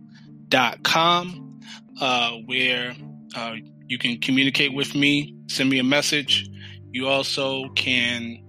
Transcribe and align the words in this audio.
dot 0.50 0.84
com, 0.84 1.62
uh, 2.02 2.32
where 2.46 2.94
uh, 3.36 3.56
you 3.88 3.98
can 3.98 4.20
communicate 4.20 4.74
with 4.74 4.94
me, 4.94 5.34
send 5.48 5.70
me 5.70 5.80
a 5.80 5.84
message. 5.84 6.50
You 6.92 7.08
also 7.08 7.70
can 7.70 8.44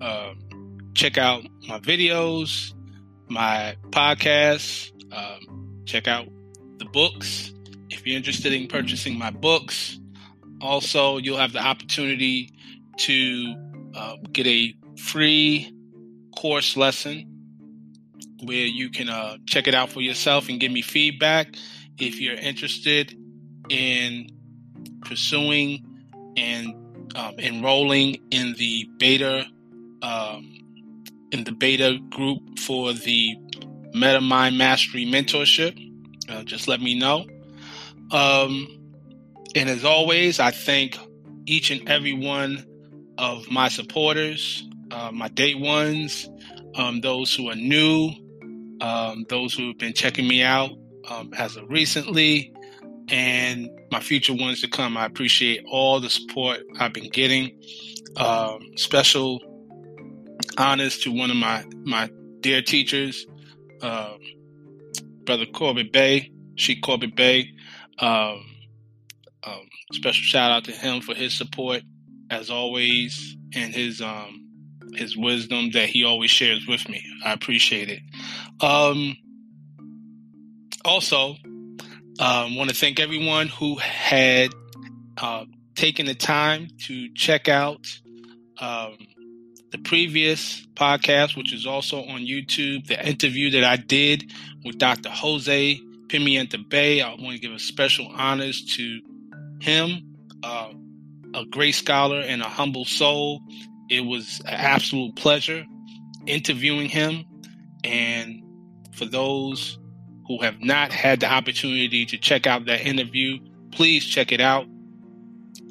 uh, 0.00 0.32
check 0.94 1.18
out 1.18 1.44
my 1.68 1.78
videos, 1.78 2.74
my 3.28 3.76
podcasts, 3.90 4.90
um, 5.12 5.82
check 5.84 6.08
out 6.08 6.26
the 6.78 6.86
books. 6.86 7.52
If 8.02 8.08
you're 8.08 8.16
interested 8.16 8.52
in 8.52 8.66
purchasing 8.66 9.16
my 9.16 9.30
books, 9.30 9.96
also 10.60 11.18
you'll 11.18 11.36
have 11.36 11.52
the 11.52 11.64
opportunity 11.64 12.50
to 12.96 13.54
uh, 13.94 14.16
get 14.32 14.44
a 14.44 14.74
free 14.98 15.72
course 16.36 16.76
lesson 16.76 17.28
where 18.42 18.66
you 18.66 18.90
can 18.90 19.08
uh, 19.08 19.36
check 19.46 19.68
it 19.68 19.74
out 19.76 19.88
for 19.88 20.00
yourself 20.00 20.48
and 20.48 20.58
give 20.58 20.72
me 20.72 20.82
feedback 20.82 21.54
if 21.96 22.20
you're 22.20 22.34
interested 22.34 23.16
in 23.68 24.26
pursuing 25.02 25.86
and 26.36 26.74
um, 27.14 27.38
enrolling 27.38 28.16
in 28.32 28.54
the 28.54 28.90
beta 28.98 29.46
um, 30.02 30.52
in 31.30 31.44
the 31.44 31.52
beta 31.52 32.00
group 32.10 32.58
for 32.58 32.92
the 32.92 33.36
MetaMind 33.94 34.56
Mastery 34.56 35.06
Mentorship. 35.06 35.78
Uh, 36.28 36.42
just 36.42 36.66
let 36.66 36.80
me 36.80 36.98
know. 36.98 37.26
Um, 38.12 38.68
and 39.54 39.68
as 39.68 39.84
always, 39.84 40.38
I 40.38 40.50
thank 40.50 40.98
each 41.46 41.70
and 41.70 41.88
every 41.88 42.12
one 42.12 42.64
of 43.18 43.50
my 43.50 43.68
supporters, 43.68 44.68
uh, 44.90 45.10
my 45.12 45.28
day 45.28 45.54
ones, 45.54 46.28
um, 46.74 47.00
those 47.00 47.34
who 47.34 47.50
are 47.50 47.54
new, 47.54 48.12
um, 48.80 49.24
those 49.28 49.54
who 49.54 49.68
have 49.68 49.78
been 49.78 49.94
checking 49.94 50.28
me 50.28 50.42
out 50.42 50.70
um, 51.08 51.32
as 51.36 51.56
of 51.56 51.68
recently, 51.68 52.52
and 53.08 53.68
my 53.90 54.00
future 54.00 54.34
ones 54.34 54.60
to 54.62 54.68
come. 54.68 54.96
I 54.96 55.06
appreciate 55.06 55.64
all 55.70 56.00
the 56.00 56.10
support 56.10 56.60
I've 56.78 56.92
been 56.92 57.10
getting. 57.10 57.58
Um, 58.16 58.60
special 58.76 59.40
honors 60.58 60.98
to 61.00 61.12
one 61.12 61.30
of 61.30 61.36
my 61.36 61.64
my 61.84 62.10
dear 62.40 62.62
teachers, 62.62 63.26
uh, 63.80 64.14
Brother 65.24 65.46
Corbett 65.46 65.92
Bey, 65.92 66.30
Sheikh 66.56 66.82
Corbett 66.82 67.16
Bey. 67.16 67.52
Um, 68.02 68.44
um, 69.44 69.68
special 69.92 70.22
shout 70.22 70.50
out 70.50 70.64
to 70.64 70.72
him 70.72 71.00
for 71.00 71.14
his 71.14 71.34
support 71.36 71.82
as 72.30 72.50
always 72.50 73.36
and 73.54 73.72
his 73.72 74.00
um, 74.00 74.48
his 74.94 75.16
wisdom 75.16 75.70
that 75.72 75.88
he 75.88 76.04
always 76.04 76.30
shares 76.30 76.66
with 76.66 76.88
me. 76.88 77.04
I 77.24 77.32
appreciate 77.32 77.88
it. 77.88 78.00
Um, 78.60 79.16
also, 80.84 81.36
um, 82.18 82.56
want 82.56 82.70
to 82.70 82.76
thank 82.76 83.00
everyone 83.00 83.48
who 83.48 83.76
had 83.76 84.50
uh, 85.16 85.44
taken 85.74 86.06
the 86.06 86.14
time 86.14 86.68
to 86.86 87.12
check 87.14 87.48
out 87.48 87.86
um, 88.60 88.96
the 89.70 89.78
previous 89.78 90.66
podcast, 90.74 91.36
which 91.36 91.54
is 91.54 91.66
also 91.66 91.98
on 92.04 92.20
YouTube, 92.20 92.86
the 92.86 93.06
interview 93.06 93.50
that 93.50 93.64
I 93.64 93.76
did 93.76 94.30
with 94.64 94.78
Dr. 94.78 95.08
Jose 95.08 95.80
Pimienta 96.12 96.68
Bey. 96.68 97.00
I 97.00 97.08
want 97.08 97.32
to 97.32 97.38
give 97.38 97.52
a 97.52 97.58
special 97.58 98.06
honors 98.14 98.76
to 98.76 99.00
him, 99.60 100.16
uh, 100.42 100.72
a 101.34 101.46
great 101.46 101.72
scholar 101.72 102.20
and 102.20 102.42
a 102.42 102.48
humble 102.48 102.84
soul. 102.84 103.40
It 103.88 104.02
was 104.02 104.40
an 104.40 104.54
absolute 104.54 105.16
pleasure 105.16 105.64
interviewing 106.26 106.90
him. 106.90 107.24
And 107.82 108.42
for 108.94 109.06
those 109.06 109.78
who 110.28 110.42
have 110.42 110.60
not 110.60 110.92
had 110.92 111.20
the 111.20 111.32
opportunity 111.32 112.04
to 112.06 112.18
check 112.18 112.46
out 112.46 112.66
that 112.66 112.82
interview, 112.86 113.38
please 113.72 114.04
check 114.04 114.32
it 114.32 114.40
out. 114.40 114.66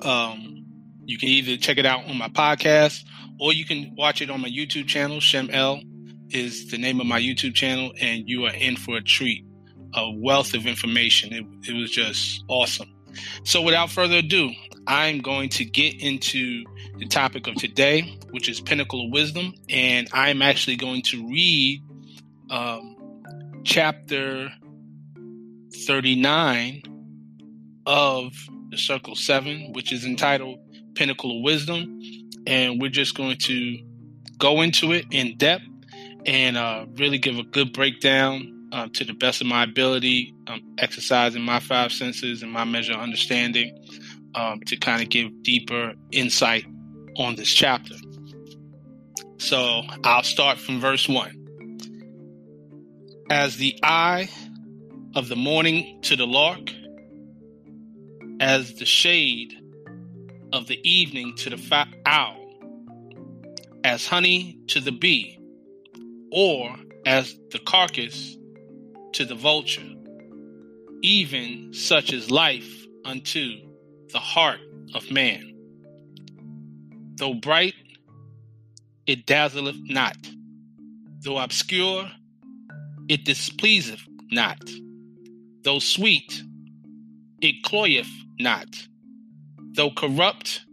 Um, 0.02 0.66
you 1.06 1.20
can 1.20 1.30
either 1.30 1.58
check 1.58 1.78
it 1.78 1.86
out 1.86 2.06
on 2.06 2.18
my 2.18 2.30
podcast 2.30 3.04
or 3.40 3.54
you 3.54 3.66
can 3.66 3.94
watch 3.96 4.22
it 4.22 4.32
on 4.32 4.42
my 4.42 4.50
YouTube 4.50 4.88
channel. 4.88 5.20
Shem-El 5.20 5.82
is 6.30 6.72
the 6.72 6.78
name 6.80 7.00
of 7.00 7.06
my 7.06 7.20
YouTube 7.20 7.54
channel, 7.54 7.92
and 8.00 8.28
you 8.28 8.46
are 8.46 8.54
in 8.54 8.76
for 8.76 8.98
a 8.98 9.02
treat. 9.02 9.46
A 9.94 10.12
wealth 10.12 10.54
of 10.54 10.66
information. 10.66 11.34
It, 11.34 11.70
it 11.70 11.74
was 11.74 11.92
just 11.92 12.44
awesome. 12.48 12.90
So, 13.44 13.62
without 13.62 13.90
further 13.90 14.18
ado, 14.18 14.52
I'm 14.88 15.20
going 15.20 15.50
to 15.50 15.66
get 15.66 16.02
into 16.02 16.64
the 16.98 17.08
topic 17.08 17.48
of 17.48 17.56
today, 17.56 18.18
which 18.32 18.48
is 18.48 18.62
Pinnacle 18.62 19.06
of 19.06 19.12
Wisdom, 19.12 19.54
and 19.70 20.08
I'm 20.14 20.42
actually 20.42 20.78
going 20.78 21.02
to 21.04 21.28
read 21.28 21.84
um, 22.50 22.96
chapter 23.64 24.50
39 25.86 26.84
of 27.86 28.32
the 28.70 28.78
Circle 28.78 29.16
7, 29.16 29.74
which 29.74 29.92
is 29.92 30.06
entitled 30.06 30.60
Pinnacle 30.96 31.38
of 31.38 31.44
Wisdom 31.44 32.00
and 32.48 32.82
we're 32.82 32.90
just 32.90 33.16
going 33.16 33.38
to 33.38 33.78
go 34.38 34.62
into 34.62 34.92
it 34.92 35.06
in 35.12 35.38
depth 35.38 35.64
and 36.26 36.58
uh, 36.58 36.86
really 36.98 37.18
give 37.18 37.38
a 37.38 37.44
good 37.44 37.74
breakdown 37.74 38.51
uh, 38.72 38.88
to 38.94 39.04
the 39.04 39.14
best 39.14 39.42
of 39.42 39.48
my 39.48 39.64
ability, 39.64 40.34
um, 40.48 40.62
exercising 40.78 41.42
my 41.42 41.60
five 41.60 41.92
senses 41.92 42.42
and 42.42 42.52
my 42.52 42.64
measure 42.64 42.94
of 42.94 43.00
understanding 43.00 43.78
um, 44.36 44.62
to 44.68 44.78
kind 44.78 45.02
of 45.02 45.10
give 45.10 45.44
deeper 45.44 45.94
insight 46.12 46.66
on 47.18 47.36
this 47.36 47.50
chapter. 47.50 47.96
So 49.38 49.82
I'll 50.04 50.24
start 50.24 50.58
from 50.58 50.80
verse 50.80 51.10
one. 51.10 51.38
As 53.30 53.58
the 53.58 53.78
eye 53.84 54.30
of 55.16 55.28
the 55.28 55.36
morning 55.36 56.00
to 56.04 56.16
the 56.16 56.28
lark, 56.28 56.70
as 58.40 58.76
the 58.76 58.86
shade 58.86 59.54
of 60.54 60.68
the 60.68 60.80
evening 60.90 61.36
to 61.38 61.50
the 61.50 61.58
fa- 61.58 61.88
owl, 62.06 62.38
as 63.84 64.06
honey 64.06 64.60
to 64.68 64.80
the 64.80 64.92
bee, 64.92 65.40
or 66.32 66.76
as 67.06 67.36
the 67.52 67.60
carcass 67.60 68.38
to 69.14 69.26
the 69.26 69.36
vulture, 69.36 69.88
even 71.02 71.74
such 71.74 72.14
is 72.14 72.32
life 72.32 72.86
unto 73.06 73.58
the 74.12 74.20
heart 74.20 74.60
of 74.94 75.10
man. 75.12 75.54
Though 77.16 77.34
bright, 77.34 77.76
it 79.08 79.26
dazzleth 79.26 79.80
not, 79.90 80.18
though 81.24 81.38
obscure, 81.38 82.10
it 83.08 83.26
displeaseth 83.26 84.02
not, 84.32 84.62
though 85.64 85.80
sweet, 85.80 86.44
it 87.42 87.64
cloyeth 87.64 88.10
not 88.40 88.68
though 89.74 89.92
corrupt, 89.92 90.66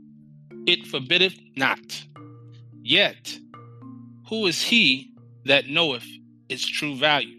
it 0.67 0.87
forbiddeth 0.87 1.38
not. 1.56 2.05
Yet, 2.82 3.38
who 4.29 4.46
is 4.46 4.62
he 4.62 5.12
that 5.44 5.69
knoweth 5.69 6.06
its 6.49 6.67
true 6.67 6.96
value? 6.96 7.38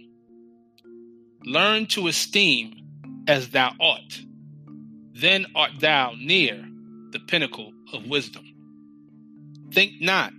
Learn 1.45 1.85
to 1.87 2.07
esteem 2.07 2.75
as 3.27 3.49
thou 3.49 3.73
art, 3.79 4.21
then 5.13 5.45
art 5.55 5.71
thou 5.79 6.13
near 6.19 6.65
the 7.11 7.19
pinnacle 7.19 7.71
of 7.93 8.07
wisdom. 8.07 8.43
Think 9.71 10.01
not 10.01 10.33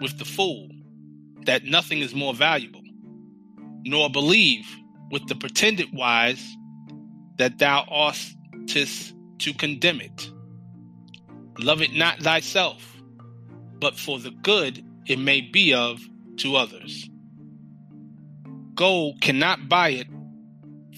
with 0.00 0.18
the 0.18 0.24
fool 0.24 0.68
that 1.44 1.64
nothing 1.64 1.98
is 2.00 2.14
more 2.14 2.34
valuable, 2.34 2.82
nor 3.84 4.10
believe 4.10 4.66
with 5.10 5.26
the 5.26 5.34
pretended 5.34 5.92
wise 5.92 6.44
that 7.38 7.58
thou 7.58 7.84
oughtest 7.88 9.14
to 9.38 9.52
condemn 9.54 10.00
it. 10.00 10.30
Love 11.58 11.82
it 11.82 11.92
not 11.92 12.20
thyself, 12.20 13.02
but 13.80 13.98
for 13.98 14.18
the 14.18 14.30
good 14.30 14.84
it 15.06 15.18
may 15.18 15.40
be 15.40 15.74
of 15.74 16.00
to 16.36 16.54
others. 16.56 17.08
Gold 18.74 19.20
cannot 19.20 19.68
buy 19.68 19.90
it 19.90 20.06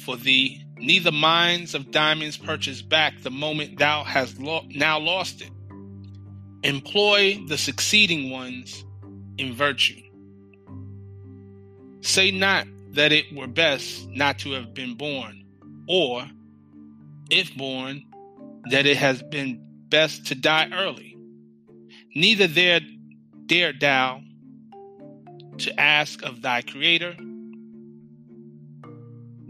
for 0.00 0.16
thee 0.16 0.64
neither 0.78 1.12
mines 1.12 1.74
of 1.74 1.90
diamonds 1.90 2.36
purchase 2.36 2.82
back 2.82 3.20
the 3.22 3.30
moment 3.30 3.78
thou 3.78 4.02
hast 4.02 4.38
lo- 4.38 4.66
now 4.70 4.98
lost 4.98 5.42
it. 5.42 5.50
Employ 6.62 7.38
the 7.48 7.58
succeeding 7.58 8.30
ones 8.30 8.84
in 9.38 9.54
virtue. 9.54 10.00
Say 12.00 12.30
not 12.30 12.66
that 12.92 13.12
it 13.12 13.34
were 13.34 13.46
best 13.46 14.08
not 14.08 14.38
to 14.40 14.52
have 14.52 14.74
been 14.74 14.94
born, 14.94 15.44
or, 15.86 16.24
if 17.30 17.54
born, 17.56 18.04
that 18.70 18.86
it 18.86 18.96
has 18.96 19.22
been 19.22 19.62
best 19.88 20.26
to 20.26 20.34
die 20.34 20.68
early. 20.72 21.16
Neither 22.14 22.46
there 22.46 22.80
dare 23.46 23.72
thou 23.72 24.22
to 25.58 25.80
ask 25.80 26.22
of 26.22 26.42
thy 26.42 26.62
Creator, 26.62 27.16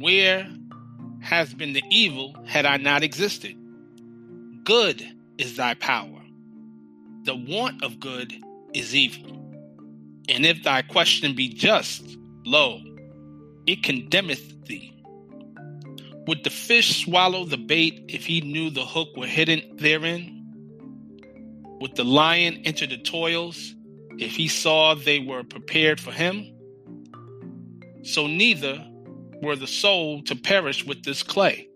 Where 0.01 0.49
has 1.21 1.53
been 1.53 1.75
the 1.75 1.83
evil 1.91 2.35
had 2.47 2.65
I 2.65 2.79
not 2.79 3.03
existed? 3.03 3.55
Good 4.65 5.07
is 5.37 5.59
thy 5.59 5.75
power. 5.75 6.23
The 7.25 7.35
want 7.35 7.85
of 7.85 8.01
good 8.01 8.33
is 8.73 8.97
evil. 8.97 9.31
And 10.27 10.47
if 10.47 10.63
thy 10.63 10.81
question 10.81 11.37
be 11.37 11.51
just, 11.51 12.17
lo, 12.47 12.81
it 13.67 13.83
condemneth 13.83 14.65
thee. 14.65 14.95
Would 16.27 16.45
the 16.45 16.51
fish 16.51 17.05
swallow 17.05 17.45
the 17.45 17.59
bait 17.59 18.07
if 18.09 18.25
he 18.25 18.41
knew 18.41 18.71
the 18.71 18.87
hook 18.87 19.15
were 19.19 19.27
hidden 19.27 19.77
therein? 19.77 20.47
Would 21.79 21.97
the 21.97 22.05
lion 22.05 22.63
enter 22.65 22.87
the 22.87 22.97
toils 22.97 23.75
if 24.17 24.35
he 24.35 24.49
saw 24.49 24.95
they 24.95 25.19
were 25.19 25.45
prepared 25.45 26.01
for 26.01 26.11
him? 26.11 26.47
So 28.03 28.27
neither 28.27 28.87
were 29.43 29.57
the 29.57 29.67
soul 29.67 30.23
to 30.25 30.37
perish 30.37 30.85
with 30.85 31.03
this 31.05 31.23
clay, 31.23 31.69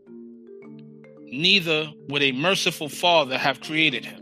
neither 1.25 1.90
would 2.08 2.22
a 2.22 2.32
merciful 2.32 2.88
Father 2.88 3.38
have 3.38 3.61
created 3.61 4.05
him. 4.05 4.20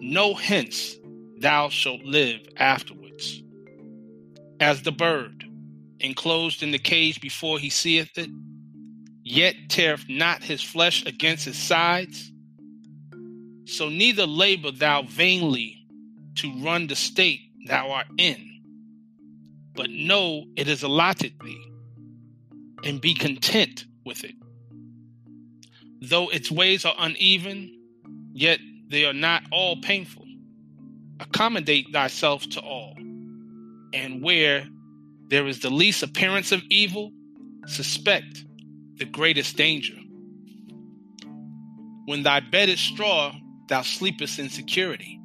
No 0.00 0.34
hence 0.34 0.96
thou 1.38 1.68
shalt 1.68 2.02
live 2.02 2.40
afterwards. 2.56 3.42
As 4.60 4.82
the 4.82 4.92
bird, 4.92 5.44
enclosed 6.00 6.62
in 6.62 6.72
the 6.72 6.78
cage 6.78 7.20
before 7.20 7.58
he 7.58 7.70
seeth 7.70 8.16
it, 8.18 8.30
yet 9.22 9.54
teareth 9.68 10.04
not 10.08 10.42
his 10.42 10.62
flesh 10.62 11.04
against 11.06 11.44
his 11.44 11.56
sides, 11.56 12.32
so 13.64 13.88
neither 13.88 14.26
labor 14.26 14.70
thou 14.70 15.02
vainly 15.02 15.86
to 16.36 16.52
run 16.62 16.86
the 16.88 16.96
state 16.96 17.40
thou 17.66 17.90
art 17.90 18.08
in, 18.18 18.60
but 19.74 19.90
know 19.90 20.44
it 20.56 20.68
is 20.68 20.82
allotted 20.82 21.32
thee, 21.44 21.71
and 22.84 23.00
be 23.00 23.14
content 23.14 23.84
with 24.04 24.24
it. 24.24 24.34
Though 26.00 26.28
its 26.28 26.50
ways 26.50 26.84
are 26.84 26.94
uneven, 26.98 27.78
yet 28.32 28.58
they 28.88 29.04
are 29.04 29.12
not 29.12 29.42
all 29.52 29.76
painful. 29.80 30.26
Accommodate 31.20 31.92
thyself 31.92 32.48
to 32.50 32.60
all, 32.60 32.96
and 33.92 34.22
where 34.22 34.66
there 35.28 35.46
is 35.46 35.60
the 35.60 35.70
least 35.70 36.02
appearance 36.02 36.50
of 36.50 36.62
evil, 36.70 37.12
suspect 37.66 38.44
the 38.96 39.04
greatest 39.04 39.56
danger. 39.56 39.94
When 42.06 42.24
thy 42.24 42.40
bed 42.40 42.68
is 42.68 42.80
straw, 42.80 43.32
thou 43.68 43.82
sleepest 43.82 44.38
in 44.38 44.48
security. 44.48 45.20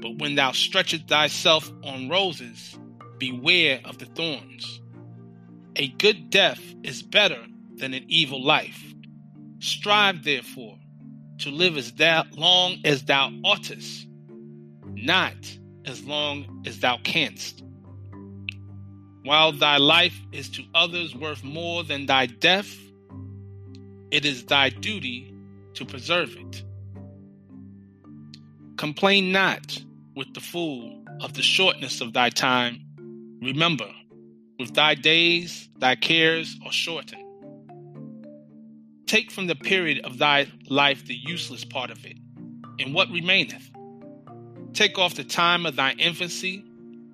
But 0.00 0.18
when 0.18 0.36
thou 0.36 0.52
stretchest 0.52 1.08
thyself 1.08 1.70
on 1.84 2.08
roses, 2.08 2.78
beware 3.18 3.80
of 3.84 3.98
the 3.98 4.06
thorns. 4.06 4.81
A 5.76 5.88
good 5.88 6.28
death 6.28 6.60
is 6.82 7.02
better 7.02 7.42
than 7.76 7.94
an 7.94 8.04
evil 8.08 8.42
life. 8.42 8.94
Strive, 9.58 10.22
therefore, 10.22 10.78
to 11.38 11.50
live 11.50 11.78
as 11.78 11.92
thou, 11.92 12.24
long 12.32 12.76
as 12.84 13.04
thou 13.04 13.32
oughtest, 13.42 14.06
not 14.94 15.34
as 15.86 16.04
long 16.04 16.62
as 16.66 16.80
thou 16.80 16.98
canst. 16.98 17.64
While 19.24 19.52
thy 19.52 19.78
life 19.78 20.20
is 20.32 20.50
to 20.50 20.64
others 20.74 21.14
worth 21.14 21.42
more 21.42 21.84
than 21.84 22.06
thy 22.06 22.26
death, 22.26 22.76
it 24.10 24.26
is 24.26 24.44
thy 24.44 24.68
duty 24.68 25.32
to 25.74 25.84
preserve 25.86 26.36
it. 26.36 26.64
Complain 28.76 29.32
not 29.32 29.82
with 30.14 30.34
the 30.34 30.40
fool 30.40 31.02
of 31.20 31.32
the 31.32 31.42
shortness 31.42 32.00
of 32.00 32.12
thy 32.12 32.28
time. 32.28 32.84
Remember, 33.40 33.88
thy 34.70 34.94
days 34.94 35.68
thy 35.78 35.96
cares 35.96 36.58
are 36.64 36.72
shortened. 36.72 37.22
Take 39.06 39.30
from 39.30 39.46
the 39.46 39.54
period 39.54 40.04
of 40.04 40.18
thy 40.18 40.46
life 40.68 41.06
the 41.06 41.14
useless 41.14 41.64
part 41.64 41.90
of 41.90 42.04
it, 42.06 42.16
and 42.78 42.94
what 42.94 43.10
remaineth. 43.10 43.70
Take 44.72 44.98
off 44.98 45.14
the 45.14 45.24
time 45.24 45.66
of 45.66 45.76
thy 45.76 45.92
infancy, 45.92 46.64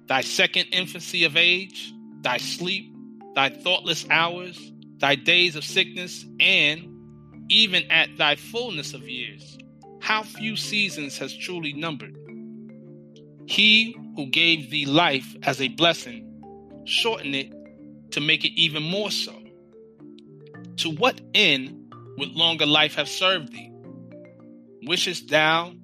thy 0.07 0.21
second 0.21 0.67
infancy 0.73 1.25
of 1.25 1.37
age, 1.37 1.93
thy 2.21 2.37
sleep, 2.37 2.93
thy 3.35 3.49
thoughtless 3.49 4.07
hours, 4.11 4.73
thy 4.99 5.15
days 5.15 5.57
of 5.57 5.65
sickness, 5.65 6.25
and 6.39 6.87
even 7.49 7.91
at 7.91 8.17
thy 8.17 8.37
fullness 8.37 8.95
of 8.95 9.09
years, 9.09 9.59
how 10.01 10.23
few 10.23 10.57
seasons 10.57 11.19
has 11.19 11.37
truly 11.37 11.73
numbered. 11.73 12.17
He 13.47 13.97
who 14.15 14.27
gave 14.27 14.71
thee 14.71 14.87
life 14.87 15.37
as 15.43 15.61
a 15.61 15.69
blessing, 15.69 16.28
shorten 16.89 17.35
it 17.35 17.53
to 18.13 18.21
make 18.21 18.45
it 18.45 18.53
even 18.53 18.83
more 18.83 19.11
so. 19.11 19.35
To 20.79 20.91
what 20.91 21.21
end 21.35 21.93
would 22.17 22.33
longer 22.33 22.67
life 22.67 22.95
have 22.95 23.09
served 23.09 23.53
thee? 23.53 23.71
Wishest 24.87 25.29
thou 25.29 25.75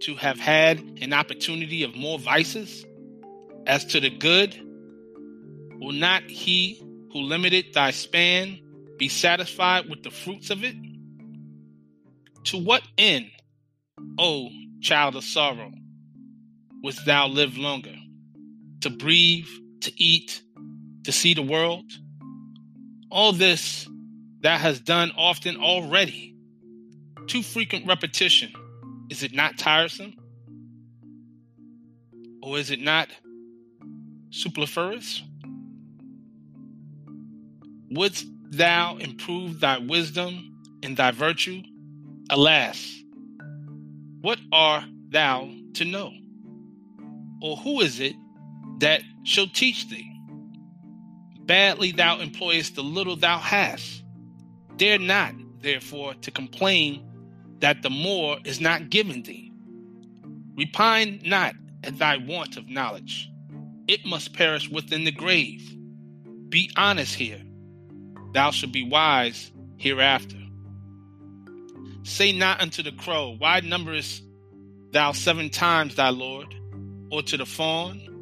to 0.00 0.14
have 0.14 0.38
had 0.38 0.78
an 1.00 1.12
opportunity 1.12 1.82
of 1.82 1.94
more 1.94 2.18
vices? 2.18 2.84
As 3.66 3.84
to 3.86 4.00
the 4.00 4.10
good, 4.10 4.58
will 5.80 5.92
not 5.92 6.22
he 6.22 6.82
who 7.12 7.20
limited 7.20 7.66
thy 7.74 7.90
span 7.90 8.60
be 8.96 9.08
satisfied 9.08 9.88
with 9.88 10.02
the 10.02 10.10
fruits 10.10 10.50
of 10.50 10.64
it? 10.64 10.74
To 12.44 12.58
what 12.58 12.82
end, 12.96 13.30
O 14.18 14.50
child 14.80 15.16
of 15.16 15.24
sorrow, 15.24 15.70
wouldst 16.82 17.04
thou 17.04 17.26
live 17.26 17.58
longer? 17.58 17.94
To 18.82 18.90
breathe, 18.90 19.48
to 19.82 20.02
eat, 20.02 20.42
to 21.04 21.12
see 21.12 21.34
the 21.34 21.42
world? 21.42 21.84
All 23.10 23.32
this 23.32 23.88
that 24.40 24.60
has 24.60 24.80
done 24.80 25.12
often 25.16 25.56
already. 25.56 26.36
Too 27.26 27.42
frequent 27.42 27.86
repetition, 27.86 28.52
is 29.10 29.22
it 29.22 29.34
not 29.34 29.58
tiresome? 29.58 30.14
Or 32.42 32.58
is 32.58 32.70
it 32.70 32.80
not 32.80 33.08
superfluous? 34.30 35.22
Wouldst 37.90 38.26
thou 38.50 38.96
improve 38.98 39.60
thy 39.60 39.78
wisdom 39.78 40.56
and 40.82 40.96
thy 40.96 41.10
virtue? 41.10 41.62
Alas, 42.30 43.02
what 44.20 44.38
art 44.52 44.84
thou 45.10 45.50
to 45.74 45.84
know? 45.84 46.12
Or 47.42 47.56
who 47.56 47.80
is 47.80 48.00
it 48.00 48.14
that 48.80 49.02
shall 49.22 49.46
teach 49.46 49.88
thee? 49.88 50.14
Badly 51.40 51.92
thou 51.92 52.18
employest 52.18 52.74
the 52.74 52.82
little 52.82 53.16
thou 53.16 53.38
hast. 53.38 54.02
Dare 54.76 54.98
not, 54.98 55.34
therefore, 55.60 56.14
to 56.14 56.30
complain 56.30 57.04
that 57.60 57.82
the 57.82 57.90
more 57.90 58.38
is 58.44 58.60
not 58.60 58.90
given 58.90 59.22
thee. 59.22 59.52
Repine 60.56 61.20
not 61.24 61.54
at 61.84 61.98
thy 61.98 62.16
want 62.16 62.56
of 62.56 62.68
knowledge. 62.68 63.30
It 63.86 64.04
must 64.04 64.34
perish 64.34 64.68
within 64.68 65.04
the 65.04 65.12
grave. 65.12 65.74
Be 66.48 66.70
honest 66.76 67.14
here. 67.14 67.40
Thou 68.34 68.50
shalt 68.50 68.72
be 68.72 68.86
wise 68.86 69.50
hereafter. 69.78 70.36
Say 72.02 72.32
not 72.32 72.60
unto 72.60 72.82
the 72.82 72.92
crow, 72.92 73.34
Why 73.38 73.60
numberest 73.60 74.22
thou 74.92 75.12
seven 75.12 75.50
times 75.50 75.94
thy 75.94 76.10
Lord? 76.10 76.54
Or 77.10 77.22
to 77.22 77.36
the 77.36 77.46
fawn, 77.46 78.17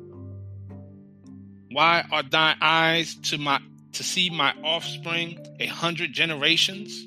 Why 1.77 2.07
are 2.11 2.23
thine 2.23 2.57
eyes 2.63 3.17
to 3.25 3.37
my 3.37 3.61
to 3.93 4.03
see 4.03 4.31
my 4.31 4.55
offspring 4.65 5.39
a 5.61 5.67
hundred 5.67 6.15
generations? 6.15 7.07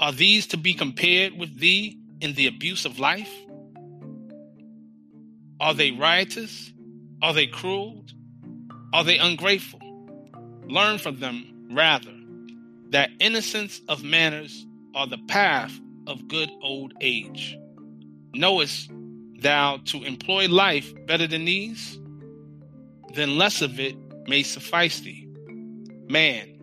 Are 0.00 0.12
these 0.12 0.46
to 0.46 0.56
be 0.56 0.72
compared 0.72 1.38
with 1.38 1.58
thee 1.58 1.98
in 2.22 2.32
the 2.32 2.46
abuse 2.46 2.86
of 2.86 2.98
life? 2.98 3.30
Are 5.60 5.74
they 5.74 5.90
riotous? 5.90 6.72
Are 7.20 7.34
they 7.34 7.48
cruel? 7.48 8.06
Are 8.94 9.04
they 9.04 9.18
ungrateful? 9.18 9.80
Learn 10.66 10.96
from 10.96 11.20
them 11.20 11.68
rather 11.72 12.14
that 12.88 13.10
innocence 13.20 13.82
of 13.90 14.02
manners 14.02 14.66
are 14.94 15.06
the 15.06 15.22
path 15.28 15.78
of 16.06 16.28
good 16.28 16.48
old 16.62 16.94
age. 17.02 17.58
Knowest 18.32 18.90
thou 19.38 19.76
to 19.84 20.02
employ 20.02 20.48
life 20.48 20.94
better 21.06 21.26
than 21.26 21.44
these? 21.44 21.98
Then 23.18 23.36
less 23.36 23.62
of 23.62 23.80
it 23.80 23.96
may 24.28 24.44
suffice 24.44 25.00
thee. 25.00 25.26
Man, 26.08 26.56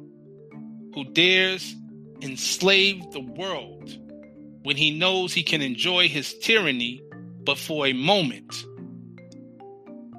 who 0.93 1.03
dares 1.03 1.75
enslave 2.21 3.11
the 3.11 3.19
world 3.19 3.99
when 4.63 4.77
he 4.77 4.97
knows 4.97 5.33
he 5.33 5.43
can 5.43 5.61
enjoy 5.61 6.07
his 6.07 6.33
tyranny 6.39 7.03
but 7.43 7.57
for 7.57 7.85
a 7.85 7.91
moment. 7.91 8.55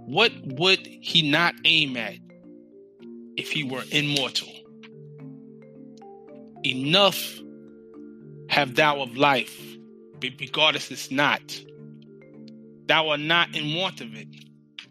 What 0.05 0.31
would 0.45 0.87
he 0.87 1.23
not 1.23 1.55
aim 1.65 1.97
at 1.97 2.19
if 3.39 3.51
he 3.51 3.65
were 3.65 3.85
immortal? 3.91 4.53
Enough 6.65 7.41
have 8.51 8.75
thou 8.75 9.01
of 9.01 9.17
life, 9.17 9.59
but 10.21 10.33
regardless 10.39 10.91
it's 10.91 11.11
not. 11.11 11.41
Thou 12.89 13.09
art 13.09 13.21
not 13.21 13.57
in 13.57 13.75
want 13.75 14.03
of 14.03 14.15
it, 14.15 14.29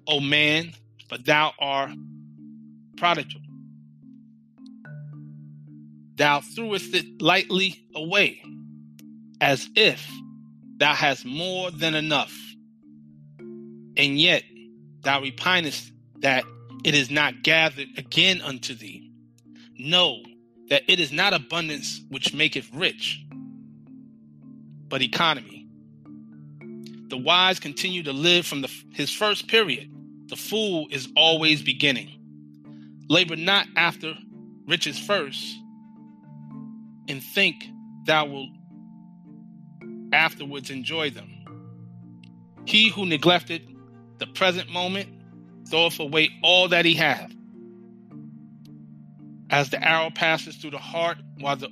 O 0.08 0.20
man, 0.20 0.74
but 1.16 1.24
thou 1.24 1.54
art 1.60 1.92
prodigal. 2.98 3.40
Thou 6.18 6.42
threwest 6.42 6.94
it 6.94 7.22
lightly 7.22 7.82
away, 7.96 8.42
as 9.40 9.70
if 9.78 10.06
thou 10.76 10.94
hast 10.94 11.24
more 11.24 11.72
than 11.72 11.96
enough. 11.96 12.38
And 13.40 14.20
yet 14.20 14.44
thou 15.04 15.22
repinest 15.22 15.94
that 16.20 16.44
it 16.84 16.94
is 16.94 17.10
not 17.10 17.44
gathered 17.44 17.88
again 17.96 18.42
unto 18.42 18.76
thee. 18.76 19.10
Know 19.80 20.22
that 20.68 20.84
it 20.90 21.00
is 21.00 21.14
not 21.14 21.34
abundance 21.34 22.02
which 22.10 22.34
maketh 22.34 22.70
rich, 22.74 23.24
but 24.90 25.02
economy. 25.02 25.66
The 27.08 27.18
wise 27.18 27.62
continue 27.62 28.04
to 28.04 28.12
live 28.12 28.46
from 28.46 28.60
the, 28.60 28.72
his 28.92 29.14
first 29.14 29.48
period. 29.48 29.95
The 30.28 30.36
fool 30.36 30.88
is 30.90 31.08
always 31.16 31.62
beginning. 31.62 32.10
Labor 33.10 33.36
not 33.36 33.68
after 33.76 34.16
riches 34.68 34.98
first, 34.98 35.46
and 37.08 37.24
think 37.24 37.64
thou 38.06 38.26
wilt 38.26 38.50
afterwards 40.12 40.70
enjoy 40.72 41.12
them. 41.12 41.30
He 42.66 42.90
who 42.90 43.06
neglected 43.06 43.62
the 44.18 44.28
present 44.28 44.70
moment 44.70 45.10
throweth 45.70 46.00
away 46.00 46.30
all 46.42 46.70
that 46.70 46.86
he 46.86 46.96
hath. 46.96 47.32
As 49.52 49.70
the 49.70 49.84
arrow 49.84 50.10
passes 50.10 50.56
through 50.56 50.72
the 50.72 50.80
heart 50.80 51.18
while 51.40 51.56
the 51.56 51.70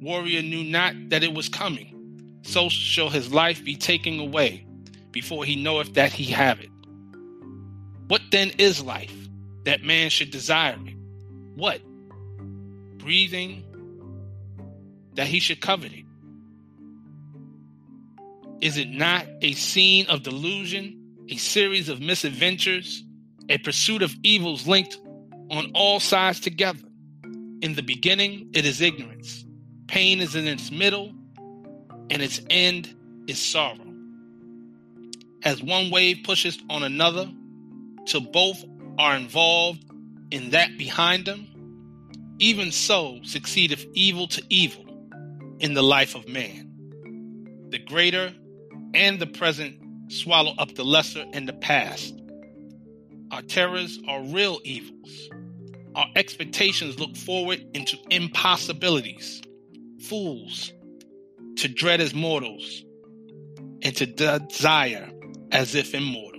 warrior 0.00 0.42
knew 0.42 0.64
not 0.64 0.94
that 1.08 1.24
it 1.24 1.32
was 1.32 1.48
coming, 1.48 2.40
so 2.42 2.68
shall 2.68 3.08
his 3.08 3.32
life 3.32 3.64
be 3.64 3.76
taken 3.76 4.20
away 4.20 4.66
before 5.10 5.44
he 5.44 5.56
knoweth 5.56 5.94
that 5.94 6.12
he 6.12 6.24
have 6.24 6.60
it. 6.60 6.68
What 8.08 8.22
then 8.30 8.52
is 8.58 8.82
life 8.82 9.14
that 9.64 9.82
man 9.82 10.10
should 10.10 10.30
desire 10.30 10.76
it? 10.84 10.94
What? 11.54 11.80
Breathing 12.98 13.64
that 15.14 15.26
he 15.26 15.40
should 15.40 15.60
covet 15.60 15.92
it. 15.92 16.04
Is 18.60 18.78
it 18.78 18.88
not 18.88 19.26
a 19.42 19.52
scene 19.52 20.06
of 20.06 20.22
delusion, 20.22 20.98
a 21.28 21.36
series 21.36 21.88
of 21.88 22.00
misadventures, 22.00 23.04
a 23.48 23.58
pursuit 23.58 24.02
of 24.02 24.14
evils 24.22 24.66
linked 24.66 24.98
on 25.50 25.70
all 25.74 26.00
sides 26.00 26.40
together? 26.40 26.80
In 27.62 27.74
the 27.74 27.82
beginning, 27.82 28.50
it 28.54 28.66
is 28.66 28.80
ignorance. 28.80 29.44
Pain 29.86 30.20
is 30.20 30.34
in 30.34 30.46
its 30.46 30.70
middle, 30.70 31.12
and 32.10 32.22
its 32.22 32.40
end 32.50 32.94
is 33.26 33.38
sorrow. 33.38 33.78
As 35.42 35.62
one 35.62 35.90
wave 35.90 36.18
pushes 36.24 36.58
on 36.70 36.82
another, 36.82 37.30
till 38.06 38.20
both 38.20 38.64
are 38.98 39.16
involved 39.16 39.84
in 40.30 40.50
that 40.50 40.76
behind 40.78 41.26
them, 41.26 41.46
even 42.38 42.72
so 42.72 43.20
succeedeth 43.22 43.86
evil 43.94 44.26
to 44.28 44.42
evil 44.48 44.84
in 45.60 45.74
the 45.74 45.82
life 45.82 46.14
of 46.14 46.28
man. 46.28 46.70
The 47.70 47.78
greater 47.78 48.32
and 48.94 49.18
the 49.18 49.26
present 49.26 50.12
swallow 50.12 50.54
up 50.58 50.74
the 50.74 50.84
lesser 50.84 51.24
and 51.32 51.48
the 51.48 51.52
past. 51.52 52.14
Our 53.30 53.42
terrors 53.42 53.98
are 54.06 54.22
real 54.22 54.60
evils. 54.64 55.30
Our 55.94 56.06
expectations 56.16 56.98
look 56.98 57.16
forward 57.16 57.64
into 57.74 57.96
impossibilities. 58.10 59.42
Fools 60.02 60.72
to 61.56 61.68
dread 61.68 62.00
as 62.00 62.14
mortals 62.14 62.84
and 63.82 63.96
to 63.96 64.06
desire 64.06 65.10
as 65.50 65.74
if 65.74 65.94
immortal. 65.94 66.33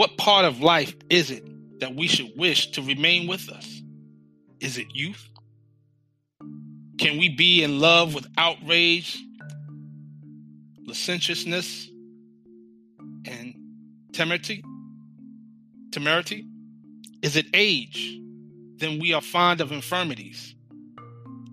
What 0.00 0.16
part 0.16 0.46
of 0.46 0.62
life 0.62 0.96
is 1.10 1.30
it 1.30 1.44
that 1.80 1.94
we 1.94 2.08
should 2.08 2.32
wish 2.34 2.70
to 2.70 2.80
remain 2.80 3.28
with 3.28 3.50
us? 3.50 3.82
Is 4.58 4.78
it 4.78 4.86
youth? 4.94 5.28
Can 6.96 7.18
we 7.18 7.28
be 7.28 7.62
in 7.62 7.80
love 7.80 8.14
with 8.14 8.26
outrage 8.38 9.22
licentiousness, 10.86 11.90
and 13.26 13.54
temerity? 14.14 14.64
Temerity? 15.92 16.46
Is 17.20 17.36
it 17.36 17.44
age? 17.52 18.18
Then 18.76 19.00
we 19.00 19.12
are 19.12 19.20
fond 19.20 19.60
of 19.60 19.70
infirmities. 19.70 20.54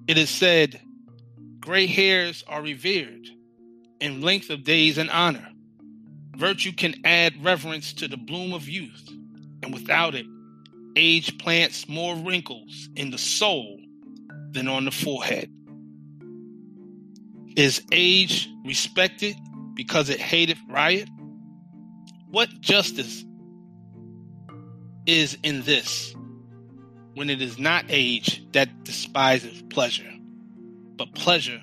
It 0.07 0.17
is 0.17 0.29
said, 0.29 0.79
gray 1.59 1.85
hairs 1.85 2.45
are 2.47 2.61
revered, 2.61 3.27
and 3.99 4.23
length 4.23 4.49
of 4.49 4.63
days 4.63 4.97
an 4.97 5.09
honor. 5.09 5.49
Virtue 6.37 6.71
can 6.71 6.93
add 7.03 7.43
reverence 7.43 7.93
to 7.93 8.07
the 8.07 8.15
bloom 8.15 8.53
of 8.53 8.69
youth, 8.69 9.09
and 9.63 9.73
without 9.73 10.13
it, 10.13 10.27
age 10.95 11.35
plants 11.39 11.89
more 11.89 12.15
wrinkles 12.15 12.89
in 12.95 13.09
the 13.09 13.17
soul 13.17 13.79
than 14.51 14.67
on 14.67 14.85
the 14.85 14.91
forehead. 14.91 15.51
Is 17.55 17.81
age 17.91 18.47
respected 18.63 19.35
because 19.73 20.09
it 20.09 20.19
hated 20.19 20.59
riot? 20.69 21.09
What 22.29 22.49
justice 22.61 23.25
is 25.07 25.39
in 25.41 25.63
this 25.63 26.13
when 27.15 27.31
it 27.31 27.41
is 27.41 27.57
not 27.57 27.85
age 27.89 28.45
that 28.51 28.83
despiseth 28.83 29.67
pleasure, 29.71 30.13
but 30.97 31.15
pleasure 31.15 31.61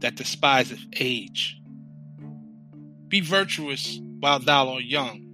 that 0.00 0.14
despiseth 0.14 0.80
age? 0.94 1.60
Be 3.08 3.20
virtuous 3.20 4.00
while 4.20 4.38
thou 4.38 4.74
art 4.74 4.84
young, 4.84 5.26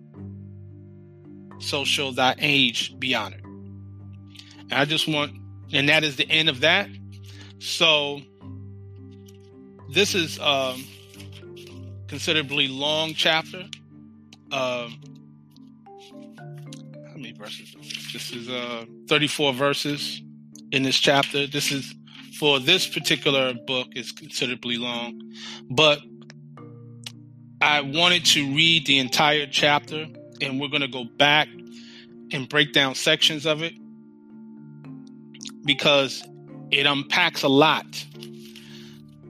so 1.59 1.85
shall 1.85 2.13
thy 2.13 2.35
age 2.39 2.99
be 2.99 3.15
honored. 3.15 3.45
And 3.45 4.75
I 4.75 4.85
just 4.85 5.07
want, 5.07 5.33
and 5.73 5.89
that 5.89 6.05
is 6.05 6.17
the 6.17 6.29
end 6.31 6.49
of 6.49 6.61
that. 6.61 6.89
So 7.59 8.21
this 9.91 10.15
is 10.15 10.39
um, 10.41 10.85
considerably 12.09 12.69
long 12.69 13.15
chapter. 13.15 13.65
Um, 14.51 15.01
how 17.07 17.17
many 17.17 17.33
verses? 17.33 17.75
This 18.13 18.33
is 18.33 18.49
uh, 18.49 18.87
34 19.09 19.53
verses 19.53 20.23
in 20.73 20.83
this 20.83 20.97
chapter. 20.97 21.47
This 21.47 21.71
is 21.71 21.95
for 22.39 22.59
this 22.59 22.89
particular 22.89 23.55
book 23.55 23.89
is 23.95 24.11
considerably 24.11 24.77
long, 24.77 25.21
but 25.71 26.01
I 27.63 27.81
wanted 27.81 28.25
to 28.25 28.53
read 28.57 28.87
the 28.87 28.99
entire 28.99 29.47
chapter, 29.47 30.09
and 30.41 30.61
we're 30.61 30.67
going 30.67 30.83
to 30.83 30.89
go 30.89 31.05
back 31.05 31.47
and 32.33 32.49
break 32.49 32.73
down 32.73 32.97
sections 32.97 33.47
of 33.47 33.63
it 33.63 33.73
because 35.65 36.25
it 36.73 36.87
unpacks 36.87 37.45
a 37.45 37.49
lot 37.49 37.87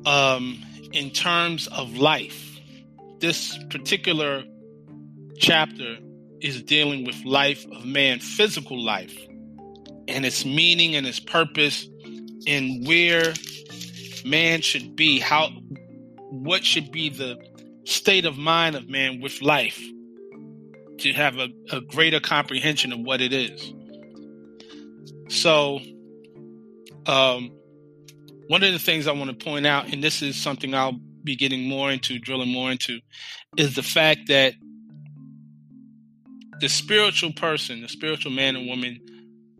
um, 0.06 0.58
in 0.92 1.10
terms 1.10 1.66
of 1.66 1.98
life. 1.98 2.58
This 3.20 3.58
particular 3.68 4.44
chapter 5.36 5.98
is 6.40 6.62
dealing 6.62 7.04
with 7.04 7.22
life 7.26 7.66
of 7.70 7.84
man, 7.84 8.18
physical 8.18 8.82
life, 8.82 9.14
and 10.08 10.24
its 10.24 10.46
meaning 10.46 10.96
and 10.96 11.06
its 11.06 11.20
purpose, 11.20 11.86
and 12.46 12.86
where 12.86 13.34
man 14.24 14.62
should 14.62 14.96
be, 14.96 15.20
how 15.20 15.50
what 16.30 16.64
should 16.64 16.90
be 16.90 17.10
the 17.10 17.51
state 17.84 18.24
of 18.24 18.36
mind 18.36 18.76
of 18.76 18.88
man 18.88 19.20
with 19.20 19.42
life 19.42 19.82
to 20.98 21.12
have 21.12 21.36
a, 21.38 21.48
a 21.70 21.80
greater 21.80 22.20
comprehension 22.20 22.92
of 22.92 23.00
what 23.00 23.20
it 23.20 23.32
is. 23.32 23.72
So, 25.28 25.80
um, 27.06 27.50
one 28.48 28.62
of 28.62 28.72
the 28.72 28.78
things 28.78 29.06
I 29.06 29.12
want 29.12 29.30
to 29.30 29.44
point 29.44 29.66
out, 29.66 29.92
and 29.92 30.02
this 30.02 30.22
is 30.22 30.36
something 30.36 30.74
I'll 30.74 30.98
be 31.24 31.36
getting 31.36 31.68
more 31.68 31.90
into, 31.90 32.18
drilling 32.18 32.50
more 32.50 32.70
into, 32.70 33.00
is 33.56 33.74
the 33.74 33.82
fact 33.82 34.28
that 34.28 34.54
the 36.60 36.68
spiritual 36.68 37.32
person, 37.32 37.80
the 37.80 37.88
spiritual 37.88 38.30
man 38.30 38.56
and 38.56 38.68
woman, 38.68 39.00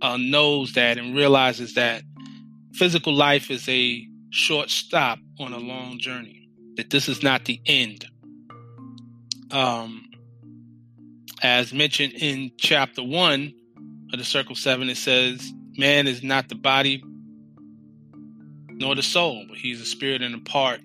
uh, 0.01 0.17
knows 0.17 0.75
that 0.75 0.99
and 0.99 1.17
realizes 1.17 1.75
that 1.75 2.03
physical 2.75 3.15
life 3.15 3.51
is 3.51 3.69
a 3.69 4.07
short 4.31 4.71
stop 4.71 5.19
on 5.41 5.53
a 5.53 5.59
long 5.59 5.99
journey, 5.99 6.49
that 6.77 6.91
this 6.91 7.09
is 7.09 7.23
not 7.23 7.45
the 7.45 7.61
end. 7.67 8.05
Um, 9.53 10.09
as 11.43 11.73
mentioned 11.73 12.15
in 12.15 12.53
chapter 12.57 13.03
one 13.03 13.53
of 14.13 14.19
the 14.19 14.25
Circle 14.25 14.55
Seven, 14.55 14.89
it 14.89 14.97
says, 14.97 15.53
man 15.77 16.07
is 16.07 16.23
not 16.23 16.49
the 16.49 16.55
body 16.55 17.03
nor 18.69 18.95
the 18.95 19.03
soul, 19.03 19.45
but 19.49 19.59
he's 19.59 19.81
a 19.81 19.85
spirit 19.85 20.23
and 20.23 20.35
a 20.35 20.39
part 20.39 20.81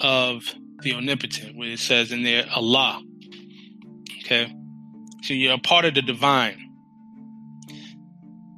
of 0.00 0.44
the 0.82 0.94
omnipotent, 0.94 1.56
where 1.56 1.70
it 1.70 1.78
says 1.78 2.12
in 2.12 2.22
there, 2.22 2.46
Allah. 2.54 3.02
Okay? 4.24 4.54
So 5.22 5.34
you're 5.34 5.54
a 5.54 5.58
part 5.58 5.84
of 5.84 5.94
the 5.94 6.02
divine. 6.02 6.62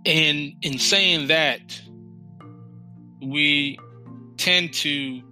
And 0.07 0.54
in 0.62 0.78
saying 0.78 1.28
that, 1.28 1.80
we 3.21 3.78
tend 4.37 4.73
to 4.75 5.23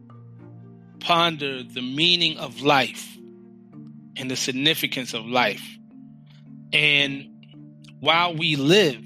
ponder 1.00 1.62
the 1.62 1.82
meaning 1.82 2.38
of 2.38 2.62
life 2.62 3.16
and 4.16 4.30
the 4.30 4.36
significance 4.36 5.14
of 5.14 5.26
life. 5.26 5.62
And 6.72 7.28
while 8.00 8.34
we 8.34 8.56
live 8.56 9.04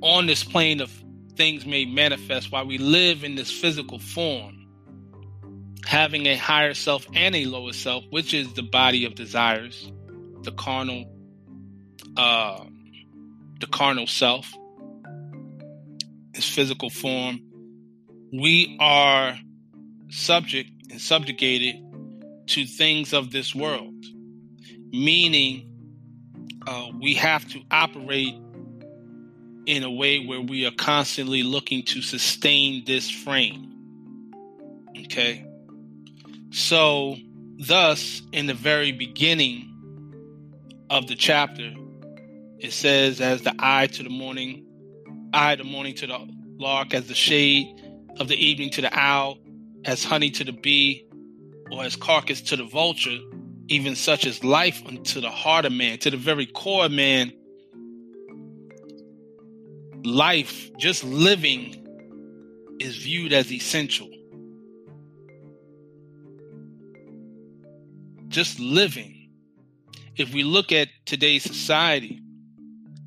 on 0.00 0.26
this 0.26 0.44
plane 0.44 0.80
of 0.80 0.90
things 1.36 1.66
made 1.66 1.92
manifest, 1.92 2.52
while 2.52 2.66
we 2.66 2.78
live 2.78 3.24
in 3.24 3.34
this 3.34 3.50
physical 3.50 3.98
form, 3.98 4.66
having 5.84 6.26
a 6.26 6.36
higher 6.36 6.74
self 6.74 7.06
and 7.14 7.34
a 7.34 7.44
lower 7.46 7.72
self, 7.72 8.04
which 8.10 8.34
is 8.34 8.52
the 8.54 8.62
body 8.62 9.04
of 9.04 9.14
desires, 9.14 9.90
the 10.42 10.52
carnal, 10.52 11.06
uh, 12.16 12.64
the 13.60 13.66
carnal 13.66 14.06
self, 14.06 14.52
its 16.34 16.48
physical 16.48 16.90
form, 16.90 17.40
we 18.32 18.76
are 18.80 19.38
subject 20.10 20.70
and 20.90 21.00
subjugated 21.00 21.76
to 22.48 22.66
things 22.66 23.12
of 23.12 23.30
this 23.30 23.54
world, 23.54 23.94
meaning 24.90 25.68
uh, 26.66 26.90
we 27.00 27.14
have 27.14 27.46
to 27.50 27.60
operate 27.70 28.34
in 29.66 29.84
a 29.84 29.90
way 29.90 30.24
where 30.24 30.40
we 30.40 30.66
are 30.66 30.72
constantly 30.72 31.42
looking 31.42 31.82
to 31.82 32.00
sustain 32.00 32.84
this 32.86 33.10
frame. 33.10 33.64
Okay. 35.04 35.44
So, 36.50 37.16
thus, 37.58 38.22
in 38.32 38.46
the 38.46 38.54
very 38.54 38.92
beginning 38.92 39.64
of 40.88 41.06
the 41.06 41.14
chapter, 41.14 41.74
it 42.58 42.72
says, 42.72 43.20
as 43.20 43.42
the 43.42 43.54
eye 43.58 43.88
to 43.88 44.02
the 44.02 44.08
morning, 44.08 44.64
eye 45.34 45.54
the 45.56 45.64
morning 45.64 45.94
to 45.96 46.06
the 46.06 46.28
lark, 46.56 46.94
as 46.94 47.06
the 47.06 47.14
shade 47.14 47.77
of 48.20 48.28
the 48.28 48.36
evening 48.36 48.70
to 48.70 48.80
the 48.80 48.98
owl, 48.98 49.38
as 49.84 50.04
honey 50.04 50.30
to 50.30 50.44
the 50.44 50.52
bee, 50.52 51.06
or 51.70 51.84
as 51.84 51.96
carcass 51.96 52.40
to 52.42 52.56
the 52.56 52.64
vulture, 52.64 53.18
even 53.68 53.94
such 53.94 54.26
as 54.26 54.42
life 54.42 54.82
unto 54.86 55.20
the 55.20 55.30
heart 55.30 55.64
of 55.64 55.72
man, 55.72 55.98
to 55.98 56.10
the 56.10 56.16
very 56.16 56.46
core 56.46 56.86
of 56.86 56.92
man. 56.92 57.32
Life, 60.04 60.70
just 60.78 61.04
living, 61.04 61.86
is 62.78 62.96
viewed 62.96 63.32
as 63.32 63.52
essential. 63.52 64.08
Just 68.28 68.58
living. 68.60 69.30
If 70.16 70.32
we 70.32 70.44
look 70.44 70.72
at 70.72 70.88
today's 71.06 71.42
society, 71.42 72.20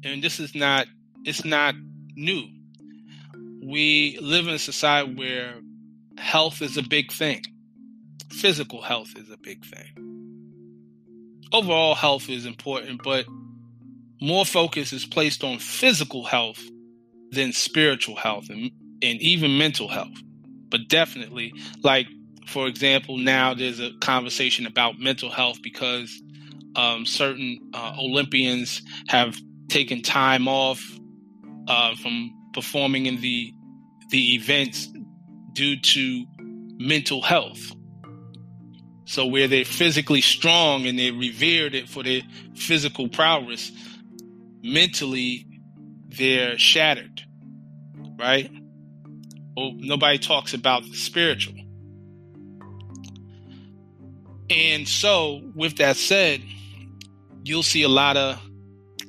and 0.03 0.23
this 0.23 0.39
is 0.39 0.55
not, 0.55 0.87
it's 1.23 1.45
not 1.45 1.75
new. 2.15 2.43
We 3.61 4.17
live 4.21 4.47
in 4.47 4.55
a 4.55 4.59
society 4.59 5.13
where 5.13 5.55
health 6.17 6.61
is 6.61 6.77
a 6.77 6.83
big 6.83 7.11
thing. 7.11 7.43
Physical 8.29 8.81
health 8.81 9.13
is 9.15 9.29
a 9.29 9.37
big 9.37 9.63
thing. 9.65 9.97
Overall 11.53 11.95
health 11.95 12.29
is 12.29 12.45
important, 12.45 13.03
but 13.03 13.25
more 14.21 14.45
focus 14.45 14.93
is 14.93 15.05
placed 15.05 15.43
on 15.43 15.59
physical 15.59 16.23
health 16.23 16.61
than 17.31 17.51
spiritual 17.53 18.15
health 18.15 18.49
and, 18.49 18.71
and 19.01 19.21
even 19.21 19.57
mental 19.57 19.87
health. 19.87 20.17
But 20.69 20.87
definitely, 20.87 21.53
like, 21.83 22.07
for 22.47 22.67
example, 22.67 23.17
now 23.17 23.53
there's 23.53 23.79
a 23.79 23.91
conversation 24.01 24.65
about 24.65 24.99
mental 24.99 25.29
health 25.29 25.61
because 25.61 26.21
um, 26.75 27.05
certain 27.05 27.59
uh, 27.73 27.95
Olympians 27.99 28.81
have 29.07 29.37
taken 29.69 30.01
time 30.01 30.47
off 30.47 30.81
uh, 31.67 31.95
from 31.95 32.31
performing 32.53 33.05
in 33.05 33.21
the 33.21 33.53
the 34.09 34.35
events 34.35 34.89
due 35.53 35.79
to 35.79 36.25
mental 36.77 37.21
health. 37.21 37.71
So 39.05 39.25
where 39.25 39.47
they're 39.47 39.65
physically 39.65 40.21
strong 40.21 40.85
and 40.85 40.97
they're 40.97 41.13
revered 41.13 41.89
for 41.89 42.03
their 42.03 42.21
physical 42.55 43.09
prowess, 43.09 43.71
mentally 44.63 45.45
they're 46.07 46.57
shattered, 46.57 47.21
right? 48.17 48.49
Well, 49.55 49.73
nobody 49.75 50.17
talks 50.17 50.53
about 50.53 50.83
the 50.83 50.95
spiritual. 50.95 51.55
And 54.49 54.87
so, 54.87 55.41
with 55.55 55.77
that 55.77 55.95
said, 55.95 56.41
you'll 57.43 57.63
see 57.63 57.83
a 57.83 57.89
lot 57.89 58.17
of 58.17 58.41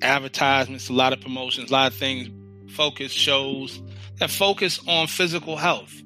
advertisements, 0.00 0.88
a 0.88 0.92
lot 0.92 1.12
of 1.12 1.20
promotions, 1.20 1.70
a 1.70 1.72
lot 1.72 1.92
of 1.92 1.98
things, 1.98 2.28
focus 2.72 3.12
shows 3.12 3.80
that 4.18 4.30
focus 4.30 4.80
on 4.86 5.06
physical 5.06 5.56
health 5.56 6.02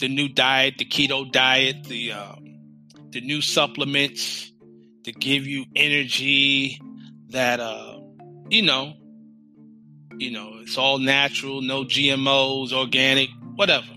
the 0.00 0.08
new 0.08 0.28
diet, 0.28 0.78
the 0.78 0.84
keto 0.84 1.30
diet, 1.30 1.84
the 1.84 2.12
um, 2.12 2.58
the 3.10 3.20
new 3.20 3.40
supplements 3.40 4.50
to 5.04 5.12
give 5.12 5.46
you 5.46 5.66
energy 5.76 6.80
that 7.28 7.60
uh, 7.60 8.00
you 8.48 8.62
know, 8.62 8.94
you 10.16 10.32
know, 10.32 10.58
it's 10.60 10.76
all 10.76 10.98
natural, 10.98 11.62
no 11.62 11.84
GMOs, 11.84 12.72
organic, 12.72 13.28
whatever. 13.54 13.92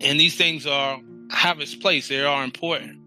And 0.00 0.20
these 0.20 0.36
things 0.36 0.66
are 0.66 1.00
have 1.30 1.60
its 1.60 1.74
place; 1.74 2.08
they 2.08 2.22
are 2.22 2.44
important. 2.44 3.00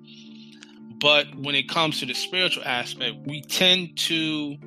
But 0.99 1.33
when 1.35 1.55
it 1.55 1.69
comes 1.69 1.99
to 1.99 2.05
the 2.05 2.13
spiritual 2.13 2.63
aspect, 2.65 3.15
we 3.25 3.41
tend 3.41 3.97
to 3.99 4.57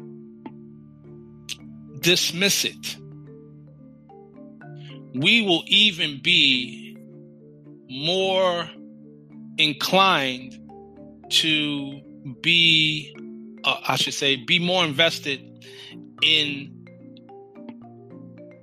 dismiss 2.03 2.65
it 2.65 2.97
we 5.15 5.43
will 5.43 5.63
even 5.67 6.21
be 6.23 6.97
more 7.89 8.69
inclined 9.59 10.59
to 11.29 12.01
be, 12.41 13.15
uh, 13.65 13.81
I 13.87 13.97
should 13.97 14.15
say, 14.15 14.37
be 14.37 14.59
more 14.59 14.85
invested 14.85 15.67
in 16.23 16.87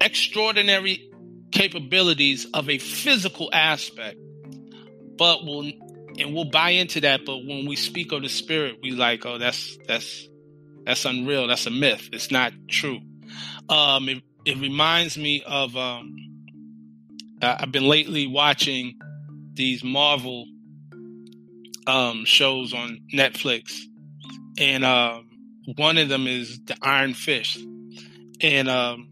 extraordinary 0.02 1.12
capabilities 1.52 2.48
of 2.54 2.70
a 2.70 2.78
physical 2.78 3.50
aspect, 3.54 4.18
but 5.18 5.44
we'll 5.44 5.72
and 6.18 6.34
we'll 6.34 6.50
buy 6.50 6.72
into 6.72 7.02
that. 7.02 7.26
But 7.26 7.38
when 7.46 7.68
we 7.68 7.76
speak 7.76 8.12
of 8.12 8.24
the 8.24 8.30
spirit, 8.30 8.78
we 8.82 8.92
like, 8.92 9.26
oh, 9.26 9.38
that's 9.38 9.78
that's 9.88 10.28
that's 10.86 11.06
unreal. 11.06 11.48
That's 11.48 11.66
a 11.68 11.72
myth. 11.72 12.10
It's 12.12 12.32
not 12.32 12.54
true. 12.68 13.00
Um, 13.68 14.10
it, 14.10 14.24
it 14.46 14.58
reminds 14.58 15.18
me 15.18 15.44
of 15.46 15.76
um, 15.76 16.16
I've 17.42 17.72
been 17.72 17.88
lately 17.88 18.28
watching 18.28 19.00
these 19.54 19.84
Marvel 19.84 20.46
um, 21.88 22.26
shows 22.26 22.74
on 22.74 23.00
Netflix, 23.14 23.74
and 24.58 24.84
um, 24.84 25.30
one 25.76 25.98
of 25.98 26.10
them 26.10 26.28
is 26.28 26.60
the 26.66 26.76
Iron 26.82 27.14
Fist, 27.14 27.60
and 28.42 28.68
um, 28.70 29.10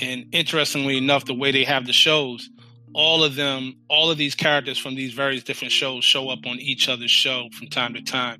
and 0.00 0.26
interestingly 0.32 0.96
enough, 0.98 1.24
the 1.24 1.34
way 1.34 1.52
they 1.52 1.64
have 1.64 1.86
the 1.86 1.92
shows, 1.92 2.50
all 2.94 3.24
of 3.24 3.34
them, 3.34 3.74
all 3.88 4.10
of 4.10 4.18
these 4.18 4.34
characters 4.34 4.78
from 4.78 4.94
these 4.94 5.12
various 5.12 5.42
different 5.42 5.72
shows 5.72 6.04
show 6.04 6.28
up 6.28 6.46
on 6.46 6.58
each 6.58 6.88
other's 6.88 7.10
show 7.10 7.48
from 7.52 7.68
time 7.68 7.94
to 7.94 8.02
time. 8.02 8.38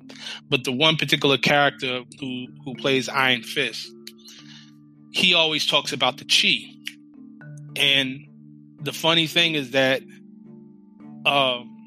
But 0.49 0.63
the 0.63 0.71
one 0.71 0.95
particular 0.95 1.37
character 1.37 2.01
who 2.19 2.47
who 2.65 2.75
plays 2.75 3.07
Iron 3.09 3.43
Fist, 3.43 3.91
he 5.17 5.33
always 5.33 5.65
talks 5.65 5.93
about 5.93 6.17
the 6.17 6.25
chi, 6.25 6.71
and 7.75 8.27
the 8.81 8.93
funny 8.93 9.25
thing 9.25 9.55
is 9.55 9.71
that 9.71 10.03
um, 11.25 11.77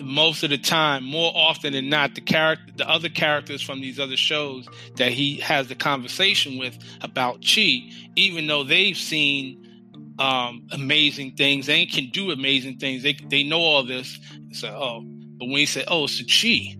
most 0.00 0.44
of 0.44 0.50
the 0.50 0.58
time, 0.58 1.02
more 1.02 1.32
often 1.34 1.72
than 1.72 1.88
not, 1.88 2.14
the 2.14 2.20
character, 2.20 2.72
the 2.76 2.88
other 2.88 3.08
characters 3.08 3.62
from 3.62 3.80
these 3.80 3.98
other 3.98 4.16
shows 4.16 4.68
that 4.94 5.10
he 5.10 5.38
has 5.38 5.66
the 5.66 5.74
conversation 5.74 6.56
with 6.56 6.78
about 7.02 7.42
Chi, 7.42 7.90
even 8.14 8.46
though 8.46 8.62
they've 8.62 8.96
seen 8.96 10.14
um, 10.20 10.68
amazing 10.70 11.32
things, 11.32 11.66
they 11.66 11.84
can 11.86 12.10
do 12.10 12.30
amazing 12.30 12.78
things. 12.78 13.02
They 13.02 13.14
they 13.14 13.42
know 13.42 13.58
all 13.58 13.82
this. 13.82 14.20
So, 14.52 14.68
oh, 14.68 15.02
but 15.04 15.46
when 15.46 15.56
he 15.56 15.66
said, 15.66 15.86
"Oh, 15.88 16.04
it's 16.04 16.20
a 16.20 16.24
Chi," 16.24 16.76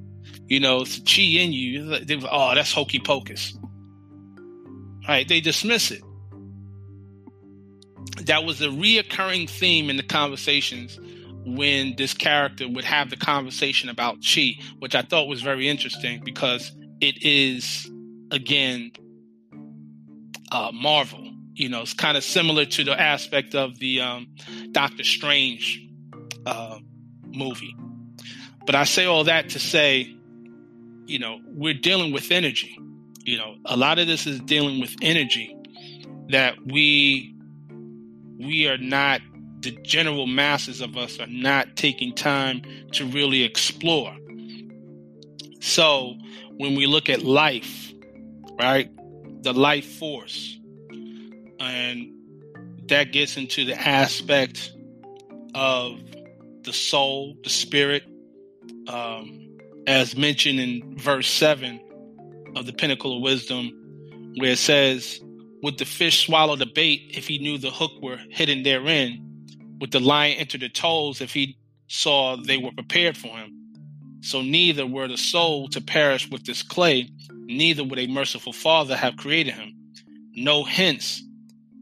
you 0.46 0.60
know, 0.60 0.82
it's 0.82 0.98
a 0.98 1.02
Chi 1.02 1.42
in 1.42 1.52
you. 1.52 1.98
They, 2.04 2.22
oh, 2.30 2.54
that's 2.54 2.72
hokey 2.72 3.00
pocus. 5.06 5.08
Right? 5.08 5.28
They 5.28 5.40
dismiss 5.40 5.90
it 5.90 6.02
that 8.26 8.44
was 8.44 8.60
a 8.60 8.68
reoccurring 8.68 9.48
theme 9.48 9.90
in 9.90 9.96
the 9.96 10.02
conversations 10.02 10.98
when 11.44 11.94
this 11.96 12.12
character 12.12 12.68
would 12.68 12.84
have 12.84 13.10
the 13.10 13.16
conversation 13.16 13.88
about 13.88 14.18
chi, 14.24 14.54
which 14.78 14.94
I 14.94 15.02
thought 15.02 15.28
was 15.28 15.42
very 15.42 15.68
interesting 15.68 16.22
because 16.24 16.72
it 17.00 17.22
is 17.22 17.90
again 18.30 18.92
uh, 20.50 20.70
Marvel. 20.72 21.32
You 21.54 21.68
know, 21.68 21.82
it's 21.82 21.94
kind 21.94 22.16
of 22.16 22.24
similar 22.24 22.64
to 22.66 22.84
the 22.84 23.00
aspect 23.00 23.54
of 23.54 23.78
the 23.78 24.00
um, 24.00 24.28
Doctor 24.72 25.04
Strange 25.04 25.88
uh, 26.44 26.78
movie. 27.24 27.74
But 28.66 28.74
I 28.74 28.84
say 28.84 29.06
all 29.06 29.24
that 29.24 29.50
to 29.50 29.58
say, 29.58 30.14
you 31.06 31.18
know, 31.18 31.38
we're 31.46 31.74
dealing 31.74 32.12
with 32.12 32.30
energy. 32.30 32.78
You 33.26 33.38
know, 33.38 33.56
a 33.64 33.76
lot 33.76 33.98
of 33.98 34.06
this 34.06 34.24
is 34.24 34.38
dealing 34.38 34.80
with 34.80 34.94
energy 35.02 35.52
that 36.28 36.54
we 36.64 37.34
we 38.38 38.68
are 38.68 38.78
not 38.78 39.20
the 39.62 39.72
general 39.82 40.28
masses 40.28 40.80
of 40.80 40.96
us 40.96 41.18
are 41.18 41.26
not 41.26 41.74
taking 41.74 42.14
time 42.14 42.62
to 42.92 43.04
really 43.04 43.42
explore. 43.42 44.16
So 45.60 46.14
when 46.56 46.76
we 46.76 46.86
look 46.86 47.08
at 47.08 47.22
life, 47.24 47.92
right, 48.60 48.88
the 49.42 49.52
life 49.52 49.86
force, 49.98 50.60
and 51.58 52.12
that 52.86 53.10
gets 53.10 53.36
into 53.36 53.64
the 53.64 53.74
aspect 53.74 54.72
of 55.52 55.98
the 56.62 56.72
soul, 56.72 57.36
the 57.42 57.50
spirit, 57.50 58.04
um, 58.86 59.58
as 59.88 60.16
mentioned 60.16 60.60
in 60.60 60.96
verse 60.96 61.28
7 61.28 61.80
of 62.56 62.66
the 62.66 62.72
Pinnacle 62.72 63.16
of 63.16 63.22
Wisdom, 63.22 63.70
where 64.38 64.52
it 64.52 64.58
says, 64.58 65.20
Would 65.62 65.78
the 65.78 65.84
fish 65.84 66.26
swallow 66.26 66.56
the 66.56 66.66
bait 66.66 67.12
if 67.14 67.28
he 67.28 67.38
knew 67.38 67.58
the 67.58 67.70
hook 67.70 67.92
were 68.02 68.18
hidden 68.30 68.62
therein? 68.62 69.22
Would 69.80 69.92
the 69.92 70.00
lion 70.00 70.38
enter 70.38 70.58
the 70.58 70.70
toes 70.70 71.20
if 71.20 71.32
he 71.34 71.58
saw 71.86 72.36
they 72.36 72.56
were 72.56 72.72
prepared 72.72 73.16
for 73.16 73.28
him? 73.28 73.52
So 74.22 74.42
neither 74.42 74.86
were 74.86 75.06
the 75.06 75.18
soul 75.18 75.68
to 75.68 75.80
perish 75.80 76.30
with 76.30 76.44
this 76.44 76.62
clay, 76.62 77.10
neither 77.30 77.84
would 77.84 77.98
a 77.98 78.06
merciful 78.08 78.52
father 78.52 78.96
have 78.96 79.16
created 79.16 79.54
him. 79.54 79.72
No 80.34 80.64
hence 80.64 81.22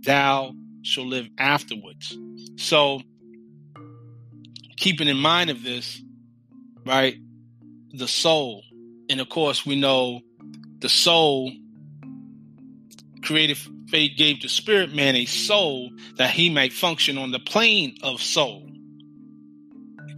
thou 0.02 0.52
shall 0.82 1.06
live 1.06 1.28
afterwards. 1.38 2.16
So 2.56 3.00
keeping 4.76 5.08
in 5.08 5.16
mind 5.16 5.50
of 5.50 5.62
this, 5.62 6.02
right? 6.84 7.16
The 7.92 8.08
soul. 8.08 8.62
And 9.08 9.20
of 9.20 9.28
course 9.28 9.64
we 9.64 9.80
know 9.80 10.20
the 10.84 10.88
soul 10.90 11.50
creative 13.22 13.66
faith 13.88 14.12
gave 14.18 14.42
the 14.42 14.48
spirit 14.48 14.94
man 14.94 15.16
a 15.16 15.24
soul 15.24 15.90
that 16.18 16.28
he 16.28 16.50
might 16.50 16.74
function 16.74 17.16
on 17.16 17.30
the 17.30 17.38
plane 17.38 17.96
of 18.02 18.20
soul 18.20 18.68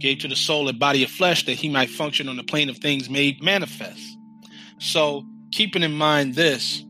gave 0.01 0.19
to 0.19 0.27
the 0.27 0.35
soul 0.35 0.67
a 0.67 0.73
body 0.73 1.05
of 1.05 1.09
flesh 1.09 1.45
that 1.45 1.53
he 1.53 1.69
might 1.69 1.89
function 1.89 2.27
on 2.27 2.35
the 2.35 2.43
plane 2.43 2.67
of 2.67 2.79
things 2.79 3.09
made 3.09 3.41
manifest. 3.41 4.03
So, 4.77 5.23
keeping 5.51 5.83
in 5.83 5.93
mind 5.93 6.35
this, 6.35 6.83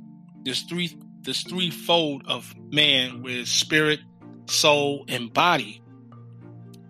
this 0.44 0.64
three 0.64 0.98
this 1.22 1.44
threefold 1.44 2.24
of 2.26 2.52
man 2.72 3.22
with 3.22 3.48
spirit, 3.48 4.00
soul, 4.48 5.06
and 5.08 5.32
body, 5.32 5.84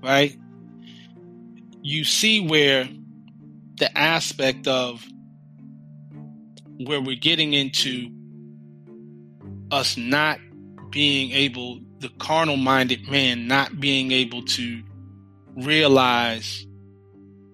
right? 0.02 0.38
You 1.82 2.06
see 2.06 2.48
where 2.48 2.88
the 3.76 3.96
aspect 3.98 4.68
of 4.68 5.06
where 6.78 7.02
we're 7.02 7.16
getting 7.16 7.54
into 7.54 8.12
us 9.72 9.98
not 9.98 10.40
being 10.92 11.32
able, 11.32 11.80
the 12.00 12.10
carnal 12.20 12.58
minded 12.58 13.08
man 13.10 13.48
not 13.48 13.80
being 13.80 14.12
able 14.12 14.44
to 14.44 14.84
realize 15.56 16.66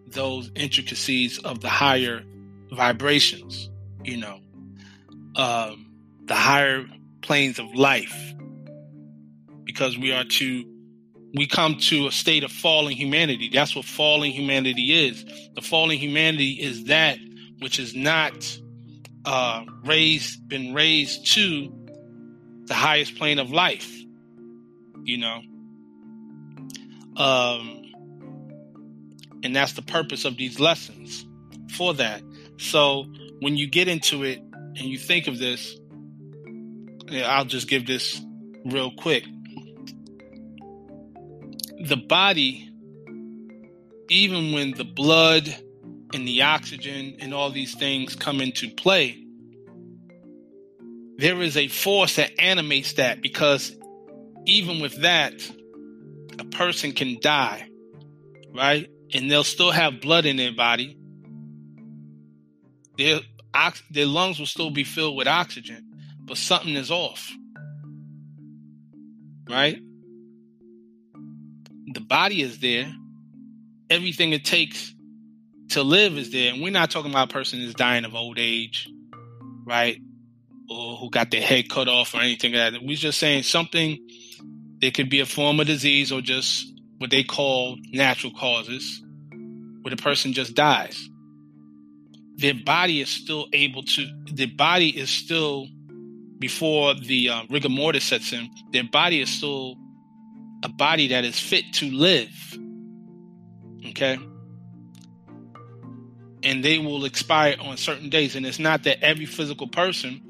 those 0.07 0.51
intricacies 0.55 1.39
of 1.39 1.61
the 1.61 1.69
higher 1.69 2.23
vibrations, 2.71 3.69
you 4.03 4.17
know, 4.17 4.39
um, 5.35 5.89
the 6.25 6.35
higher 6.35 6.85
planes 7.21 7.59
of 7.59 7.73
life, 7.73 8.33
because 9.63 9.97
we 9.97 10.11
are 10.11 10.25
to 10.25 10.65
we 11.35 11.47
come 11.47 11.77
to 11.77 12.05
a 12.05 12.11
state 12.11 12.43
of 12.43 12.51
falling 12.51 12.95
humanity. 12.95 13.49
That's 13.51 13.75
what 13.75 13.85
falling 13.85 14.31
humanity 14.31 15.07
is. 15.07 15.25
The 15.55 15.61
falling 15.61 15.97
humanity 15.97 16.51
is 16.61 16.85
that 16.85 17.17
which 17.59 17.79
is 17.79 17.95
not 17.95 18.59
uh, 19.25 19.63
raised, 19.85 20.47
been 20.47 20.73
raised 20.73 21.25
to 21.33 21.73
the 22.65 22.73
highest 22.73 23.15
plane 23.17 23.39
of 23.39 23.51
life. 23.51 23.91
You 25.03 25.17
know, 25.17 25.41
um, 27.17 27.81
and 29.43 29.55
that's 29.55 29.73
the 29.73 29.81
purpose 29.81 30.25
of 30.25 30.37
these 30.37 30.59
lessons 30.59 31.25
for 31.71 31.93
that. 31.95 32.21
So 32.57 33.05
when 33.39 33.57
you 33.57 33.67
get 33.67 33.87
into 33.87 34.23
it 34.23 34.39
and 34.55 34.79
you 34.79 34.97
think 34.97 35.27
of 35.27 35.37
this, 35.39 35.77
I'll 37.11 37.45
just 37.45 37.67
give 37.67 37.85
this 37.85 38.21
real 38.65 38.91
quick. 38.91 39.25
The 41.85 41.97
body, 41.97 42.69
even 44.09 44.53
when 44.53 44.71
the 44.71 44.85
blood 44.85 45.53
and 46.13 46.27
the 46.27 46.43
oxygen 46.43 47.17
and 47.19 47.33
all 47.33 47.49
these 47.49 47.75
things 47.75 48.15
come 48.15 48.41
into 48.41 48.69
play, 48.69 49.23
there 51.17 51.41
is 51.41 51.57
a 51.57 51.67
force 51.67 52.15
that 52.17 52.31
animates 52.39 52.93
that 52.93 53.21
because 53.21 53.75
even 54.45 54.81
with 54.81 55.01
that, 55.01 55.33
a 56.39 56.45
person 56.45 56.91
can 56.91 57.19
die, 57.21 57.67
right? 58.53 58.89
and 59.13 59.29
they'll 59.29 59.43
still 59.43 59.71
have 59.71 60.01
blood 60.01 60.25
in 60.25 60.37
their 60.37 60.51
body. 60.51 60.97
Their 62.97 63.21
ox- 63.53 63.83
their 63.91 64.05
lungs 64.05 64.39
will 64.39 64.45
still 64.45 64.71
be 64.71 64.83
filled 64.83 65.15
with 65.15 65.27
oxygen, 65.27 65.85
but 66.25 66.37
something 66.37 66.75
is 66.75 66.91
off. 66.91 67.31
Right? 69.49 69.79
The 71.93 71.99
body 71.99 72.41
is 72.41 72.59
there. 72.59 72.91
Everything 73.89 74.33
it 74.33 74.45
takes 74.45 74.92
to 75.69 75.83
live 75.83 76.17
is 76.17 76.31
there. 76.31 76.53
And 76.53 76.61
we're 76.61 76.71
not 76.71 76.91
talking 76.91 77.11
about 77.11 77.29
a 77.29 77.33
person 77.33 77.59
who's 77.59 77.73
dying 77.73 78.05
of 78.05 78.15
old 78.15 78.37
age, 78.39 78.89
right? 79.65 79.99
Or 80.69 80.97
who 80.97 81.09
got 81.09 81.31
their 81.31 81.41
head 81.41 81.69
cut 81.69 81.87
off 81.87 82.13
or 82.13 82.21
anything 82.21 82.53
like 82.53 82.73
that. 82.73 82.83
We're 82.83 82.95
just 82.95 83.19
saying 83.19 83.43
something, 83.43 83.97
it 84.81 84.93
could 84.93 85.09
be 85.09 85.19
a 85.19 85.25
form 85.25 85.59
of 85.59 85.67
disease 85.67 86.11
or 86.11 86.21
just 86.21 86.65
what 86.97 87.09
they 87.09 87.23
call 87.23 87.77
natural 87.91 88.33
causes 88.33 89.01
where 89.81 89.93
the 89.95 90.01
person 90.01 90.33
just 90.33 90.55
dies. 90.55 91.09
Their 92.35 92.53
body 92.53 93.01
is 93.01 93.09
still 93.09 93.47
able 93.53 93.83
to, 93.83 94.07
their 94.31 94.47
body 94.47 94.89
is 94.89 95.09
still, 95.09 95.67
before 96.39 96.95
the 96.95 97.29
uh, 97.29 97.43
rigor 97.49 97.69
mortis 97.69 98.05
sets 98.05 98.33
in, 98.33 98.49
their 98.71 98.83
body 98.83 99.21
is 99.21 99.29
still 99.29 99.75
a 100.63 100.69
body 100.69 101.09
that 101.09 101.25
is 101.25 101.39
fit 101.39 101.65
to 101.73 101.91
live. 101.91 102.57
Okay? 103.89 104.17
And 106.43 106.63
they 106.63 106.77
will 106.77 107.05
expire 107.05 107.55
on 107.59 107.77
certain 107.77 108.09
days. 108.09 108.35
And 108.35 108.45
it's 108.45 108.59
not 108.59 108.83
that 108.83 109.03
every 109.03 109.25
physical 109.25 109.67
person 109.67 110.21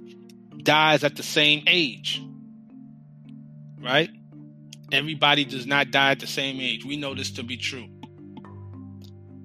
dies 0.62 1.04
at 1.04 1.16
the 1.16 1.24
same 1.24 1.64
age, 1.68 2.22
right? 3.82 4.10
Everybody 4.92 5.44
does 5.44 5.66
not 5.66 5.92
die 5.92 6.12
at 6.12 6.20
the 6.20 6.28
same 6.28 6.60
age. 6.60 6.86
We 6.86 6.98
know 6.98 7.16
this 7.16 7.32
to 7.32 7.44
be 7.44 7.58
true 7.58 7.90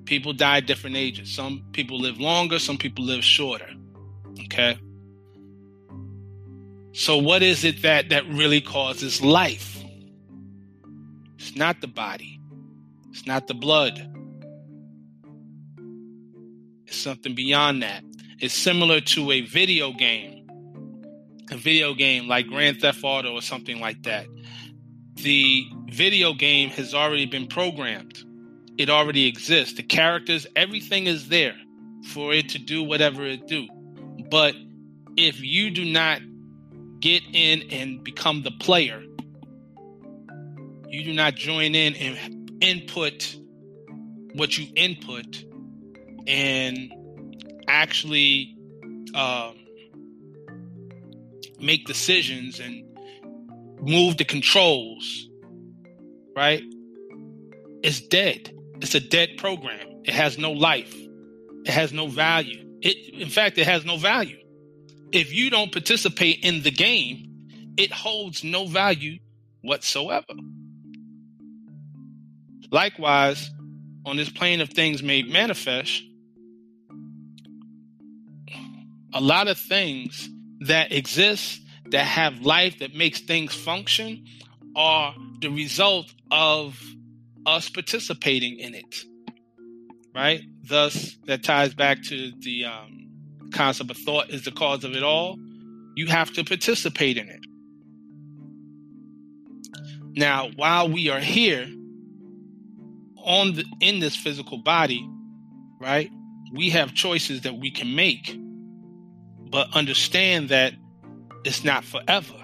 people 0.09 0.33
die 0.33 0.57
at 0.57 0.67
different 0.67 0.97
ages. 0.97 1.31
Some 1.31 1.65
people 1.73 2.01
live 2.01 2.19
longer, 2.19 2.59
some 2.59 2.79
people 2.79 3.05
live 3.05 3.23
shorter. 3.23 3.69
Okay? 4.45 4.79
So 6.93 7.19
what 7.19 7.43
is 7.43 7.63
it 7.65 7.83
that 7.83 8.09
that 8.09 8.27
really 8.27 8.63
causes 8.63 9.23
life? 9.23 9.85
It's 11.39 11.55
not 11.55 11.81
the 11.83 11.87
body. 11.87 12.41
It's 13.11 13.27
not 13.27 13.47
the 13.47 13.55
blood. 13.55 14.01
It's 16.89 16.97
something 16.97 17.35
beyond 17.35 17.83
that. 17.83 18.03
It's 18.41 18.55
similar 18.55 19.01
to 19.01 19.31
a 19.31 19.43
video 19.43 19.93
game. 19.93 20.47
A 21.51 21.57
video 21.57 21.95
game 21.95 22.29
like 22.29 22.47
Grand 22.49 22.81
Theft 22.81 23.01
Auto 23.03 23.33
or 23.33 23.43
something 23.43 23.81
like 23.81 24.03
that. 24.03 24.27
The 25.15 25.65
video 25.87 26.35
game 26.35 26.71
has 26.71 26.95
already 26.95 27.27
been 27.27 27.47
programmed 27.47 28.25
it 28.79 28.89
already 28.89 29.27
exists. 29.27 29.75
The 29.75 29.83
characters, 29.83 30.47
everything 30.55 31.07
is 31.07 31.29
there 31.29 31.57
for 32.13 32.33
it 32.33 32.51
to 32.51 32.59
do 32.59 32.85
whatever 32.85 33.27
it 33.27 33.47
do. 33.49 33.67
But 34.31 34.55
if 35.17 35.41
you 35.41 35.71
do 35.71 35.85
not 35.85 36.21
get 37.01 37.25
in 37.33 37.65
and 37.73 38.03
become 38.05 38.45
the 38.45 38.53
player, 38.53 39.03
you 40.89 41.05
do 41.05 41.13
not 41.13 41.35
join 41.35 41.75
in 41.75 41.95
and 41.97 42.63
input 42.63 43.37
what 44.35 44.57
you 44.57 44.73
input 44.77 45.45
and 46.29 46.93
actually 47.67 48.55
um, 49.15 49.57
make 51.59 51.87
decisions 51.87 52.61
and 52.61 52.85
move 53.81 54.19
the 54.19 54.25
controls, 54.25 55.29
right? 56.37 56.63
It's 57.83 58.01
dead. 58.01 58.55
It's 58.81 58.95
a 58.95 59.01
dead 59.01 59.31
program. 59.39 60.03
It 60.05 60.15
has 60.15 60.39
no 60.39 60.53
life. 60.53 60.95
It 61.65 61.71
has 61.71 61.93
no 61.93 62.07
value. 62.07 62.65
it 62.81 63.15
in 63.15 63.29
fact 63.29 63.59
it 63.59 63.67
has 63.67 63.85
no 63.85 63.97
value. 63.97 64.39
If 65.11 65.33
you 65.33 65.49
don't 65.49 65.73
participate 65.73 66.45
in 66.45 66.63
the 66.63 66.71
game, 66.71 67.75
it 67.77 67.91
holds 67.91 68.45
no 68.45 68.67
value 68.67 69.19
whatsoever. 69.63 70.35
Likewise, 72.71 73.51
on 74.05 74.17
this 74.17 74.29
plane 74.29 74.61
of 74.61 74.71
things 74.71 75.03
made 75.03 75.31
manifest, 75.31 76.03
a 79.15 79.21
lot 79.21 79.49
of 79.49 79.59
things 79.59 80.29
that 80.61 80.93
exist 80.93 81.61
that 81.91 82.05
have 82.05 82.41
life 82.41 82.79
that 82.81 82.95
makes 82.95 83.21
things 83.21 83.55
function 83.55 84.25
are 84.77 85.15
the 85.41 85.49
result 85.49 86.13
of 86.31 86.79
us 87.47 87.69
participating 87.69 88.59
in 88.59 88.75
it 88.75 89.05
right? 90.19 90.43
Thus 90.65 91.17
that 91.27 91.45
ties 91.45 91.75
back 91.75 92.03
to 92.05 92.33
the 92.41 92.65
um, 92.65 93.09
concept 93.53 93.91
of 93.91 93.97
thought 93.99 94.31
is 94.31 94.45
the 94.45 94.51
cause 94.51 94.83
of 94.83 94.95
it 94.95 95.03
all. 95.05 95.39
You 95.95 96.07
have 96.09 96.33
to 96.33 96.45
participate 96.45 97.17
in 97.17 97.29
it. 97.29 97.41
Now 100.17 100.51
while 100.57 100.89
we 100.89 101.09
are 101.09 101.21
here 101.21 101.69
on 103.17 103.55
the 103.55 103.65
in 103.81 104.01
this 104.01 104.17
physical 104.17 104.59
body 104.59 105.09
right 105.81 106.11
we 106.55 106.71
have 106.71 106.95
choices 106.95 107.43
that 107.43 107.55
we 107.57 107.71
can 107.71 107.95
make 107.95 108.37
but 109.51 109.75
understand 109.75 110.51
that 110.51 110.75
it's 111.45 111.65
not 111.65 111.85
forever. 111.85 112.35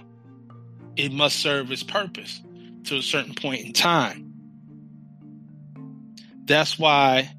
It 0.96 1.12
must 1.12 1.36
serve 1.36 1.70
its 1.70 1.82
purpose 1.82 2.40
to 2.84 2.96
a 2.96 3.02
certain 3.02 3.34
point 3.34 3.64
in 3.64 3.72
time. 3.72 4.32
That's 6.44 6.78
why 6.78 7.30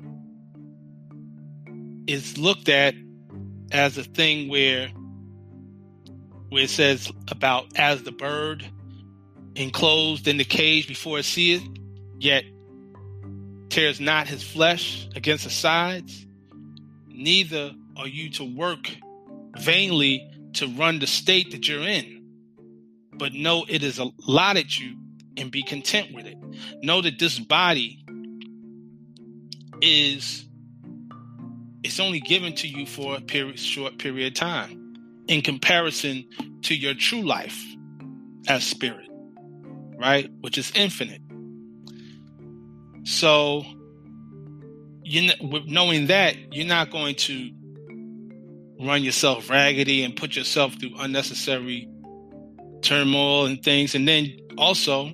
it's 2.08 2.38
looked 2.38 2.70
at 2.70 2.96
as 3.72 3.98
a 3.98 4.04
thing 4.04 4.50
where 4.50 4.90
where 6.50 6.64
it 6.64 6.70
says 6.70 7.12
about 7.30 7.68
as 7.76 8.04
the 8.04 8.12
bird 8.12 8.66
enclosed 9.56 10.28
in 10.28 10.38
the 10.38 10.44
cage 10.44 10.88
before 10.88 11.20
it 11.20 11.26
seeth, 11.26 11.68
yet 12.20 12.44
tears 13.70 14.00
not 14.00 14.28
his 14.28 14.44
flesh 14.44 15.08
against 15.16 15.44
the 15.46 15.50
sides, 15.50 16.26
neither 17.08 17.74
are 17.98 18.08
you 18.08 18.30
to 18.30 18.44
work 18.44 18.92
vainly 19.60 20.30
to 20.54 20.68
run 20.68 21.00
the 21.00 21.08
state 21.08 21.52
that 21.52 21.68
you're 21.68 21.82
in. 21.82 22.24
But 23.14 23.34
know 23.34 23.66
it 23.68 23.84
is 23.84 24.00
allotted 24.00 24.78
you 24.78 24.98
and 25.38 25.52
be 25.52 25.64
content 25.64 26.14
with 26.14 26.26
it. 26.26 26.38
Know 26.82 27.02
that 27.02 27.20
this 27.20 27.40
body 27.40 28.04
is 29.82 30.46
it's 31.84 32.00
only 32.00 32.20
given 32.20 32.56
to 32.56 32.68
you 32.68 32.88
for 32.88 33.16
a 33.16 33.22
period, 33.22 33.60
short 33.60 34.00
period 34.00 34.28
of 34.28 34.34
time 34.34 34.96
in 35.28 35.42
comparison 35.42 36.26
to 36.64 36.76
your 36.76 36.96
true 36.96 37.22
life 37.22 37.64
as 38.48 38.64
spirit, 38.64 39.08
right? 39.98 40.30
Which 40.42 40.58
is 40.58 40.72
infinite. 40.74 41.22
So, 43.04 43.64
you 45.04 45.32
with 45.42 45.66
knowing 45.66 46.08
that, 46.08 46.56
you're 46.56 46.66
not 46.66 46.90
going 46.90 47.16
to 47.16 47.52
run 48.80 49.04
yourself 49.04 49.50
raggedy 49.50 50.04
and 50.04 50.16
put 50.16 50.36
yourself 50.36 50.80
through 50.80 50.92
unnecessary 50.98 51.88
turmoil 52.82 53.46
and 53.46 53.64
things. 53.64 53.96
And 53.96 54.08
then 54.08 54.38
also, 54.58 55.12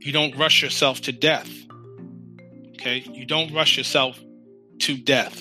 you 0.00 0.12
don't 0.12 0.36
rush 0.36 0.62
yourself 0.62 1.00
to 1.02 1.12
death. 1.12 1.50
Okay? 2.74 3.04
You 3.12 3.26
don't 3.26 3.52
rush 3.52 3.76
yourself 3.76 4.18
to 4.80 4.96
death. 4.96 5.40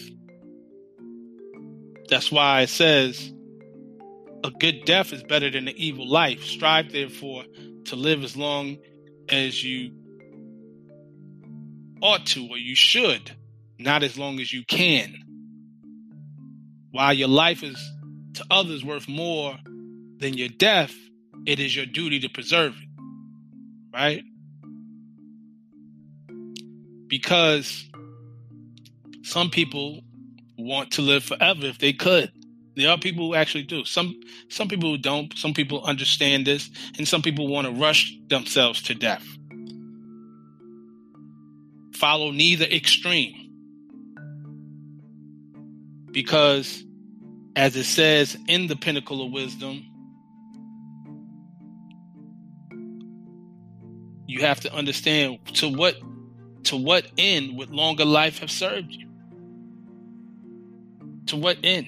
That's 2.10 2.32
why 2.32 2.62
it 2.62 2.70
says 2.70 3.34
a 4.44 4.52
good 4.52 4.86
death 4.86 5.14
is 5.14 5.24
better 5.24 5.50
than 5.50 5.68
an 5.68 5.76
evil 5.78 6.10
life. 6.10 6.44
Strive, 6.44 6.92
therefore, 6.92 7.44
to 7.86 7.96
live 7.96 8.24
as 8.24 8.36
long 8.36 8.78
as 9.30 9.64
you 9.64 9.92
ought 12.02 12.26
to 12.26 12.48
or 12.50 12.58
you 12.58 12.76
should, 12.76 13.32
not 13.80 14.04
as 14.04 14.18
long 14.18 14.40
as 14.40 14.52
you 14.52 14.64
can. 14.68 15.16
While 16.91 17.13
your 17.13 17.27
life 17.27 17.63
is 17.63 17.77
to 18.34 18.45
others 18.51 18.84
worth 18.84 19.08
more 19.08 19.58
than 20.17 20.34
your 20.36 20.49
death, 20.49 20.93
it 21.45 21.60
is 21.60 21.75
your 21.75 21.86
duty 21.86 22.19
to 22.19 22.30
preserve 22.30 22.75
it. 22.75 22.89
Right? 23.93 24.23
Because 27.08 27.89
some 29.23 29.49
people 29.49 30.01
want 30.58 30.91
to 30.91 31.01
live 31.01 31.23
forever 31.23 31.65
if 31.65 31.80
they 31.80 31.93
could. 31.93 32.32
There 32.75 32.89
are 32.89 32.97
people 32.97 33.27
who 33.27 33.36
actually 33.36 33.63
do. 33.63 33.84
Some 33.84 34.19
some 34.49 34.67
people 34.69 34.89
who 34.91 34.97
don't. 34.97 35.38
Some 35.38 35.54
people 35.54 35.84
understand 35.84 36.47
this, 36.47 36.69
and 36.97 37.08
some 37.08 37.21
people 37.21 37.47
want 37.47 37.67
to 37.67 37.73
rush 37.73 38.17
themselves 38.27 38.82
to 38.84 38.95
death. 38.95 39.25
Follow 41.93 42.32
neither 42.32 42.65
extreme. 42.65 43.40
Because, 46.12 46.84
as 47.56 47.76
it 47.76 47.86
says 47.86 48.38
in 48.47 48.67
the 48.67 48.76
pinnacle 48.76 49.26
of 49.26 49.32
wisdom, 49.32 49.86
you 54.28 54.41
have 54.41 54.60
to 54.62 54.74
understand 54.74 55.39
to 55.56 55.69
what 55.69 55.95
to 56.63 56.78
what 56.78 57.06
end 57.17 57.58
would 57.58 57.69
longer 57.69 58.06
life 58.06 58.39
have 58.39 58.52
served 58.52 58.91
you? 58.91 59.10
To 61.28 61.36
what 61.38 61.58
end? 61.63 61.88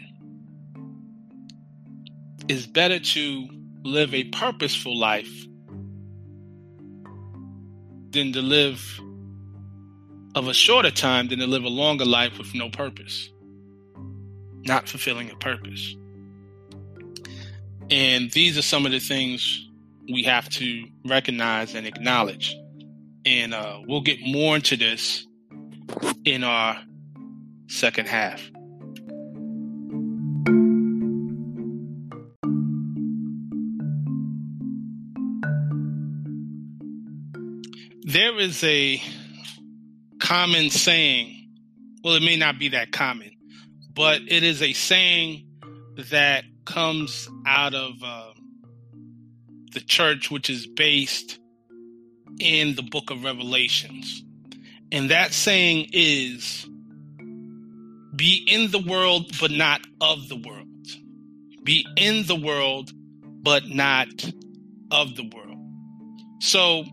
It's 2.48 2.66
better 2.66 3.00
to 3.00 3.48
live 3.84 4.14
a 4.14 4.26
purposeful 4.26 4.98
life 4.98 5.46
than 8.12 8.34
to 8.34 8.42
live 8.42 9.00
of 10.36 10.48
a 10.48 10.54
shorter 10.54 10.92
time 10.92 11.28
than 11.28 11.40
to 11.40 11.48
live 11.48 11.64
a 11.64 11.70
longer 11.70 12.06
life 12.06 12.38
with 12.38 12.54
no 12.56 12.70
purpose 12.70 13.30
not 14.66 14.88
fulfilling 14.88 15.30
a 15.30 15.36
purpose. 15.36 15.96
And 17.90 18.32
these 18.32 18.58
are 18.58 18.62
some 18.62 18.86
of 18.86 18.92
the 18.92 19.00
things 19.00 19.70
we 20.12 20.24
have 20.24 20.50
to 20.50 20.86
recognize 21.06 21.76
and 21.76 21.86
acknowledge. 21.86 22.56
And 23.26 23.54
uh, 23.54 23.80
we'll 23.88 24.02
get 24.02 24.20
more 24.26 24.56
into 24.56 24.76
this 24.76 25.26
in 26.26 26.44
our 26.44 26.78
second 27.68 28.08
half. 28.08 28.42
There 38.06 38.40
is 38.40 38.64
a 38.64 39.02
common 40.20 40.70
saying, 40.70 41.50
well, 42.04 42.16
it 42.16 42.22
may 42.22 42.36
not 42.36 42.60
be 42.60 42.70
that 42.70 42.92
common, 42.92 43.32
but 43.94 44.22
it 44.28 44.44
is 44.44 44.62
a 44.62 44.74
saying 44.74 45.46
that 46.10 46.46
comes 46.66 47.30
out 47.46 47.74
of 47.74 47.92
uh, 48.04 48.34
the 49.74 49.82
church, 49.82 50.32
which 50.32 50.50
is 50.50 50.66
based 50.66 51.40
in 52.40 52.76
the 52.76 52.82
book 52.84 53.12
of 53.12 53.24
Revelations. 53.24 54.24
And 54.92 55.10
that 55.10 55.34
saying 55.34 55.90
is 55.94 56.68
be 58.16 58.46
in 58.48 58.72
the 58.72 58.80
world, 58.80 59.32
but 59.40 59.52
not 59.52 59.82
of 60.02 60.30
the 60.30 60.36
world. 60.36 60.68
Be 61.64 61.86
in 61.98 62.26
the 62.26 62.36
world, 62.36 62.92
but 63.42 63.68
not 63.68 64.08
of 64.92 65.16
the 65.16 65.30
world. 65.34 65.58
So, 66.40 66.84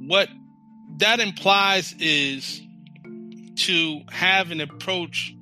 what 0.00 0.28
that 0.98 1.18
implies 1.18 1.94
is 1.98 2.60
to 3.56 4.00
have 4.10 4.50
an 4.50 4.60
approach 4.60 5.34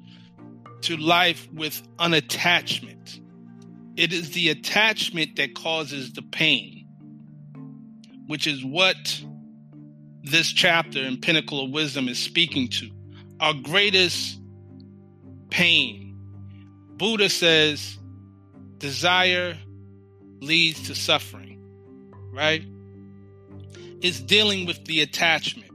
to 0.86 0.96
life 0.96 1.48
with 1.52 1.82
unattachment. 1.96 3.20
It 3.96 4.12
is 4.12 4.30
the 4.30 4.50
attachment 4.50 5.34
that 5.36 5.54
causes 5.54 6.12
the 6.12 6.22
pain, 6.22 6.86
which 8.28 8.46
is 8.46 8.64
what 8.64 8.96
this 10.22 10.48
chapter 10.52 11.00
in 11.00 11.20
Pinnacle 11.20 11.64
of 11.64 11.70
Wisdom 11.70 12.08
is 12.08 12.18
speaking 12.20 12.68
to. 12.68 12.90
Our 13.40 13.54
greatest 13.54 14.38
pain. 15.50 16.16
Buddha 16.96 17.28
says 17.30 17.98
desire 18.78 19.56
leads 20.40 20.86
to 20.86 20.94
suffering, 20.94 21.60
right? 22.32 22.62
It's 24.02 24.20
dealing 24.20 24.66
with 24.66 24.84
the 24.84 25.00
attachment. 25.00 25.72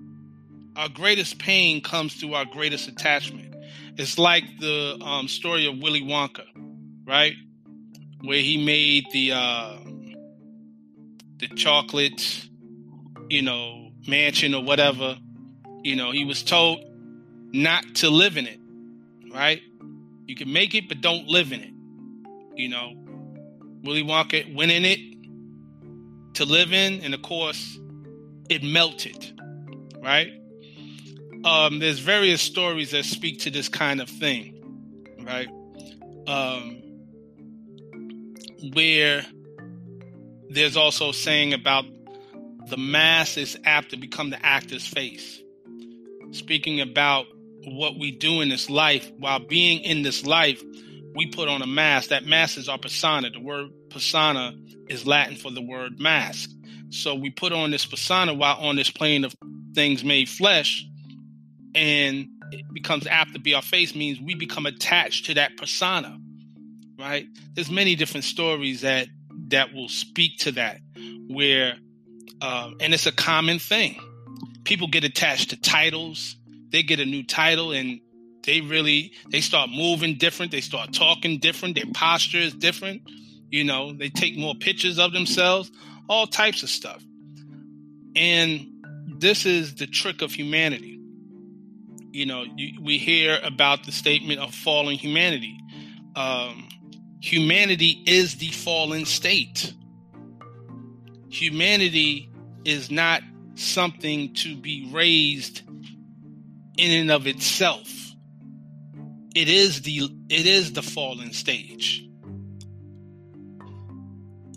Our 0.78 0.88
greatest 0.88 1.38
pain 1.38 1.82
comes 1.82 2.14
through 2.14 2.34
our 2.34 2.46
greatest 2.46 2.88
attachment. 2.88 3.51
It's 3.98 4.18
like 4.18 4.44
the 4.60 4.98
um, 5.02 5.28
story 5.28 5.68
of 5.68 5.78
Willy 5.80 6.02
Wonka, 6.02 6.46
right? 7.06 7.34
Where 8.22 8.40
he 8.40 8.64
made 8.64 9.06
the 9.12 9.34
uh, 9.34 9.78
the 11.38 11.48
chocolate, 11.56 12.48
you 13.30 13.42
know, 13.42 13.92
mansion 14.08 14.54
or 14.54 14.64
whatever. 14.64 15.18
You 15.84 15.96
know, 15.96 16.12
he 16.12 16.26
was 16.26 16.44
told 16.44 16.84
not 17.52 17.84
to 17.96 18.10
live 18.10 18.38
in 18.38 18.48
it, 18.48 18.60
right? 19.34 19.62
You 20.26 20.36
can 20.36 20.54
make 20.54 20.76
it, 20.76 20.88
but 20.88 21.02
don't 21.02 21.28
live 21.28 21.52
in 21.52 21.60
it. 21.62 21.74
You 22.56 22.70
know, 22.70 22.94
Willy 23.84 24.04
Wonka 24.04 24.56
went 24.56 24.72
in 24.72 24.86
it 24.86 25.00
to 26.36 26.46
live 26.46 26.72
in, 26.72 27.02
and 27.02 27.14
of 27.14 27.22
course, 27.22 27.78
it 28.50 28.64
melted, 28.64 29.40
right? 30.02 30.41
Um, 31.44 31.80
there's 31.80 32.00
various 32.00 32.42
stories 32.42 32.92
that 32.92 33.06
speak 33.06 33.40
to 33.42 33.52
this 33.52 33.68
kind 33.68 34.00
of 34.00 34.10
thing, 34.10 35.16
right? 35.24 35.48
Um, 36.28 36.82
where 38.74 39.26
there's 40.50 40.78
also 40.78 41.12
saying 41.12 41.54
about 41.54 41.86
the 42.68 42.78
mask 42.78 43.38
is 43.38 43.58
apt 43.64 43.90
to 43.90 43.98
become 43.98 44.30
the 44.30 44.46
actor's 44.46 44.86
face. 44.86 45.42
Speaking 46.32 46.80
about 46.80 47.26
what 47.66 47.98
we 47.98 48.12
do 48.12 48.42
in 48.42 48.50
this 48.50 48.70
life, 48.70 49.12
while 49.18 49.40
being 49.40 49.80
in 49.80 50.04
this 50.04 50.26
life, 50.26 50.62
we 51.16 51.28
put 51.28 51.48
on 51.48 51.62
a 51.62 51.68
mask. 51.68 52.10
That 52.10 52.26
mask 52.26 52.58
is 52.58 52.70
our 52.70 52.78
persona. 52.78 53.30
The 53.30 53.40
word 53.40 53.72
persona 53.90 54.54
is 54.88 55.06
Latin 55.06 55.36
for 55.36 55.52
the 55.52 55.62
word 55.62 56.00
mask. 56.00 56.50
So 56.90 57.16
we 57.16 57.30
put 57.30 57.52
on 57.52 57.72
this 57.72 57.86
persona 57.86 58.34
while 58.34 58.58
on 58.58 58.76
this 58.76 58.90
plane 58.90 59.24
of 59.26 59.34
things 59.74 60.04
made 60.04 60.30
flesh, 60.30 60.86
and 61.76 62.28
it 62.52 62.66
becomes 62.74 63.08
apt 63.08 63.34
to 63.34 63.40
be 63.40 63.54
our 63.54 63.62
face, 63.62 63.96
means 63.96 64.20
we 64.20 64.36
become 64.36 64.66
attached 64.66 65.28
to 65.28 65.36
that 65.36 65.58
persona. 65.58 66.18
Right? 67.00 67.28
There's 67.54 67.72
many 67.72 67.96
different 67.96 68.26
stories 68.26 68.82
that 68.82 69.08
that 69.48 69.74
will 69.74 69.90
speak 69.90 70.40
to 70.40 70.52
that, 70.54 70.80
where 71.28 71.76
um, 72.42 72.78
and 72.80 72.94
it's 72.94 73.06
a 73.06 73.12
common 73.12 73.60
thing. 73.60 74.00
People 74.64 74.88
get 74.88 75.04
attached 75.04 75.52
to 75.52 75.60
titles. 75.60 76.36
They 76.72 76.84
get 76.84 77.00
a 77.00 77.06
new 77.06 77.24
title 77.24 77.72
and 77.72 78.00
they 78.44 78.62
really 78.62 79.14
they 79.30 79.42
start 79.42 79.70
moving 79.70 80.18
different. 80.18 80.52
They 80.52 80.62
start 80.62 80.94
talking 80.94 81.40
different. 81.40 81.76
Their 81.76 81.92
posture 81.94 82.40
is 82.40 82.54
different. 82.54 83.04
You 83.50 83.64
know, 83.64 83.94
they 83.94 84.10
take 84.10 84.38
more 84.38 84.56
pictures 84.56 84.98
of 84.98 85.12
themselves. 85.12 85.72
All 86.10 86.28
types 86.28 86.64
of 86.64 86.70
stuff. 86.70 87.04
And 88.16 88.68
this 89.08 89.46
is 89.46 89.76
the 89.76 89.88
trick 89.88 90.22
of 90.22 90.34
humanity. 90.34 91.01
You 92.12 92.26
know, 92.26 92.44
you, 92.56 92.82
we 92.82 92.98
hear 92.98 93.40
about 93.42 93.86
the 93.86 93.92
statement 93.92 94.40
of 94.40 94.54
fallen 94.54 94.96
humanity. 94.96 95.58
Um, 96.16 96.68
humanity 97.22 98.04
is 98.06 98.36
the 98.36 98.50
fallen 98.50 99.06
state. 99.06 99.74
Humanity 101.30 102.30
is 102.66 102.92
not 102.92 103.22
something 103.56 104.34
to 104.34 104.56
be 104.56 104.90
raised 104.92 105.62
in 106.78 106.92
and 107.02 107.12
of 107.12 107.28
itself. 107.28 107.90
It 109.34 109.48
is 109.48 109.82
the 109.84 110.10
it 110.30 110.46
is 110.46 110.74
the 110.74 110.82
fallen 110.82 111.32
stage. 111.32 112.06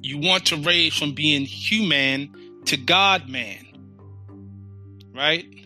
You 0.02 0.18
want 0.18 0.46
to 0.46 0.56
raise 0.56 0.96
from 0.96 1.12
being 1.12 1.44
human 1.44 2.62
to 2.66 2.76
God 2.76 3.28
man. 3.28 3.60
Right? 5.14 5.63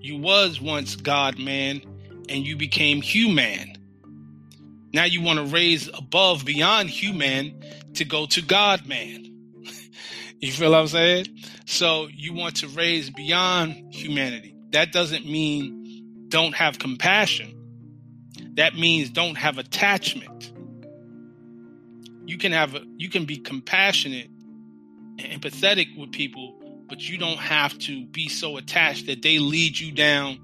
You 0.00 0.18
was 0.18 0.60
once 0.60 0.96
God 0.96 1.38
man 1.38 1.82
and 2.28 2.46
you 2.46 2.56
became 2.56 3.02
human. 3.02 3.76
Now 4.92 5.04
you 5.04 5.20
want 5.20 5.38
to 5.38 5.44
raise 5.44 5.88
above 5.88 6.44
beyond 6.44 6.90
human 6.90 7.62
to 7.94 8.04
go 8.04 8.26
to 8.26 8.42
God 8.42 8.86
man. 8.86 9.26
You 10.40 10.52
feel 10.52 10.70
what 10.70 10.80
I'm 10.80 10.88
saying? 10.88 11.26
So 11.66 12.08
you 12.10 12.32
want 12.32 12.56
to 12.56 12.68
raise 12.68 13.10
beyond 13.10 13.94
humanity. 13.94 14.56
That 14.70 14.90
doesn't 14.90 15.26
mean 15.26 16.26
don't 16.30 16.54
have 16.54 16.78
compassion. 16.78 17.54
That 18.54 18.74
means 18.74 19.10
don't 19.10 19.34
have 19.34 19.58
attachment. 19.58 20.52
You 22.24 22.38
can 22.38 22.52
have 22.52 22.74
a, 22.74 22.82
you 22.96 23.10
can 23.10 23.26
be 23.26 23.36
compassionate 23.36 24.30
and 25.18 25.42
empathetic 25.42 25.98
with 25.98 26.12
people, 26.12 26.59
but 26.90 27.08
you 27.08 27.16
don't 27.16 27.38
have 27.38 27.78
to 27.78 28.04
be 28.06 28.28
so 28.28 28.56
attached 28.56 29.06
that 29.06 29.22
they 29.22 29.38
lead 29.38 29.78
you 29.78 29.92
down 29.92 30.38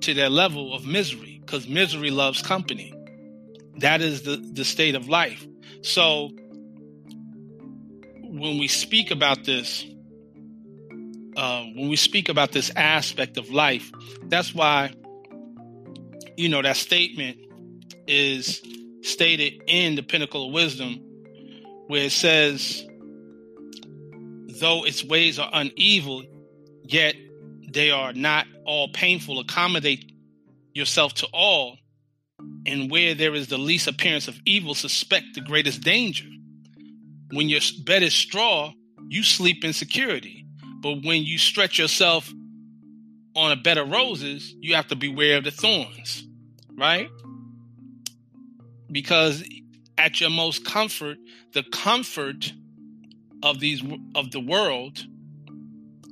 to 0.00 0.12
their 0.12 0.28
level 0.28 0.74
of 0.74 0.84
misery 0.84 1.40
because 1.40 1.68
misery 1.68 2.10
loves 2.10 2.42
company. 2.42 2.92
That 3.76 4.00
is 4.00 4.22
the, 4.22 4.36
the 4.36 4.64
state 4.64 4.96
of 4.96 5.08
life. 5.08 5.46
So 5.82 6.30
when 8.24 8.58
we 8.58 8.66
speak 8.66 9.12
about 9.12 9.44
this, 9.44 9.84
uh, 11.36 11.62
when 11.62 11.88
we 11.88 11.96
speak 11.96 12.28
about 12.28 12.50
this 12.50 12.72
aspect 12.74 13.38
of 13.38 13.50
life, 13.50 13.92
that's 14.24 14.52
why, 14.52 14.92
you 16.36 16.48
know, 16.48 16.60
that 16.60 16.76
statement 16.76 17.38
is 18.08 18.60
stated 19.02 19.62
in 19.68 19.94
the 19.94 20.02
Pinnacle 20.02 20.48
of 20.48 20.52
Wisdom, 20.52 20.94
where 21.86 22.04
it 22.04 22.12
says, 22.12 22.87
though 24.60 24.84
its 24.84 25.04
ways 25.04 25.38
are 25.38 25.50
unevil, 25.50 26.24
yet 26.84 27.14
they 27.72 27.90
are 27.90 28.12
not 28.12 28.46
all 28.64 28.88
painful. 28.88 29.40
Accommodate 29.40 30.12
yourself 30.74 31.14
to 31.14 31.26
all, 31.32 31.76
and 32.66 32.90
where 32.90 33.14
there 33.14 33.34
is 33.34 33.48
the 33.48 33.58
least 33.58 33.88
appearance 33.88 34.28
of 34.28 34.38
evil, 34.44 34.74
suspect 34.74 35.34
the 35.34 35.40
greatest 35.40 35.82
danger 35.82 36.28
when 37.32 37.48
your 37.48 37.60
bed 37.84 38.02
is 38.02 38.14
straw, 38.14 38.72
you 39.08 39.22
sleep 39.22 39.64
in 39.64 39.72
security. 39.72 40.46
But 40.80 41.04
when 41.04 41.24
you 41.24 41.38
stretch 41.38 41.78
yourself 41.78 42.32
on 43.34 43.52
a 43.52 43.56
bed 43.56 43.78
of 43.78 43.90
roses, 43.90 44.54
you 44.60 44.74
have 44.74 44.88
to 44.88 44.96
beware 44.96 45.38
of 45.38 45.44
the 45.44 45.50
thorns, 45.50 46.26
right? 46.76 47.08
Because 48.90 49.44
at 49.98 50.20
your 50.20 50.30
most 50.30 50.64
comfort, 50.64 51.18
the 51.52 51.64
comfort 51.64 52.52
of 53.42 53.60
these 53.60 53.82
of 54.14 54.30
the 54.30 54.40
world 54.40 55.04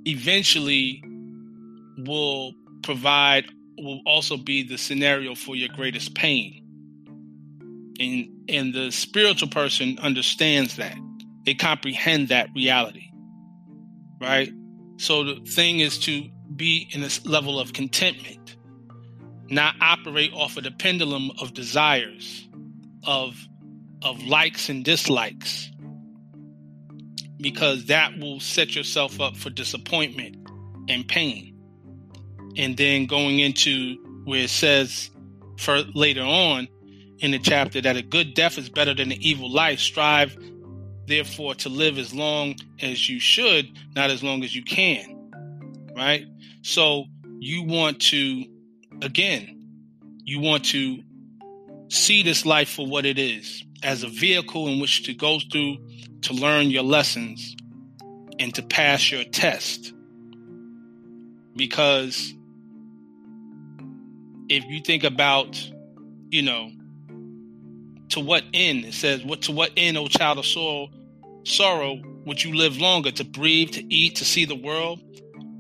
eventually 0.05 1.03
will 1.99 2.53
provide 2.83 3.47
will 3.79 4.01
also 4.07 4.37
be 4.37 4.63
the 4.63 4.79
scenario 4.79 5.35
for 5.35 5.57
your 5.57 5.69
greatest 5.69 6.15
pain. 6.15 6.63
And 7.99 8.29
and 8.49 8.75
the 8.75 8.91
spiritual 8.91 9.49
person 9.49 9.99
understands 10.01 10.77
that 10.77 10.97
they 11.45 11.55
comprehend 11.55 12.29
that 12.29 12.49
reality. 12.55 13.11
Right? 14.21 14.51
So 14.99 15.25
the 15.25 15.35
thing 15.41 15.81
is 15.81 15.99
to 16.01 16.29
be 16.55 16.89
in 16.93 17.01
this 17.01 17.27
level 17.27 17.61
of 17.61 17.73
contentment, 17.73 18.57
not 19.49 19.75
operate 19.81 20.33
off 20.33 20.57
of 20.57 20.65
the 20.65 20.71
pendulum 20.71 21.31
of 21.41 21.55
desires, 21.55 22.49
of 23.05 23.37
of 24.03 24.23
likes 24.23 24.69
and 24.69 24.85
dislikes. 24.85 25.71
Because 27.41 27.87
that 27.87 28.19
will 28.19 28.41
set 28.41 28.75
yourself 28.75 29.21
up 29.21 29.37
for 29.37 29.51
disappointment 29.51 30.37
and 30.89 31.07
pain. 31.07 31.55
And 32.57 32.77
then 32.77 33.07
going 33.07 33.41
into 33.41 33.97
where 34.25 34.45
it 34.45 34.51
says 34.51 35.11
for 35.59 35.83
later 35.95 36.23
on 36.23 36.69
in 37.19 37.31
the 37.31 37.39
chapter 37.39 37.81
that 37.81 37.97
a 37.97 38.03
good 38.03 38.35
death 38.35 38.59
is 38.59 38.69
better 38.69 38.95
than 38.95 39.13
an 39.13 39.19
evil 39.21 39.51
life, 39.51 39.79
strive 39.79 40.37
therefore 41.07 41.55
to 41.55 41.69
live 41.69 41.99
as 41.99 42.13
long 42.13 42.55
as 42.81 43.09
you 43.09 43.21
should, 43.21 43.69
not 43.95 44.11
as 44.11 44.23
long 44.23 44.43
as 44.43 44.55
you 44.55 44.63
can. 44.63 45.31
Right? 45.95 46.27
So 46.63 47.05
you 47.39 47.63
want 47.63 48.01
to, 48.01 48.45
again, 49.03 49.69
you 50.25 50.41
want 50.41 50.65
to 50.67 51.03
see 51.89 52.23
this 52.23 52.45
life 52.45 52.69
for 52.69 52.87
what 52.87 53.07
it 53.07 53.19
is 53.19 53.65
as 53.83 54.03
a 54.03 54.09
vehicle 54.09 54.69
in 54.69 54.81
which 54.81 55.05
to 55.05 55.15
go 55.15 55.39
through 55.53 55.77
to 56.23 56.33
learn 56.33 56.71
your 56.71 56.83
lessons 56.83 57.57
and 58.39 58.55
to 58.55 58.63
pass 58.63 59.11
your 59.11 59.25
test. 59.25 59.93
Because 61.55 62.35
if 64.49 64.65
you 64.67 64.81
think 64.81 65.05
about, 65.05 65.59
you 66.31 66.43
know, 66.43 66.71
to 68.11 68.21
what 68.21 68.45
end? 68.55 68.85
It 68.85 68.95
says, 68.95 69.25
"What 69.25 69.43
to 69.43 69.53
what 69.53 69.73
end, 69.77 69.99
O 69.99 70.07
child 70.07 70.39
of 70.39 70.47
sorrow, 70.47 70.89
sorrow 71.45 72.01
would 72.25 72.43
you 72.43 72.55
live 72.55 72.79
longer 72.79 73.11
to 73.13 73.25
breathe, 73.25 73.71
to 73.73 73.95
eat, 73.95 74.17
to 74.17 74.25
see 74.25 74.45
the 74.45 74.55
world? 74.55 75.01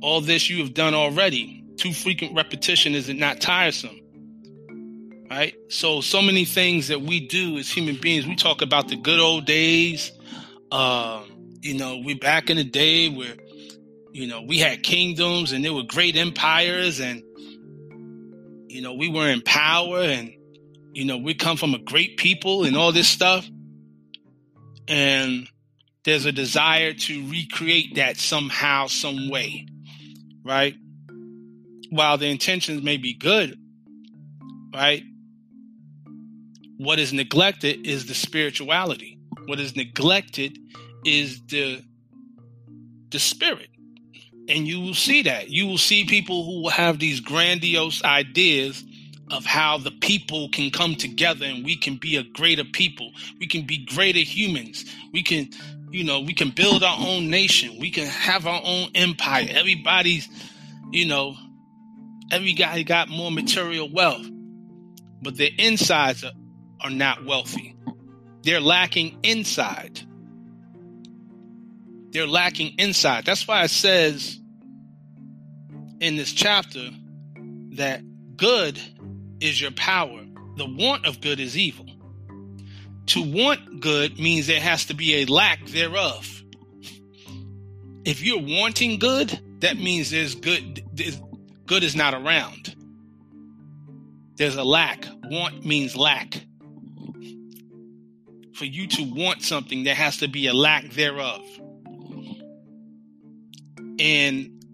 All 0.03 0.21
this 0.21 0.51
you 0.51 0.59
have 0.59 0.75
done 0.75 0.95
already. 0.95 1.65
Too 1.77 1.93
frequent 1.93 2.35
repetition 2.35 2.95
is 2.95 3.09
it 3.09 3.17
not 3.17 3.41
tiresome? 3.41 4.01
Right? 5.31 5.55
So, 5.69 6.01
so 6.01 6.23
many 6.23 6.45
things 6.45 6.89
that 6.89 7.03
we 7.03 7.27
do 7.27 7.59
as 7.59 7.69
human 7.69 7.97
beings. 7.97 8.27
We 8.27 8.37
talk 8.37 8.63
about 8.63 8.89
the 8.89 8.97
good 8.97 9.19
old 9.19 9.45
days. 9.45 10.13
Uh, 10.71 11.25
you 11.61 11.75
know, 11.75 11.99
we 11.99 12.15
back 12.15 12.51
in 12.51 12.57
the 12.57 12.65
day 12.65 13.09
where, 13.09 13.35
you 14.13 14.27
know, 14.27 14.43
we 14.43 14.59
had 14.59 14.83
kingdoms 14.83 15.53
and 15.53 15.65
there 15.65 15.73
were 15.73 15.83
great 15.83 16.17
empires 16.17 17.01
and, 17.01 17.23
you 18.69 18.83
know, 18.83 18.95
we 18.95 19.09
were 19.09 19.29
in 19.29 19.43
power 19.43 20.01
and, 20.01 20.33
you 20.93 21.05
know, 21.05 21.19
we 21.19 21.35
come 21.35 21.57
from 21.57 21.75
a 21.75 21.79
great 21.79 22.17
people 22.17 22.65
and 22.65 22.77
all 22.77 22.93
this 22.93 23.09
stuff. 23.09 23.47
And 24.89 25.49
there's 26.05 26.27
a 26.27 26.33
desire 26.33 26.93
to 26.93 27.31
recreate 27.31 27.97
that 27.97 28.17
somehow, 28.17 28.87
some 28.87 29.29
way, 29.29 29.67
right? 30.45 30.75
While 31.91 32.19
the 32.19 32.27
intentions 32.27 32.83
may 32.83 32.97
be 32.97 33.15
good, 33.15 33.59
right? 34.73 35.03
what 36.79 36.99
is 36.99 37.13
neglected 37.13 37.87
is 37.87 38.07
the 38.07 38.15
spirituality. 38.15 39.16
What 39.47 39.61
is 39.61 39.77
neglected 39.77 40.59
is 41.05 41.41
the 41.47 41.83
the 43.11 43.19
spirit. 43.19 43.71
And 44.49 44.67
you 44.67 44.81
will 44.81 44.95
see 44.95 45.23
that. 45.23 45.49
You 45.49 45.67
will 45.67 45.79
see 45.79 46.05
people 46.05 46.45
who 46.45 46.63
will 46.63 46.71
have 46.71 46.99
these 46.99 47.21
grandiose 47.21 48.03
ideas 48.05 48.85
of 49.31 49.45
how 49.45 49.79
the 49.79 49.91
people 49.91 50.49
can 50.51 50.71
come 50.71 50.95
together 50.95 51.45
and 51.47 51.65
we 51.65 51.77
can 51.77 51.97
be 51.97 52.17
a 52.17 52.23
greater 52.23 52.65
people. 52.65 53.11
We 53.41 53.47
can 53.49 53.67
be 53.67 53.85
greater 53.87 54.21
humans. 54.21 54.85
We 55.13 55.23
can, 55.23 55.49
you 55.91 56.05
know, 56.05 56.21
we 56.21 56.33
can 56.33 56.51
build 56.51 56.85
our 56.85 56.97
own 56.99 57.29
nation. 57.29 57.79
We 57.81 57.91
can 57.91 58.07
have 58.07 58.47
our 58.47 58.61
own 58.65 58.91
empire. 58.95 59.47
Everybody's, 59.51 60.29
you 60.93 61.07
know, 61.07 61.35
every 62.31 62.53
guy 62.53 62.83
got 62.83 63.09
more 63.09 63.33
material 63.33 63.91
wealth, 63.93 64.27
but 65.23 65.37
their 65.37 65.51
insides 65.59 66.23
are, 66.23 66.33
are 66.83 66.91
not 66.91 67.25
wealthy. 67.25 67.77
They're 68.47 68.61
lacking 68.61 69.19
inside. 69.25 70.01
They're 72.13 72.29
lacking 72.29 72.79
inside. 72.79 73.25
That's 73.25 73.49
why 73.49 73.65
it 73.65 73.71
says 73.71 74.39
in 75.99 76.15
this 76.15 76.31
chapter 76.31 76.91
that 77.73 78.03
good 78.37 78.81
is 79.41 79.61
your 79.61 79.73
power. 79.73 80.25
The 80.59 80.65
want 80.65 81.07
of 81.07 81.21
good 81.21 81.41
is 81.41 81.59
evil. 81.59 81.87
To 83.07 83.21
want 83.21 83.81
good 83.81 84.17
means 84.21 84.47
there 84.47 84.61
has 84.61 84.85
to 84.87 84.95
be 84.95 85.17
a 85.17 85.25
lack 85.25 85.67
thereof. 85.67 86.45
If 88.05 88.23
you're 88.23 88.41
wanting 88.41 89.01
good, 89.01 89.41
that 89.59 89.77
means 89.77 90.13
there's 90.13 90.37
good. 90.37 90.85
Good 91.67 91.83
is 91.83 91.97
not 91.97 92.15
around. 92.15 92.77
There's 94.37 94.55
a 94.55 94.63
lack. 94.63 95.05
Want 95.25 95.67
means 95.67 95.97
lack. 95.97 96.46
For 98.57 98.65
you 98.65 98.87
to 98.87 99.03
want 99.03 99.43
something, 99.43 99.85
there 99.85 99.95
has 99.95 100.19
to 100.19 100.29
be 100.29 100.47
a 100.47 100.55
lack 100.55 100.91
thereof. 100.91 101.43
And 103.99 104.65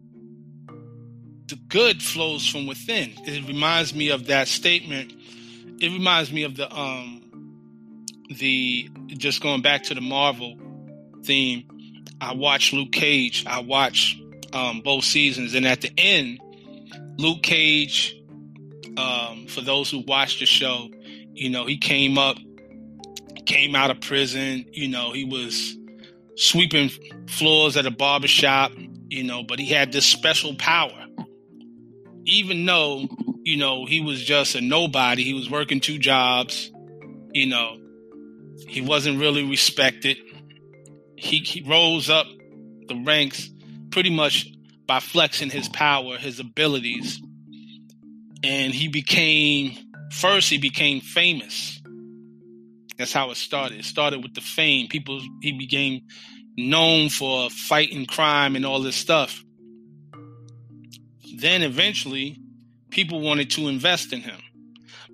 the 1.49 1.57
good 1.68 2.03
flows 2.03 2.49
from 2.49 2.66
within. 2.66 3.12
It 3.26 3.47
reminds 3.47 3.95
me 3.95 4.11
of 4.11 4.26
that 4.28 4.49
statement. 4.49 5.12
It 5.80 5.93
reminds 5.93 6.33
me 6.33 6.45
of 6.45 6.57
the 6.57 6.72
um 6.72 7.22
the 8.39 8.89
just 9.09 9.43
going 9.43 9.62
back 9.62 9.83
to 9.85 9.95
the 9.95 10.01
Marvel 10.01 10.57
theme. 11.24 11.68
I 12.20 12.35
watched 12.35 12.72
Luke 12.72 12.93
Cage. 12.93 13.45
I 13.47 13.61
watched 13.61 14.22
um, 14.53 14.80
both 14.80 15.05
seasons, 15.05 15.55
and 15.55 15.66
at 15.66 15.80
the 15.80 15.93
end, 15.99 16.41
Luke 17.18 17.43
Cage. 17.43 18.16
Um, 18.97 19.47
for 19.47 19.62
those 19.62 19.91
who 19.91 20.05
watched 20.07 20.41
the 20.41 20.47
show, 20.47 20.89
you 21.33 21.51
know 21.51 21.66
he 21.66 21.78
came 21.78 22.18
up, 22.18 22.37
came 23.47 23.74
out 23.74 23.90
of 23.90 24.01
prison. 24.01 24.66
You 24.72 24.88
know 24.88 25.12
he 25.12 25.24
was 25.24 25.76
sweeping 26.36 26.90
floors 27.28 27.76
at 27.76 27.86
a 27.86 27.90
barbershop. 27.90 28.72
You 29.09 29.24
know, 29.24 29.43
but 29.43 29.59
he 29.59 29.66
had 29.66 29.93
this 29.93 30.07
special 30.07 30.55
power 30.55 31.03
even 32.24 32.64
though 32.64 33.09
you 33.43 33.57
know 33.57 33.86
he 33.86 34.01
was 34.01 34.22
just 34.22 34.55
a 34.55 34.61
nobody, 34.61 35.24
he 35.24 35.34
was 35.34 35.51
working 35.51 35.80
two 35.80 35.99
jobs. 35.99 36.70
You 37.32 37.47
know, 37.47 37.78
he 38.68 38.80
wasn't 38.80 39.20
really 39.20 39.49
respected. 39.49 40.18
He, 41.16 41.38
he 41.38 41.62
rose 41.62 42.11
up 42.11 42.26
the 42.88 43.03
ranks 43.05 43.49
pretty 43.90 44.11
much 44.11 44.53
by 44.86 45.01
flexing 45.01 45.51
his 45.51 45.68
power, 45.68 46.18
his 46.18 46.40
abilities, 46.40 47.22
and 48.43 48.72
he 48.72 48.88
became 48.88 49.76
first. 50.12 50.51
He 50.51 50.59
became 50.59 51.01
famous. 51.01 51.80
That's 53.03 53.13
how 53.13 53.31
it 53.31 53.37
started. 53.37 53.81
It 53.81 53.85
started 53.85 54.23
with 54.23 54.35
the 54.35 54.41
fame. 54.41 54.89
People 54.89 55.21
he 55.41 55.53
became 55.53 56.03
known 56.57 57.09
for 57.09 57.51
fighting 57.51 58.07
crime 58.07 58.57
and 58.57 58.65
all 58.65 58.81
this 58.81 58.97
stuff 58.97 59.43
then 61.43 61.63
eventually 61.63 62.39
people 62.91 63.21
wanted 63.21 63.51
to 63.51 63.69
invest 63.69 64.13
in 64.13 64.21
him. 64.21 64.41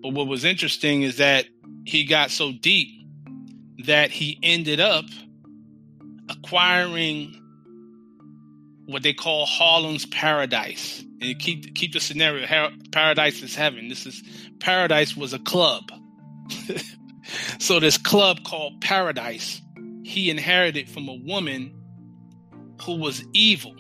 But 0.03 0.13
what 0.13 0.27
was 0.27 0.45
interesting 0.45 1.03
is 1.03 1.17
that 1.17 1.47
he 1.85 2.05
got 2.05 2.31
so 2.31 2.53
deep 2.53 2.89
that 3.87 4.11
he 4.11 4.39
ended 4.43 4.81
up 4.81 5.05
acquiring 6.29 7.35
what 8.87 9.03
they 9.03 9.13
call 9.13 9.47
Harlem's 9.47 10.07
paradise. 10.07 11.03
And 11.21 11.39
keep 11.39 11.75
keep 11.75 11.93
the 11.93 12.01
scenario: 12.01 12.47
paradise 12.93 13.43
is 13.43 13.55
heaven. 13.55 13.89
This 13.89 14.07
is 14.07 14.23
paradise 14.61 15.17
was 15.17 15.33
a 15.33 15.39
club. 15.39 15.91
so 17.59 17.81
this 17.81 17.99
club 17.99 18.45
called 18.45 18.81
Paradise, 18.81 19.61
he 20.03 20.31
inherited 20.31 20.89
from 20.89 21.09
a 21.09 21.15
woman 21.15 21.75
who 22.83 22.97
was 22.97 23.25
evil 23.33 23.75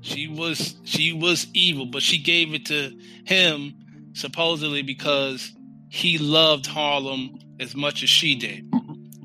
she 0.00 0.28
was 0.28 0.76
she 0.84 1.12
was 1.12 1.46
evil, 1.52 1.86
but 1.86 2.02
she 2.02 2.18
gave 2.18 2.54
it 2.54 2.66
to 2.66 2.96
him 3.24 3.74
supposedly 4.14 4.82
because 4.82 5.52
he 5.88 6.18
loved 6.18 6.66
Harlem 6.66 7.38
as 7.58 7.74
much 7.74 8.02
as 8.02 8.08
she 8.08 8.34
did. 8.34 8.66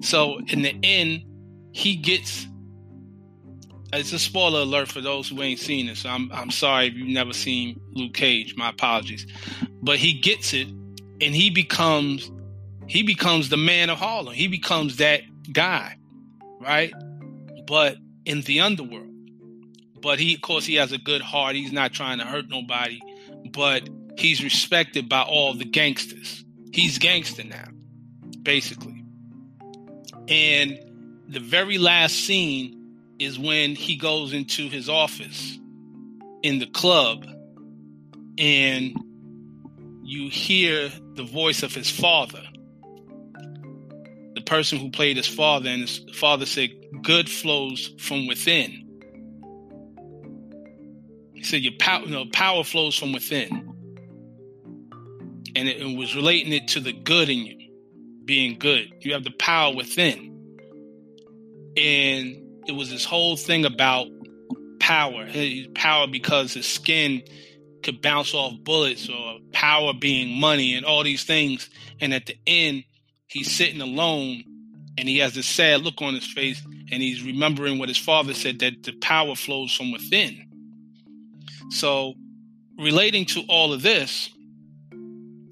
So 0.01 0.39
in 0.47 0.61
the 0.61 0.77
end, 0.83 1.23
he 1.71 1.95
gets 1.95 2.47
it's 3.93 4.11
a 4.11 4.19
spoiler 4.19 4.61
alert 4.61 4.89
for 4.89 4.99
those 4.99 5.29
who 5.29 5.41
ain't 5.41 5.59
seen 5.59 5.87
it. 5.87 5.97
So 5.97 6.09
I'm 6.09 6.29
I'm 6.33 6.51
sorry 6.51 6.87
if 6.87 6.95
you've 6.95 7.07
never 7.07 7.33
seen 7.33 7.79
Luke 7.93 8.13
Cage. 8.13 8.55
My 8.57 8.69
apologies. 8.69 9.25
But 9.81 9.97
he 9.97 10.13
gets 10.13 10.53
it 10.53 10.67
and 10.67 11.33
he 11.33 11.49
becomes 11.49 12.29
he 12.87 13.03
becomes 13.03 13.49
the 13.49 13.57
man 13.57 13.89
of 13.89 13.97
Harlem. 13.97 14.33
He 14.33 14.47
becomes 14.47 14.97
that 14.97 15.21
guy, 15.51 15.97
right? 16.59 16.93
But 17.65 17.97
in 18.25 18.41
the 18.41 18.61
underworld 18.61 19.15
but 20.05 20.19
he, 20.19 20.35
of 20.35 20.41
course, 20.41 20.67
he 20.67 20.75
has 20.75 20.91
a 20.91 20.99
good 20.99 21.23
heart. 21.23 21.55
He's 21.55 21.71
not 21.71 21.91
trying 21.91 22.19
to 22.19 22.25
hurt 22.25 22.47
nobody, 22.47 23.01
but 23.51 23.89
he's 24.19 24.43
respected 24.43 25.09
by 25.09 25.23
all 25.23 25.55
the 25.55 25.65
gangsters. 25.65 26.45
He's 26.71 26.99
gangster 26.99 27.43
now, 27.43 27.69
basically. 28.43 29.03
And 30.27 30.79
the 31.27 31.39
very 31.39 31.79
last 31.79 32.13
scene 32.13 33.15
is 33.17 33.39
when 33.39 33.73
he 33.73 33.95
goes 33.95 34.31
into 34.31 34.69
his 34.69 34.89
office 34.89 35.57
in 36.43 36.59
the 36.59 36.67
club 36.67 37.25
and 38.37 38.95
you 40.03 40.29
hear 40.29 40.91
the 41.15 41.23
voice 41.23 41.63
of 41.63 41.73
his 41.73 41.89
father. 41.89 42.43
Person 44.45 44.79
who 44.79 44.89
played 44.91 45.17
his 45.17 45.27
father, 45.27 45.69
and 45.69 45.81
his 45.81 46.01
father 46.13 46.45
said, 46.45 46.69
Good 47.03 47.29
flows 47.29 47.93
from 47.99 48.27
within 48.27 48.85
He 51.35 51.43
said 51.43 51.61
your 51.61 51.73
power, 51.77 52.03
you 52.03 52.11
know, 52.11 52.25
power 52.31 52.63
flows 52.63 52.97
from 52.97 53.11
within, 53.11 53.73
and 55.55 55.67
it, 55.67 55.81
it 55.81 55.97
was 55.97 56.15
relating 56.15 56.53
it 56.53 56.69
to 56.69 56.79
the 56.79 56.93
good 56.93 57.29
in 57.29 57.39
you, 57.39 57.71
being 58.23 58.57
good. 58.57 58.91
You 59.01 59.13
have 59.13 59.25
the 59.25 59.31
power 59.31 59.75
within, 59.75 60.17
and 61.75 62.37
it 62.67 62.71
was 62.71 62.89
this 62.89 63.03
whole 63.03 63.35
thing 63.35 63.65
about 63.65 64.07
power. 64.79 65.27
Power 65.75 66.07
because 66.07 66.53
his 66.53 66.65
skin 66.65 67.21
could 67.83 68.01
bounce 68.01 68.33
off 68.33 68.53
bullets, 68.63 69.09
or 69.09 69.39
power 69.51 69.93
being 69.93 70.39
money, 70.39 70.73
and 70.73 70.85
all 70.85 71.03
these 71.03 71.25
things. 71.25 71.69
And 71.99 72.13
at 72.13 72.27
the 72.27 72.37
end, 72.47 72.85
he's 73.27 73.51
sitting 73.51 73.81
alone, 73.81 74.43
and 74.97 75.07
he 75.07 75.19
has 75.19 75.33
this 75.33 75.47
sad 75.47 75.81
look 75.81 76.01
on 76.01 76.13
his 76.13 76.25
face, 76.25 76.61
and 76.91 77.01
he's 77.01 77.23
remembering 77.23 77.79
what 77.79 77.89
his 77.89 77.97
father 77.97 78.33
said 78.33 78.59
that 78.59 78.83
the 78.83 78.93
power 78.93 79.35
flows 79.35 79.73
from 79.73 79.91
within 79.91 80.45
so, 81.69 82.13
relating 82.77 83.25
to 83.25 83.43
all 83.49 83.73
of 83.73 83.81
this, 83.81 84.29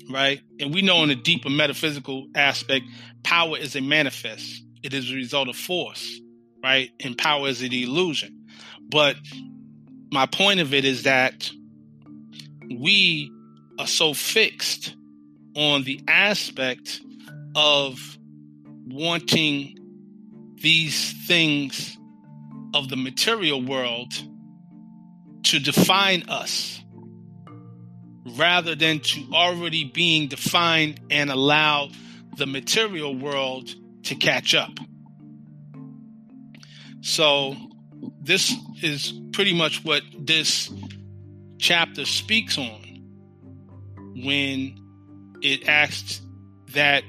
right, 0.10 0.42
and 0.60 0.74
we 0.74 0.82
know 0.82 1.04
in 1.04 1.10
a 1.10 1.16
deeper 1.16 1.50
metaphysical 1.50 2.28
aspect, 2.36 2.86
power 3.24 3.58
is 3.58 3.76
a 3.76 3.82
manifest, 3.82 4.64
it 4.84 4.94
is 4.94 5.12
a 5.12 5.16
result 5.16 5.50
of 5.50 5.56
force, 5.56 6.20
right? 6.64 6.92
And 7.04 7.18
power 7.18 7.48
is 7.48 7.62
an 7.62 7.74
illusion. 7.74 8.46
But 8.90 9.16
my 10.12 10.26
point 10.26 10.60
of 10.60 10.74
it 10.74 10.86
is 10.86 11.04
that 11.04 11.50
we 12.80 13.32
are 13.80 13.88
so 13.88 14.14
fixed 14.14 14.96
on 15.56 15.84
the 15.84 16.02
aspect 16.08 17.02
of 17.56 18.18
wanting 18.88 19.78
these 20.56 21.14
things 21.28 21.98
of 22.74 22.90
the 22.90 22.96
material 22.96 23.62
world 23.62 24.14
to 25.44 25.60
define 25.60 26.24
us 26.30 26.82
rather 28.38 28.76
than 28.76 29.00
to 29.00 29.22
already 29.34 29.84
being 29.84 30.28
defined 30.28 31.00
and 31.10 31.30
allow 31.30 31.90
the 32.38 32.48
material 32.48 33.16
world 33.16 33.70
to 34.04 34.16
catch 34.16 34.56
up. 34.56 34.72
So, 37.02 37.56
this 38.22 38.54
is 38.82 39.14
pretty 39.34 39.54
much 39.54 39.84
what 39.84 40.02
this 40.18 40.72
chapter 41.60 42.06
speaks 42.06 42.58
on 42.58 42.82
when 44.16 44.78
it 45.42 45.68
asks 45.68 46.22
that 46.74 47.04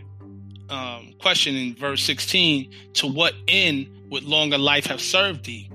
um, 0.69 1.15
question 1.21 1.55
in 1.55 1.75
verse 1.75 2.03
16 2.03 2.71
to 2.95 3.07
what 3.07 3.35
end 3.49 3.89
would 4.11 4.25
longer 4.25 4.59
life 4.59 4.87
have 4.87 5.01
served 5.01 5.45
thee? 5.45 5.71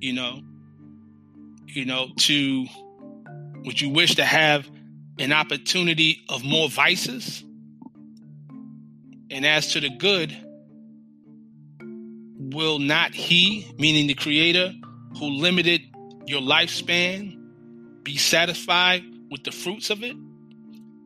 You 0.00 0.12
know, 0.12 0.40
you 1.66 1.84
know, 1.84 2.08
to 2.16 2.66
would 3.64 3.80
you 3.80 3.90
wish 3.90 4.14
to 4.16 4.24
have 4.24 4.68
an 5.18 5.32
opportunity 5.32 6.22
of 6.28 6.44
more 6.44 6.68
vices? 6.68 7.44
And 9.30 9.44
as 9.44 9.72
to 9.72 9.80
the 9.80 9.90
good, 9.90 10.34
will 12.54 12.78
not 12.78 13.14
he, 13.14 13.70
meaning 13.78 14.06
the 14.06 14.14
creator, 14.14 14.72
who 15.18 15.26
limited 15.26 15.82
your 16.26 16.40
lifespan, 16.40 17.36
be 18.04 18.16
satisfied 18.16 19.02
with 19.30 19.44
the 19.44 19.52
fruits 19.52 19.90
of 19.90 20.02
it? 20.02 20.16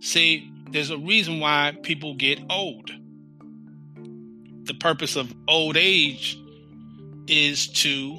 See, 0.01 0.52
there's 0.73 0.91
a 0.91 0.99
reason 0.99 1.39
why 1.39 1.77
people 1.83 2.15
get 2.15 2.41
old. 2.49 2.91
The 4.65 4.75
purpose 4.75 5.17
of 5.17 5.33
old 5.47 5.77
age 5.77 6.39
is 7.27 7.69
to 7.69 8.19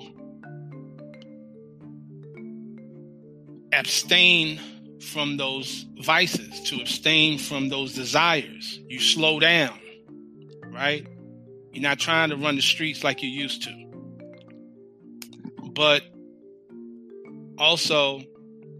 abstain 3.74 4.60
from 5.01 5.38
those 5.38 5.86
vices, 6.01 6.62
to 6.62 6.80
abstain 6.80 7.39
from 7.39 7.70
those 7.70 7.93
desires. 7.93 8.80
You 8.88 8.99
slow 8.99 9.39
down, 9.39 9.80
right? 10.72 11.08
You're 11.72 11.82
not 11.82 11.99
trying 11.99 12.30
to 12.30 12.38
run 12.38 12.56
the 12.56 12.62
streets 12.62 13.04
like 13.04 13.24
you 13.24 13.30
used 13.30 13.64
to. 13.64 13.91
But 15.72 16.04
also, 17.58 18.22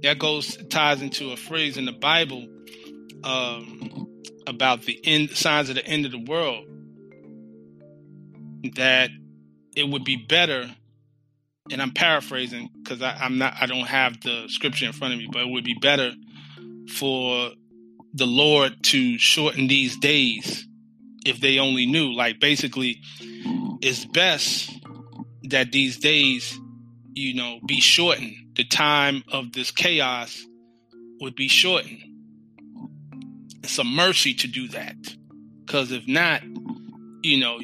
that 0.04 0.20
goes 0.20 0.58
ties 0.70 1.02
into 1.02 1.32
a 1.32 1.38
phrase 1.38 1.78
in 1.78 1.86
the 1.86 1.92
Bible 1.92 2.48
um, 3.24 4.08
about 4.48 4.84
the 4.84 5.00
end 5.04 5.32
signs 5.32 5.70
of 5.70 5.76
the 5.76 5.86
end 5.86 6.06
of 6.06 6.12
the 6.12 6.24
world. 6.24 6.66
That 8.76 9.10
it 9.76 9.88
would 9.88 10.06
be 10.06 10.16
better, 10.16 10.74
and 11.70 11.82
I'm 11.82 11.92
paraphrasing 11.92 12.70
because 12.82 13.02
I'm 13.02 13.38
not 13.38 13.56
I 13.60 13.66
don't 13.66 13.88
have 13.88 14.22
the 14.22 14.46
scripture 14.48 14.86
in 14.86 14.94
front 14.94 15.14
of 15.14 15.20
me, 15.20 15.28
but 15.32 15.42
it 15.42 15.50
would 15.50 15.66
be 15.66 15.74
better 15.74 16.14
for 16.96 17.52
the 18.14 18.28
Lord 18.28 18.84
to 18.84 19.18
shorten 19.18 19.68
these 19.68 19.98
days 19.98 20.68
if 21.26 21.40
they 21.40 21.60
only 21.60 21.86
knew. 21.86 22.14
Like 22.14 22.40
basically, 22.40 23.02
it's 23.82 24.06
best 24.06 24.72
that 25.44 25.72
these 25.72 25.98
days, 25.98 26.58
you 27.14 27.34
know, 27.34 27.60
be 27.66 27.82
shortened. 27.82 28.36
The 28.56 28.64
time 28.64 29.24
of 29.32 29.52
this 29.54 29.72
chaos 29.72 30.46
would 31.22 31.36
be 31.36 31.48
shortened. 31.48 32.02
It's 33.64 33.78
a 33.78 33.84
mercy 33.84 34.34
to 34.36 34.48
do 34.48 34.68
that. 34.70 34.96
Because 35.66 35.92
if 35.92 36.08
not, 36.08 36.44
you 37.24 37.40
know, 37.40 37.60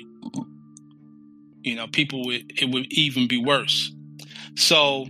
you 1.61 1.75
know, 1.75 1.87
people 1.87 2.25
would 2.25 2.59
it 2.61 2.69
would 2.69 2.91
even 2.93 3.27
be 3.27 3.37
worse. 3.37 3.91
So 4.55 5.07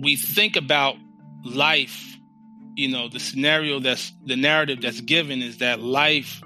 we 0.00 0.16
think 0.16 0.56
about 0.56 0.96
life 1.44 2.18
you 2.78 2.88
know 2.88 3.08
the 3.08 3.18
scenario 3.18 3.80
that's 3.80 4.12
the 4.24 4.36
narrative 4.36 4.80
that's 4.80 5.00
given 5.00 5.42
is 5.42 5.58
that 5.58 5.80
life 5.80 6.40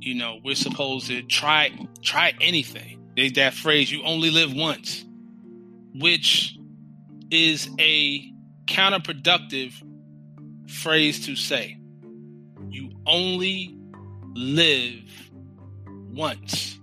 you 0.00 0.14
know 0.14 0.38
we're 0.44 0.54
supposed 0.54 1.06
to 1.06 1.22
try 1.22 1.70
try 2.02 2.34
anything 2.40 3.02
there's 3.16 3.32
that 3.32 3.54
phrase 3.54 3.90
you 3.90 4.02
only 4.04 4.30
live 4.30 4.52
once 4.52 5.04
which 5.94 6.58
is 7.30 7.70
a 7.78 8.30
counterproductive 8.66 9.72
phrase 10.68 11.26
to 11.26 11.36
say 11.36 11.76
you 12.68 12.90
only 13.06 13.76
live 14.34 15.30
once 16.12 16.78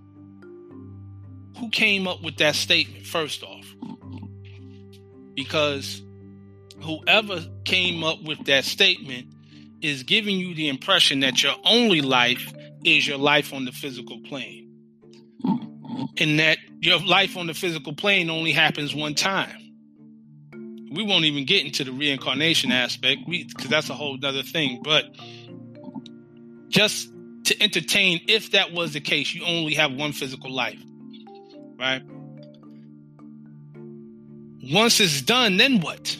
who 1.58 1.68
came 1.70 2.06
up 2.06 2.22
with 2.22 2.36
that 2.36 2.54
statement 2.54 3.06
first 3.06 3.42
off 3.42 3.66
because 5.34 6.02
whoever 6.82 7.44
came 7.64 8.04
up 8.04 8.22
with 8.22 8.44
that 8.46 8.64
statement 8.64 9.26
is 9.80 10.02
giving 10.02 10.38
you 10.38 10.54
the 10.54 10.68
impression 10.68 11.20
that 11.20 11.42
your 11.42 11.54
only 11.64 12.00
life 12.00 12.52
is 12.84 13.06
your 13.06 13.18
life 13.18 13.52
on 13.52 13.64
the 13.64 13.72
physical 13.72 14.20
plane. 14.20 14.66
And 16.18 16.38
that 16.38 16.58
your 16.80 16.98
life 16.98 17.36
on 17.36 17.46
the 17.46 17.54
physical 17.54 17.94
plane 17.94 18.30
only 18.30 18.52
happens 18.52 18.94
one 18.94 19.14
time. 19.14 19.59
We 20.90 21.04
won't 21.04 21.24
even 21.24 21.44
get 21.44 21.64
into 21.64 21.84
the 21.84 21.92
reincarnation 21.92 22.72
aspect 22.72 23.22
because 23.28 23.68
that's 23.68 23.90
a 23.90 23.94
whole 23.94 24.18
other 24.24 24.42
thing. 24.42 24.80
But 24.82 25.04
just 26.68 27.10
to 27.44 27.62
entertain, 27.62 28.20
if 28.28 28.52
that 28.52 28.72
was 28.72 28.92
the 28.92 29.00
case, 29.00 29.34
you 29.34 29.44
only 29.44 29.74
have 29.74 29.92
one 29.92 30.12
physical 30.12 30.50
life, 30.50 30.80
right? 31.78 32.02
Once 34.72 35.00
it's 35.00 35.22
done, 35.22 35.56
then 35.56 35.80
what? 35.80 36.16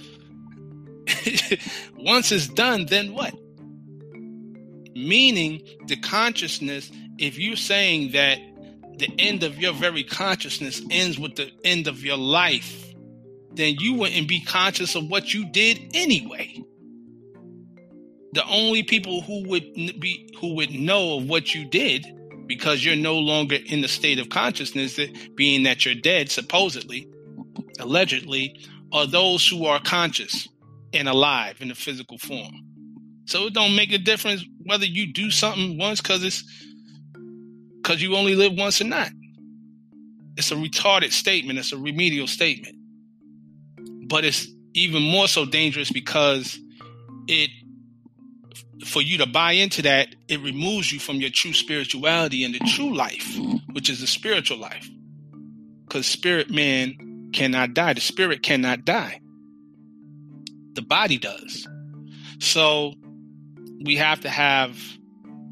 Once 1.97 2.33
it's 2.33 2.49
done, 2.49 2.87
then 2.87 3.13
what? 3.13 3.35
Meaning, 4.95 5.63
the 5.87 5.97
consciousness, 5.97 6.91
if 7.19 7.39
you're 7.39 7.57
saying 7.57 8.13
that 8.13 8.39
the 8.99 9.13
end 9.19 9.43
of 9.43 9.59
your 9.59 9.73
very 9.73 10.05
consciousness 10.05 10.83
ends 10.91 11.19
with 11.19 11.37
the 11.37 11.51
end 11.65 11.87
of 11.87 12.05
your 12.05 12.17
life, 12.17 12.90
then 13.55 13.77
you 13.79 13.95
wouldn't 13.95 14.29
be 14.29 14.41
conscious 14.41 14.95
of 14.95 15.09
what 15.09 15.35
you 15.35 15.51
did 15.51 15.91
anyway. 15.95 16.63
The 18.33 18.45
only 18.47 18.83
people 18.83 19.23
who 19.23 19.49
would 19.49 19.75
be 19.75 20.33
who 20.39 20.55
would 20.55 20.71
know 20.71 21.19
of 21.19 21.29
what 21.29 21.55
you 21.55 21.65
did 21.65 22.07
because 22.47 22.85
you're 22.85 22.97
no 22.97 23.17
longer 23.17 23.57
in 23.67 23.81
the 23.81 23.89
state 23.89 24.19
of 24.19 24.29
consciousness, 24.29 24.97
that 24.97 25.37
being 25.37 25.63
that 25.65 25.85
you're 25.85 25.95
dead, 25.95 26.31
supposedly, 26.31 27.09
allegedly, 27.79 28.57
are 28.93 29.07
those 29.07 29.47
who 29.47 29.67
are 29.67 29.81
conscious 29.81 30.49
and 30.93 31.09
alive 31.09 31.57
in 31.61 31.69
the 31.69 31.75
physical 31.75 32.19
form. 32.19 32.53
So 33.27 33.47
it 33.47 33.55
don't 33.55 33.77
make 33.77 33.93
a 33.93 33.99
difference 33.99 34.45
whether 34.65 34.85
you 34.85 35.13
do 35.13 35.31
something 35.31 35.79
once 35.79 36.01
because 36.01 36.25
it's 36.25 36.43
because 37.81 38.03
you 38.03 38.17
only 38.17 38.35
live 38.35 38.55
once 38.55 38.81
or 38.81 38.85
not. 38.85 39.11
It's 40.37 40.51
a 40.51 40.57
retarded 40.57 41.13
statement. 41.13 41.59
It's 41.59 41.73
a 41.73 41.79
remedial 41.79 42.27
statement. 42.27 42.77
But 44.11 44.27
it's 44.27 44.47
even 44.75 45.03
more 45.03 45.29
so 45.29 45.47
dangerous 45.47 45.91
because 45.91 46.59
it 47.27 47.51
for 48.85 49.01
you 49.01 49.19
to 49.19 49.27
buy 49.27 49.53
into 49.53 49.83
that, 49.83 50.15
it 50.29 50.41
removes 50.41 50.93
you 50.93 50.99
from 50.99 51.17
your 51.17 51.31
true 51.31 51.55
spirituality 51.55 52.45
and 52.45 52.55
the 52.55 52.59
true 52.61 52.95
life, 52.95 53.39
which 53.73 53.89
is 53.89 54.01
the 54.01 54.07
spiritual 54.07 54.59
life. 54.59 54.89
Because 55.87 56.07
spirit 56.07 56.51
man 56.51 57.31
cannot 57.33 57.73
die. 57.73 57.95
The 57.95 58.01
spirit 58.03 58.43
cannot 58.43 58.85
die 58.85 59.21
the 60.75 60.83
body 60.83 61.19
does. 61.19 61.69
So 62.39 62.95
we 63.85 63.97
have 63.97 64.21
to 64.21 64.31
have 64.31 64.79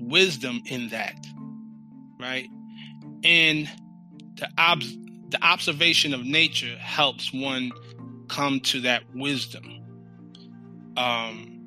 wisdom 0.00 0.62
in 0.66 0.88
that, 0.88 1.16
right? 2.20 2.48
And 3.24 3.70
the 4.36 4.48
ob- 4.58 4.82
the 5.30 5.38
observation 5.42 6.14
of 6.14 6.24
nature 6.24 6.76
helps 6.78 7.32
one 7.32 7.72
come 8.28 8.60
to 8.60 8.80
that 8.82 9.02
wisdom. 9.14 9.80
Um, 10.96 11.58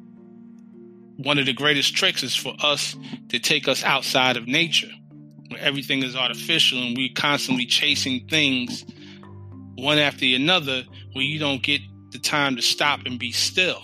one 1.18 1.38
of 1.38 1.46
the 1.46 1.54
greatest 1.54 1.96
tricks 1.96 2.24
is 2.24 2.36
for 2.36 2.56
us 2.62 2.96
to 3.30 3.40
take 3.40 3.68
us 3.68 3.84
outside 3.84 4.38
of 4.38 4.48
nature, 4.48 4.92
where 5.50 5.60
everything 5.60 6.04
is 6.04 6.16
artificial 6.16 6.80
and 6.82 6.98
we're 6.98 7.14
constantly 7.14 7.66
chasing 7.66 8.28
things 8.28 8.86
one 9.76 9.98
after 9.98 10.26
another, 10.26 10.84
where 11.14 11.24
you 11.24 11.40
don't 11.40 11.64
get 11.64 11.82
the 12.12 12.20
time 12.20 12.56
to 12.56 12.62
stop 12.62 13.02
and 13.06 13.18
be 13.18 13.32
still. 13.32 13.82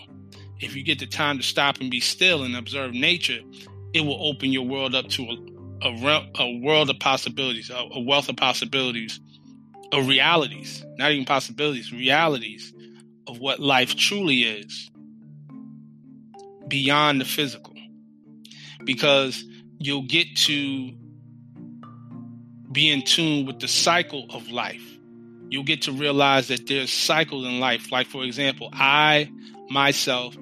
If 0.60 0.76
you 0.76 0.84
get 0.84 1.00
the 1.00 1.08
time 1.08 1.38
to 1.38 1.44
stop 1.44 1.78
and 1.80 1.90
be 1.90 2.00
still 2.00 2.44
and 2.44 2.56
observe 2.56 2.94
nature, 2.94 3.40
it 3.94 4.02
will 4.02 4.28
open 4.28 4.52
your 4.52 4.66
world 4.66 4.96
up 4.96 5.08
to 5.10 5.24
a, 5.24 5.88
a, 5.88 6.30
a 6.40 6.60
world 6.60 6.90
of 6.90 7.00
possibilities, 7.00 7.70
a, 7.70 7.88
a 7.92 8.00
wealth 8.00 8.30
of 8.30 8.36
possibilities, 8.36 9.20
of 9.92 10.08
realities, 10.08 10.86
not 10.98 11.12
even 11.12 11.26
possibilities, 11.26 11.92
realities 11.92 12.74
of 13.28 13.40
what 13.40 13.60
life 13.60 13.96
truly 13.96 14.42
is 14.42 14.90
beyond 16.68 17.22
the 17.22 17.26
physical. 17.26 17.74
Because 18.84 19.44
you'll 19.80 20.08
get 20.08 20.36
to 20.36 20.92
be 22.72 22.90
in 22.90 23.02
tune 23.02 23.46
with 23.46 23.60
the 23.60 23.68
cycle 23.68 24.26
of 24.30 24.50
life 24.50 24.98
you'll 25.50 25.64
get 25.64 25.84
to 25.84 25.92
realize 25.92 26.48
that 26.50 26.68
there's 26.68 26.92
cycles 26.92 27.46
in 27.46 27.60
life. 27.60 27.92
Like, 27.92 28.08
for 28.08 28.24
example, 28.24 28.70
I 28.74 29.32
myself, 29.70 30.36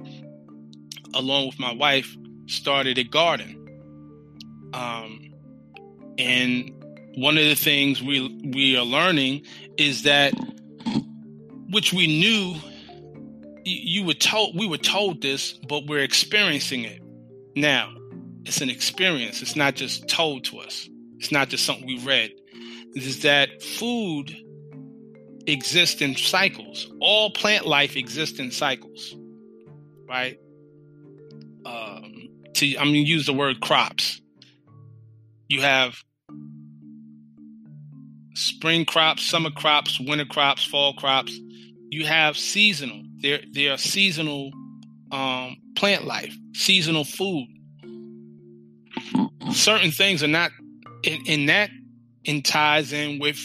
along 1.14 1.48
with 1.48 1.60
my 1.60 1.74
wife, 1.74 2.16
started 2.48 2.98
a 2.98 3.04
garden. 3.04 3.62
Um, 4.74 5.34
and 6.18 6.75
one 7.16 7.38
of 7.38 7.46
the 7.46 7.56
things 7.56 8.02
we 8.02 8.28
we 8.54 8.78
are 8.78 8.86
learning 8.86 9.44
is 9.78 10.04
that, 10.04 10.34
which 11.70 11.94
we 11.94 12.08
knew, 12.08 12.56
you 13.64 14.06
were 14.06 14.14
told 14.14 14.58
we 14.58 14.68
were 14.68 14.78
told 14.78 15.22
this, 15.22 15.54
but 15.68 15.86
we're 15.88 16.04
experiencing 16.04 16.84
it 16.84 17.02
now. 17.56 17.94
it's 18.46 18.62
an 18.62 18.70
experience. 18.70 19.42
It's 19.42 19.56
not 19.56 19.76
just 19.76 20.08
told 20.08 20.46
to 20.46 20.60
us. 20.60 20.88
It's 21.18 21.32
not 21.32 21.50
just 21.50 21.66
something 21.66 21.88
we 21.88 22.00
read. 22.00 22.32
Is 22.96 23.24
that 23.24 23.62
food 23.64 24.36
exists 25.48 26.02
in 26.02 26.16
cycles. 26.16 26.92
All 27.00 27.32
plant 27.32 27.66
life 27.66 27.96
exists 27.96 28.40
in 28.40 28.52
cycles, 28.52 29.16
right? 30.08 30.40
Um, 31.66 32.30
to 32.54 32.78
I'm 32.78 32.94
to 32.94 33.00
use 33.00 33.26
the 33.26 33.34
word 33.34 33.62
crops. 33.62 34.22
You 35.48 35.62
have 35.62 36.04
spring 38.36 38.86
crops, 38.86 39.24
summer 39.24 39.52
crops, 39.52 40.00
winter 40.00 40.26
crops, 40.26 40.64
fall 40.64 40.94
crops. 40.94 41.38
You 41.90 42.06
have 42.06 42.38
seasonal. 42.38 43.02
There, 43.18 43.40
there 43.52 43.74
are 43.74 43.78
seasonal 43.78 44.52
um, 45.12 45.58
plant 45.76 46.06
life, 46.06 46.36
seasonal 46.54 47.06
food. 47.06 47.48
Certain 49.52 49.92
things 49.92 50.24
are 50.24 50.28
not, 50.28 50.52
in 51.04 51.48
that 51.48 51.70
in 52.26 52.42
ties 52.42 52.92
in 52.92 53.20
with 53.20 53.40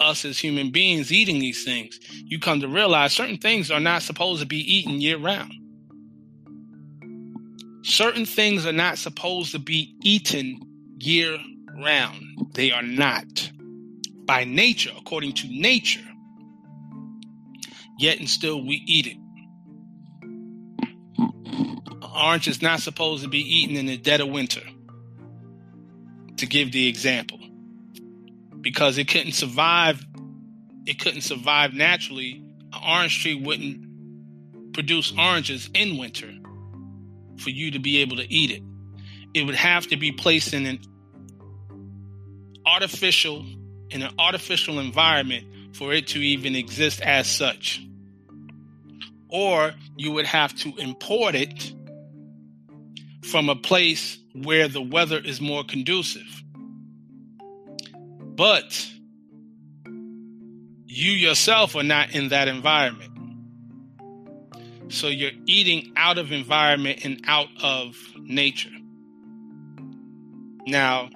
us 0.00 0.24
as 0.24 0.38
human 0.38 0.70
beings 0.70 1.12
eating 1.12 1.38
these 1.38 1.64
things. 1.64 1.98
You 2.24 2.40
come 2.40 2.60
to 2.60 2.68
realize 2.68 3.12
certain 3.12 3.38
things 3.38 3.70
are 3.70 3.80
not 3.80 4.02
supposed 4.02 4.40
to 4.40 4.46
be 4.46 4.58
eaten 4.58 5.00
year 5.00 5.18
round. 5.18 5.52
Certain 7.82 8.24
things 8.24 8.64
are 8.64 8.72
not 8.72 8.98
supposed 8.98 9.52
to 9.52 9.58
be 9.58 9.94
eaten 10.02 10.60
year 10.98 11.38
round. 11.82 12.22
They 12.54 12.70
are 12.70 12.82
not. 12.82 13.50
By 14.24 14.44
nature, 14.44 14.90
according 14.96 15.34
to 15.34 15.48
nature. 15.48 16.00
Yet 17.98 18.18
and 18.18 18.28
still 18.28 18.64
we 18.64 18.82
eat 18.86 19.06
it. 19.06 19.16
Orange 22.14 22.48
is 22.48 22.62
not 22.62 22.80
supposed 22.80 23.22
to 23.22 23.28
be 23.28 23.40
eaten 23.40 23.76
in 23.76 23.86
the 23.86 23.96
dead 23.96 24.20
of 24.20 24.28
winter. 24.28 24.62
To 26.38 26.46
give 26.46 26.72
the 26.72 26.88
example 26.88 27.38
because 28.62 28.96
it 28.96 29.08
couldn't 29.08 29.32
survive. 29.32 30.04
It 30.86 30.98
couldn't 30.98 31.22
survive 31.22 31.74
naturally. 31.74 32.42
An 32.72 32.80
orange 32.88 33.22
tree 33.22 33.34
wouldn't 33.34 34.72
produce 34.72 35.12
oranges 35.18 35.68
in 35.74 35.98
winter 35.98 36.32
for 37.38 37.50
you 37.50 37.72
to 37.72 37.78
be 37.78 37.98
able 37.98 38.16
to 38.16 38.32
eat 38.32 38.50
it. 38.50 38.62
It 39.34 39.44
would 39.44 39.54
have 39.54 39.86
to 39.88 39.96
be 39.96 40.12
placed 40.12 40.54
in 40.54 40.66
an 40.66 40.80
artificial 42.64 43.44
in 43.92 44.02
an 44.02 44.14
artificial 44.18 44.78
environment 44.78 45.46
for 45.76 45.92
it 45.92 46.08
to 46.08 46.18
even 46.18 46.56
exist 46.56 47.00
as 47.00 47.26
such. 47.26 47.86
Or 49.28 49.72
you 49.96 50.12
would 50.12 50.26
have 50.26 50.54
to 50.56 50.74
import 50.76 51.34
it 51.34 51.72
from 53.24 53.48
a 53.48 53.56
place 53.56 54.18
where 54.34 54.68
the 54.68 54.82
weather 54.82 55.18
is 55.18 55.40
more 55.40 55.64
conducive. 55.64 56.42
But 58.20 58.88
you 60.86 61.12
yourself 61.12 61.74
are 61.76 61.82
not 61.82 62.14
in 62.14 62.28
that 62.28 62.48
environment. 62.48 63.10
So 64.88 65.06
you're 65.08 65.30
eating 65.46 65.92
out 65.96 66.18
of 66.18 66.32
environment 66.32 67.04
and 67.04 67.22
out 67.26 67.48
of 67.62 67.96
nature. 68.18 68.70
Now, 70.66 71.08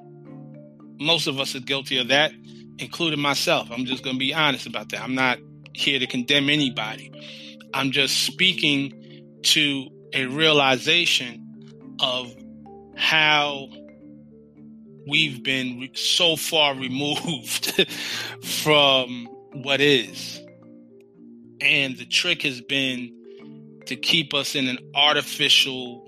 most 0.99 1.27
of 1.27 1.39
us 1.39 1.55
are 1.55 1.61
guilty 1.61 1.99
of 1.99 2.09
that, 2.09 2.33
including 2.79 3.21
myself. 3.21 3.69
I'm 3.71 3.85
just 3.85 4.03
going 4.03 4.17
to 4.17 4.21
be 4.21 4.35
honest 4.35 4.67
about 4.67 4.91
that. 4.91 5.03
I'm 5.03 5.15
not 5.15 5.39
here 5.73 5.99
to 5.99 6.07
condemn 6.07 6.51
anybody. 6.51 7.13
I'm 7.75 7.91
just 7.91 8.25
speaking 8.25 9.23
to 9.43 9.89
a 10.13 10.27
realization 10.27 11.97
of 12.01 12.35
how 12.97 13.69
we've 15.07 15.43
been 15.43 15.91
so 15.95 16.37
far 16.37 16.75
removed 16.75 17.87
from 18.43 19.29
what 19.53 19.81
is. 19.81 20.41
And 21.61 21.97
the 21.97 22.07
trick 22.07 22.43
has 22.43 22.61
been 22.61 23.13
to 23.87 23.97
keep 23.97 24.35
us 24.35 24.55
in 24.55 24.69
an 24.69 24.79
artificial 24.95 26.05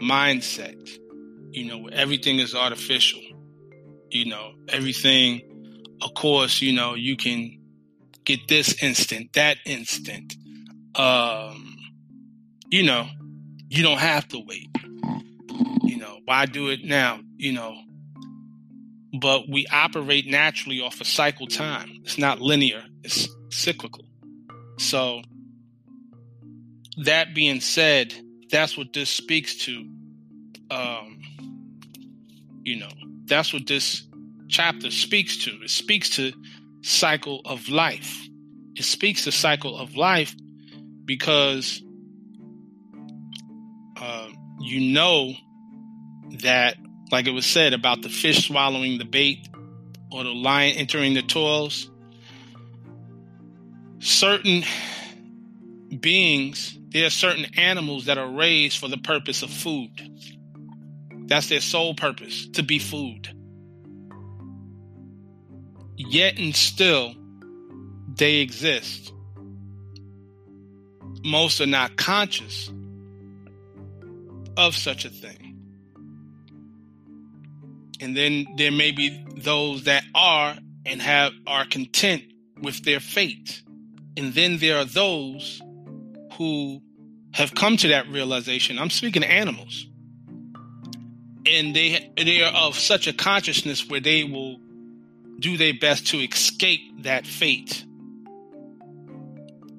mindset, 0.00 0.98
you 1.50 1.64
know, 1.64 1.88
everything 1.88 2.38
is 2.38 2.54
artificial. 2.54 3.20
You 4.10 4.26
know, 4.26 4.52
everything, 4.68 5.42
of 6.02 6.14
course, 6.14 6.60
you 6.60 6.72
know, 6.72 6.94
you 6.94 7.16
can 7.16 7.58
get 8.24 8.46
this 8.48 8.82
instant, 8.82 9.32
that 9.34 9.58
instant. 9.64 10.34
Um, 10.94 11.76
you 12.70 12.82
know, 12.84 13.06
you 13.68 13.82
don't 13.82 13.98
have 13.98 14.28
to 14.28 14.38
wait. 14.38 14.68
You 15.82 15.98
know, 15.98 16.18
why 16.24 16.46
do 16.46 16.68
it 16.68 16.84
now? 16.84 17.20
You 17.36 17.52
know, 17.52 17.74
but 19.20 19.48
we 19.48 19.66
operate 19.72 20.26
naturally 20.26 20.80
off 20.80 21.00
a 21.00 21.04
cycle 21.04 21.46
time. 21.46 21.90
It's 22.02 22.18
not 22.18 22.40
linear, 22.40 22.84
it's 23.02 23.28
cyclical. 23.50 24.04
So, 24.78 25.22
that 27.04 27.34
being 27.34 27.60
said, 27.60 28.14
that's 28.50 28.76
what 28.76 28.92
this 28.92 29.10
speaks 29.10 29.56
to. 29.66 29.88
Um, 30.70 31.20
you 32.62 32.78
know, 32.78 32.90
that's 33.24 33.52
what 33.52 33.66
this 33.66 34.07
chapter 34.48 34.90
speaks 34.90 35.44
to. 35.44 35.50
It 35.62 35.70
speaks 35.70 36.10
to 36.16 36.32
cycle 36.82 37.40
of 37.44 37.68
life. 37.68 38.28
It 38.76 38.84
speaks 38.84 39.24
to 39.24 39.32
cycle 39.32 39.76
of 39.76 39.96
life 39.96 40.34
because 41.04 41.82
uh, 43.96 44.28
you 44.60 44.92
know 44.92 45.32
that 46.42 46.76
like 47.10 47.26
it 47.26 47.32
was 47.32 47.46
said 47.46 47.72
about 47.72 48.02
the 48.02 48.08
fish 48.08 48.48
swallowing 48.48 48.98
the 48.98 49.04
bait 49.04 49.48
or 50.12 50.24
the 50.24 50.30
lion 50.30 50.76
entering 50.76 51.14
the 51.14 51.22
toils. 51.22 51.90
Certain 54.00 54.62
beings, 56.00 56.78
there 56.90 57.06
are 57.06 57.10
certain 57.10 57.46
animals 57.56 58.06
that 58.06 58.18
are 58.18 58.30
raised 58.30 58.78
for 58.78 58.88
the 58.88 58.98
purpose 58.98 59.42
of 59.42 59.50
food. 59.50 59.90
That's 61.26 61.48
their 61.48 61.60
sole 61.60 61.94
purpose, 61.94 62.48
to 62.50 62.62
be 62.62 62.78
food. 62.78 63.34
Yet 65.98 66.38
and 66.38 66.54
still, 66.54 67.14
they 68.14 68.36
exist. 68.36 69.12
Most 71.24 71.60
are 71.60 71.66
not 71.66 71.96
conscious 71.96 72.70
of 74.56 74.76
such 74.76 75.04
a 75.04 75.10
thing. 75.10 75.56
And 78.00 78.16
then 78.16 78.46
there 78.56 78.70
may 78.70 78.92
be 78.92 79.24
those 79.36 79.84
that 79.84 80.04
are 80.14 80.56
and 80.86 81.02
have 81.02 81.32
are 81.48 81.64
content 81.64 82.22
with 82.62 82.84
their 82.84 83.00
fate. 83.00 83.62
And 84.16 84.32
then 84.32 84.58
there 84.58 84.78
are 84.78 84.84
those 84.84 85.60
who 86.34 86.80
have 87.32 87.56
come 87.56 87.76
to 87.76 87.88
that 87.88 88.08
realization. 88.08 88.78
I'm 88.78 88.90
speaking 88.90 89.24
of 89.24 89.30
animals. 89.30 89.88
And 91.44 91.74
they 91.74 92.12
they 92.16 92.42
are 92.42 92.52
of 92.52 92.78
such 92.78 93.08
a 93.08 93.12
consciousness 93.12 93.88
where 93.88 94.00
they 94.00 94.22
will 94.22 94.60
do 95.38 95.56
their 95.56 95.74
best 95.74 96.08
to 96.08 96.18
escape 96.18 97.02
that 97.02 97.26
fate. 97.26 97.84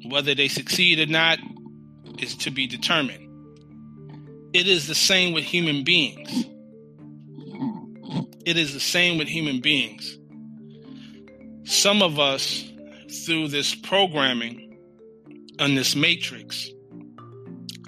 Whether 0.05 0.33
they 0.33 0.47
succeed 0.47 0.99
or 0.99 1.05
not 1.05 1.39
is 2.19 2.35
to 2.37 2.51
be 2.51 2.67
determined. 2.67 3.25
It 4.53 4.67
is 4.67 4.87
the 4.87 4.95
same 4.95 5.33
with 5.33 5.43
human 5.43 5.83
beings 5.83 6.45
it 8.49 8.57
is 8.57 8.73
the 8.73 8.79
same 8.79 9.19
with 9.19 9.27
human 9.27 9.59
beings. 9.59 10.17
Some 11.65 12.01
of 12.01 12.17
us, 12.17 12.67
through 13.23 13.49
this 13.49 13.75
programming 13.75 14.79
and 15.59 15.77
this 15.77 15.95
matrix, 15.95 16.67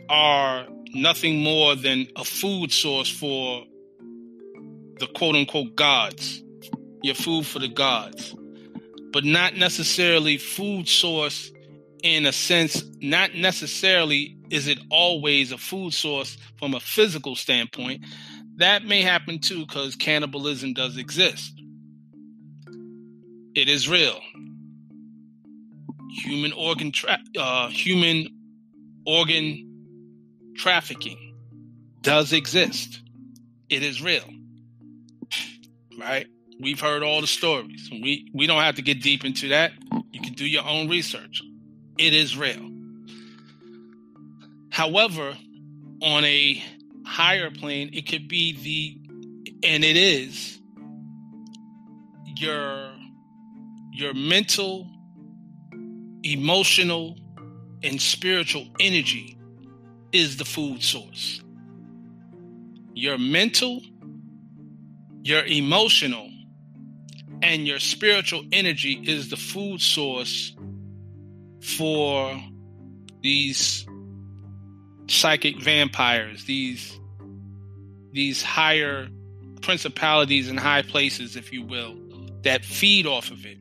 are 0.07 0.67
nothing 0.93 1.41
more 1.41 1.76
than 1.76 2.05
a 2.15 2.24
food 2.24 2.72
source 2.72 3.09
for 3.09 3.63
the 4.99 5.07
quote 5.15 5.36
unquote 5.36 5.76
gods, 5.76 6.43
your 7.02 7.16
food 7.16 7.45
for 7.45 7.60
the 7.60 7.68
gods, 7.68 8.36
but 9.12 9.24
not 9.24 9.56
necessarily 9.56 10.38
food 10.38 10.88
source 10.88 11.52
in 12.04 12.26
a 12.26 12.32
sense, 12.32 12.84
not 13.02 13.36
necessarily 13.36 14.38
is 14.49 14.68
it 14.68 14.80
always 14.89 15.52
a 15.52 15.58
food 15.58 15.93
source 15.93 16.38
from 16.58 16.74
a 16.74 16.80
physical 16.80 17.36
standpoint, 17.36 18.04
that 18.58 18.86
may 18.86 19.02
happen 19.02 19.39
too 19.39 19.66
because 19.66 19.95
cannibalism 19.95 20.74
does 20.74 20.97
exist. 20.97 21.54
It 23.56 23.70
is 23.70 23.89
real. 23.89 24.20
Human 26.24 26.54
organ 26.54 26.91
tra- 26.91 27.20
uh, 27.38 27.70
human 27.70 28.28
organ 29.06 30.54
trafficking 30.58 31.36
does 32.02 32.34
exist. 32.34 33.02
It 33.70 33.84
is 33.84 34.02
real. 34.02 34.26
Right? 35.99 36.28
We've 36.62 36.80
heard 36.80 37.01
all 37.01 37.22
the 37.22 37.28
stories. 37.28 37.89
We 37.91 38.30
we 38.34 38.45
don't 38.45 38.62
have 38.62 38.76
to 38.76 38.84
get 38.84 39.01
deep 39.01 39.26
into 39.26 39.49
that. 39.49 39.72
You 40.12 40.22
can 40.22 40.34
do 40.34 40.45
your 40.45 40.64
own 40.64 40.89
research. 40.89 41.41
It 41.97 42.14
is 42.14 42.38
real. 42.38 42.70
However, 44.70 45.36
on 46.01 46.24
a 46.24 46.64
higher 47.05 47.51
plane, 47.51 47.89
it 47.93 48.07
could 48.07 48.28
be 48.28 48.53
the, 48.53 49.68
and 49.68 49.84
it 49.84 49.97
is 49.97 50.59
your 52.38 52.91
your 53.91 54.14
mental, 54.14 54.88
emotional, 56.24 57.18
and 57.84 58.01
spiritual 58.01 58.68
energy 58.80 59.38
is 60.12 60.38
the 60.38 60.45
food 60.45 60.82
source. 60.82 61.41
Your 62.93 63.18
mental, 63.18 63.82
your 65.24 65.43
emotional, 65.45 66.31
and 67.42 67.68
your 67.68 67.80
spiritual 67.80 68.44
energy 68.52 69.02
is 69.04 69.30
the 69.30 69.38
food 69.38 69.82
source 69.82 70.56
for 71.62 72.39
these 73.22 73.86
psychic 75.08 75.60
vampires, 75.60 76.46
these 76.46 77.00
these 78.14 78.44
higher 78.44 79.08
principalities 79.62 80.50
and 80.50 80.60
high 80.60 80.82
places, 80.82 81.36
if 81.36 81.54
you 81.54 81.64
will, 81.64 81.96
that 82.44 82.66
feed 82.66 83.06
off 83.06 83.32
of 83.32 83.46
it. 83.46 83.58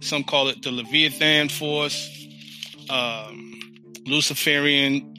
Some 0.00 0.24
call 0.24 0.48
it 0.48 0.62
the 0.62 0.72
Leviathan 0.72 1.48
force, 1.48 2.26
um, 2.90 3.60
Luciferian, 4.04 5.14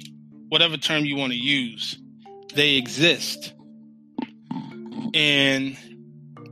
whatever 0.50 0.78
term 0.78 1.06
you 1.06 1.16
want 1.16 1.32
to 1.32 1.40
use. 1.40 1.98
They 2.54 2.76
exist. 2.76 3.54
And 5.14 5.78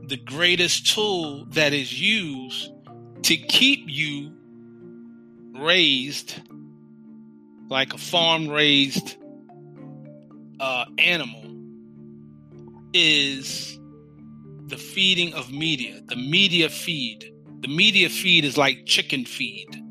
the 0.06 0.16
greatest 0.16 0.94
tool 0.94 1.46
that 1.46 1.72
is 1.72 2.00
used 2.00 2.70
to 3.22 3.36
keep 3.36 3.84
you 3.86 4.32
raised 5.54 6.40
like 7.68 7.92
a 7.92 7.98
farm 7.98 8.48
raised 8.48 9.16
uh, 10.60 10.84
animal 10.98 11.42
is 12.92 13.78
the 14.66 14.76
feeding 14.76 15.34
of 15.34 15.52
media, 15.52 16.00
the 16.06 16.16
media 16.16 16.68
feed. 16.68 17.32
The 17.60 17.68
media 17.68 18.08
feed 18.08 18.44
is 18.44 18.56
like 18.56 18.86
chicken 18.86 19.24
feed. 19.24 19.82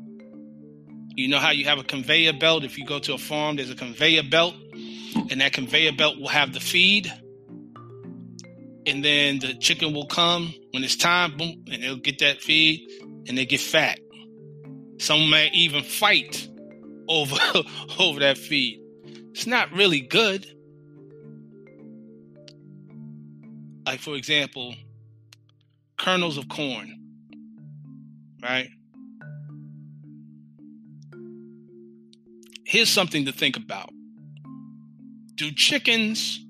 You 1.14 1.28
know 1.28 1.38
how 1.38 1.50
you 1.50 1.64
have 1.66 1.78
a 1.78 1.84
conveyor 1.84 2.34
belt? 2.34 2.64
If 2.64 2.78
you 2.78 2.86
go 2.86 2.98
to 3.00 3.14
a 3.14 3.18
farm, 3.18 3.56
there's 3.56 3.70
a 3.70 3.74
conveyor 3.74 4.22
belt, 4.24 4.54
and 5.30 5.40
that 5.40 5.52
conveyor 5.52 5.92
belt 5.92 6.18
will 6.18 6.28
have 6.28 6.52
the 6.52 6.60
feed. 6.60 7.12
And 8.86 9.04
then 9.04 9.40
the 9.40 9.54
chicken 9.54 9.92
will 9.92 10.06
come 10.06 10.54
when 10.70 10.84
it's 10.84 10.96
time, 10.96 11.36
boom, 11.36 11.64
and 11.70 11.82
they'll 11.82 11.96
get 11.96 12.20
that 12.20 12.40
feed 12.40 12.88
and 13.28 13.36
they 13.36 13.44
get 13.44 13.60
fat. 13.60 13.98
Some 14.98 15.28
may 15.28 15.50
even 15.52 15.82
fight 15.82 16.48
over 17.08 17.36
over 17.98 18.20
that 18.20 18.38
feed. 18.38 18.80
It's 19.32 19.46
not 19.46 19.72
really 19.72 20.00
good. 20.00 20.46
Like 23.84 24.00
for 24.00 24.14
example, 24.14 24.74
kernels 25.96 26.38
of 26.38 26.48
corn, 26.48 27.00
right? 28.42 28.68
Here's 32.64 32.88
something 32.88 33.26
to 33.26 33.32
think 33.32 33.56
about. 33.56 33.90
Do 35.36 35.52
chickens 35.52 36.45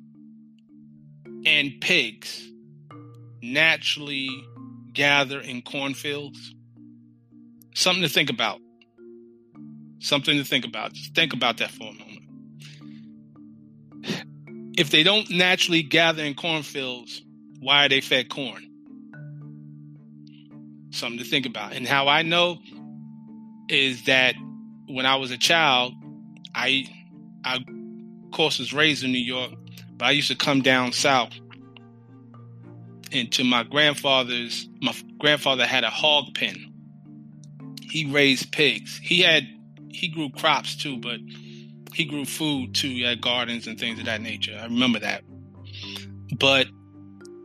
and 1.47 1.81
pigs 1.81 2.47
naturally 3.43 4.29
gather 4.93 5.41
in 5.41 5.63
cornfields? 5.63 6.55
Something 7.75 8.03
to 8.03 8.09
think 8.09 8.29
about. 8.31 8.61
Something 10.01 10.37
to 10.39 10.45
think 10.45 10.67
about. 10.67 10.93
Just 10.93 11.15
think 11.15 11.33
about 11.33 11.59
that 11.59 11.71
for 11.71 11.85
a 11.85 11.93
moment. 11.93 12.23
If 14.79 14.91
they 14.91 15.03
don't 15.03 15.31
naturally 15.31 15.83
gather 15.83 16.23
in 16.23 16.35
cornfields, 16.35 17.23
why 17.61 17.87
are 17.87 17.89
they 17.89 18.01
fed 18.03 18.29
corn? 18.29 18.63
Something 20.91 21.19
to 21.19 21.25
think 21.25 21.47
about. 21.47 21.73
And 21.73 21.87
how 21.87 22.09
I 22.09 22.23
know 22.23 22.59
is 23.69 24.05
that 24.05 24.35
when 24.87 25.07
I 25.07 25.17
was 25.17 25.31
a 25.31 25.39
child, 25.39 25.95
I, 26.55 26.87
I, 27.45 27.57
of 27.57 28.31
course, 28.33 28.59
was 28.59 28.73
raised 28.73 29.03
in 29.03 29.13
New 29.13 29.19
York, 29.19 29.53
but 29.97 30.07
I 30.07 30.11
used 30.13 30.29
to 30.29 30.37
come 30.37 30.63
down 30.63 30.93
south 30.93 31.33
into 33.13 33.45
my 33.45 33.63
grandfather's. 33.63 34.69
My 34.81 34.95
grandfather 35.19 35.67
had 35.67 35.85
a 35.85 35.91
hog 35.91 36.35
pen 36.35 36.73
he 37.97 38.05
raised 38.05 38.53
pigs. 38.53 39.01
He 39.03 39.21
had 39.23 39.49
he 39.91 40.09
grew 40.09 40.29
crops 40.29 40.77
too, 40.77 40.99
but 40.99 41.19
he 41.95 42.05
grew 42.05 42.27
food 42.27 42.75
too. 42.75 42.89
He 42.89 43.03
had 43.03 43.23
gardens 43.23 43.67
and 43.67 43.81
things 43.81 43.99
of 43.99 44.05
that 44.05 44.21
nature. 44.21 44.59
I 44.61 44.65
remember 44.65 44.99
that. 44.99 45.23
But 46.39 46.67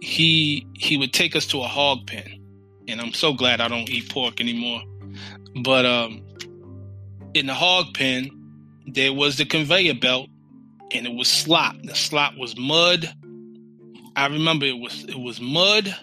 he 0.01 0.67
he 0.75 0.97
would 0.97 1.13
take 1.13 1.37
us 1.37 1.45
to 1.47 1.61
a 1.61 1.67
hog 1.67 2.05
pen, 2.05 2.45
and 2.87 2.99
I'm 2.99 3.13
so 3.13 3.33
glad 3.33 3.61
I 3.61 3.69
don't 3.69 3.89
eat 3.89 4.09
pork 4.09 4.41
anymore. 4.41 4.81
But 5.63 5.85
um, 5.85 6.21
in 7.33 7.45
the 7.45 7.53
hog 7.53 7.93
pen, 7.93 8.29
there 8.87 9.13
was 9.13 9.37
the 9.37 9.45
conveyor 9.45 9.95
belt, 9.95 10.27
and 10.93 11.07
it 11.07 11.13
was 11.13 11.27
slop. 11.27 11.75
The 11.83 11.95
slop 11.95 12.37
was 12.37 12.57
mud. 12.57 13.11
I 14.15 14.27
remember 14.27 14.65
it 14.65 14.79
was 14.79 15.05
it 15.05 15.19
was 15.19 15.39
mud, 15.39 15.95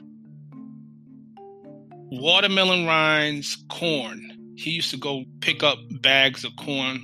watermelon 2.11 2.86
rinds, 2.86 3.57
corn 3.68 4.39
he 4.59 4.70
used 4.72 4.91
to 4.91 4.97
go 4.97 5.24
pick 5.41 5.62
up 5.62 5.78
bags 5.89 6.43
of 6.43 6.57
corn 6.57 7.01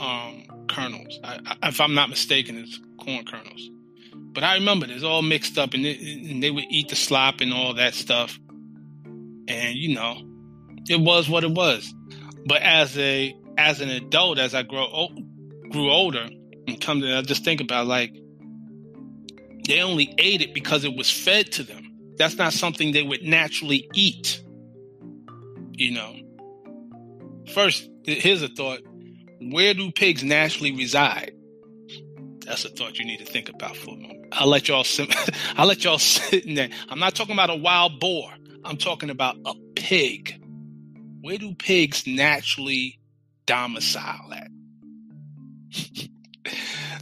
um, 0.00 0.44
kernels. 0.68 1.20
I, 1.22 1.38
I, 1.62 1.68
if 1.68 1.80
I'm 1.80 1.94
not 1.94 2.10
mistaken, 2.10 2.58
it's 2.58 2.80
corn 2.98 3.24
kernels. 3.24 3.70
But 4.12 4.42
I 4.42 4.54
remember 4.54 4.86
it's 4.88 5.04
all 5.04 5.22
mixed 5.22 5.56
up, 5.56 5.72
and, 5.72 5.86
it, 5.86 6.00
and 6.00 6.42
they 6.42 6.50
would 6.50 6.64
eat 6.68 6.88
the 6.88 6.96
slop 6.96 7.40
and 7.40 7.52
all 7.52 7.74
that 7.74 7.94
stuff. 7.94 8.40
And 9.46 9.76
you 9.76 9.94
know, 9.94 10.20
it 10.88 11.00
was 11.00 11.28
what 11.28 11.44
it 11.44 11.52
was. 11.52 11.94
But 12.44 12.60
as 12.62 12.98
a 12.98 13.36
as 13.56 13.80
an 13.80 13.90
adult, 13.90 14.38
as 14.38 14.52
I 14.52 14.64
grow 14.64 15.08
grew 15.70 15.92
older 15.92 16.26
and 16.68 16.80
come 16.80 17.00
to, 17.00 17.18
I 17.18 17.22
just 17.22 17.44
think 17.44 17.60
about 17.60 17.86
like 17.86 18.14
they 19.66 19.80
only 19.82 20.14
ate 20.18 20.42
it 20.42 20.54
because 20.54 20.84
it 20.84 20.96
was 20.96 21.10
fed 21.10 21.52
to 21.52 21.62
them. 21.62 21.84
That's 22.16 22.36
not 22.36 22.52
something 22.52 22.92
they 22.92 23.02
would 23.02 23.22
naturally 23.22 23.88
eat. 23.94 24.42
You 25.72 25.92
know, 25.92 26.16
First, 27.52 27.88
here's 28.04 28.42
a 28.42 28.48
thought. 28.48 28.80
Where 29.40 29.74
do 29.74 29.90
pigs 29.90 30.22
naturally 30.22 30.72
reside? 30.72 31.32
That's 32.44 32.64
a 32.64 32.68
thought 32.68 32.98
you 32.98 33.04
need 33.04 33.18
to 33.18 33.24
think 33.24 33.48
about 33.48 33.76
for 33.76 33.94
a 33.94 33.98
moment. 33.98 34.26
I'll 34.32 34.48
let 34.48 34.68
y'all 34.68 34.84
sim- 34.84 35.08
I'll 35.56 35.66
let 35.66 35.84
y'all 35.84 35.98
sit 35.98 36.44
in 36.46 36.54
there. 36.54 36.70
I'm 36.88 36.98
not 36.98 37.14
talking 37.14 37.34
about 37.34 37.50
a 37.50 37.56
wild 37.56 38.00
boar. 38.00 38.30
I'm 38.64 38.76
talking 38.76 39.10
about 39.10 39.36
a 39.44 39.54
pig. 39.76 40.42
Where 41.20 41.38
do 41.38 41.54
pigs 41.54 42.06
naturally 42.06 42.98
domicile 43.46 44.32
at? 44.32 44.48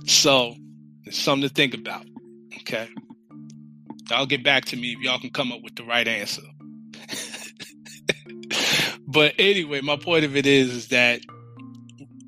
so, 0.06 0.54
it's 1.04 1.18
something 1.18 1.48
to 1.48 1.54
think 1.54 1.74
about. 1.74 2.04
Okay. 2.60 2.88
I'll 4.10 4.26
get 4.26 4.44
back 4.44 4.66
to 4.66 4.76
me 4.76 4.92
if 4.92 5.00
y'all 5.00 5.18
can 5.18 5.30
come 5.30 5.52
up 5.52 5.62
with 5.62 5.76
the 5.76 5.84
right 5.84 6.06
answer. 6.06 6.42
But 9.08 9.34
anyway, 9.38 9.80
my 9.82 9.96
point 9.96 10.24
of 10.24 10.36
it 10.36 10.46
is, 10.46 10.72
is 10.74 10.88
that 10.88 11.20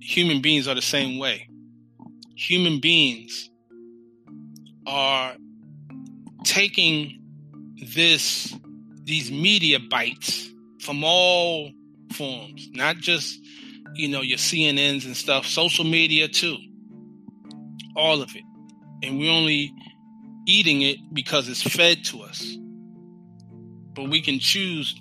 human 0.00 0.40
beings 0.40 0.68
are 0.68 0.76
the 0.76 0.82
same 0.82 1.18
way. 1.18 1.48
Human 2.36 2.78
beings 2.80 3.50
are 4.86 5.34
taking 6.44 7.20
this 7.94 8.54
these 9.02 9.30
media 9.30 9.80
bites 9.80 10.48
from 10.80 11.02
all 11.02 11.72
forms, 12.12 12.68
not 12.72 12.96
just 12.96 13.40
you 13.94 14.08
know 14.08 14.22
your 14.22 14.38
CNNs 14.38 15.04
and 15.04 15.16
stuff, 15.16 15.46
social 15.46 15.84
media 15.84 16.28
too, 16.28 16.56
all 17.98 18.22
of 18.22 18.34
it, 18.34 18.44
and 19.02 19.18
we're 19.18 19.30
only 19.30 19.74
eating 20.46 20.82
it 20.82 20.98
because 21.12 21.48
it's 21.48 21.62
fed 21.62 22.04
to 22.06 22.22
us. 22.22 22.56
But 23.92 24.08
we 24.08 24.22
can 24.22 24.38
choose, 24.38 25.00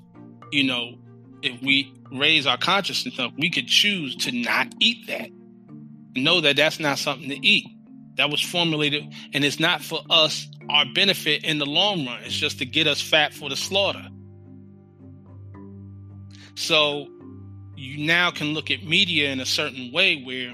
you 0.51 0.65
know, 0.65 0.95
if 1.41 1.61
we 1.61 1.93
raise 2.11 2.47
our 2.47 2.57
consciousness 2.57 3.19
up, 3.19 3.31
we 3.37 3.49
could 3.49 3.67
choose 3.67 4.15
to 4.17 4.31
not 4.31 4.67
eat 4.79 5.07
that. 5.07 5.29
Know 6.15 6.41
that 6.41 6.55
that's 6.55 6.79
not 6.79 6.97
something 6.97 7.29
to 7.29 7.47
eat. 7.47 7.67
That 8.15 8.31
was 8.31 8.41
formulated, 8.41 9.13
and 9.33 9.45
it's 9.45 9.59
not 9.59 9.81
for 9.81 9.99
us, 10.09 10.47
our 10.69 10.85
benefit 10.93 11.43
in 11.43 11.59
the 11.59 11.67
long 11.67 12.05
run. 12.05 12.23
It's 12.23 12.33
just 12.33 12.57
to 12.59 12.65
get 12.65 12.87
us 12.87 12.99
fat 12.99 13.33
for 13.33 13.47
the 13.47 13.55
slaughter. 13.55 14.05
So 16.55 17.07
you 17.75 18.05
now 18.05 18.31
can 18.31 18.47
look 18.55 18.71
at 18.71 18.83
media 18.83 19.29
in 19.29 19.39
a 19.39 19.45
certain 19.45 19.91
way 19.93 20.23
where 20.23 20.51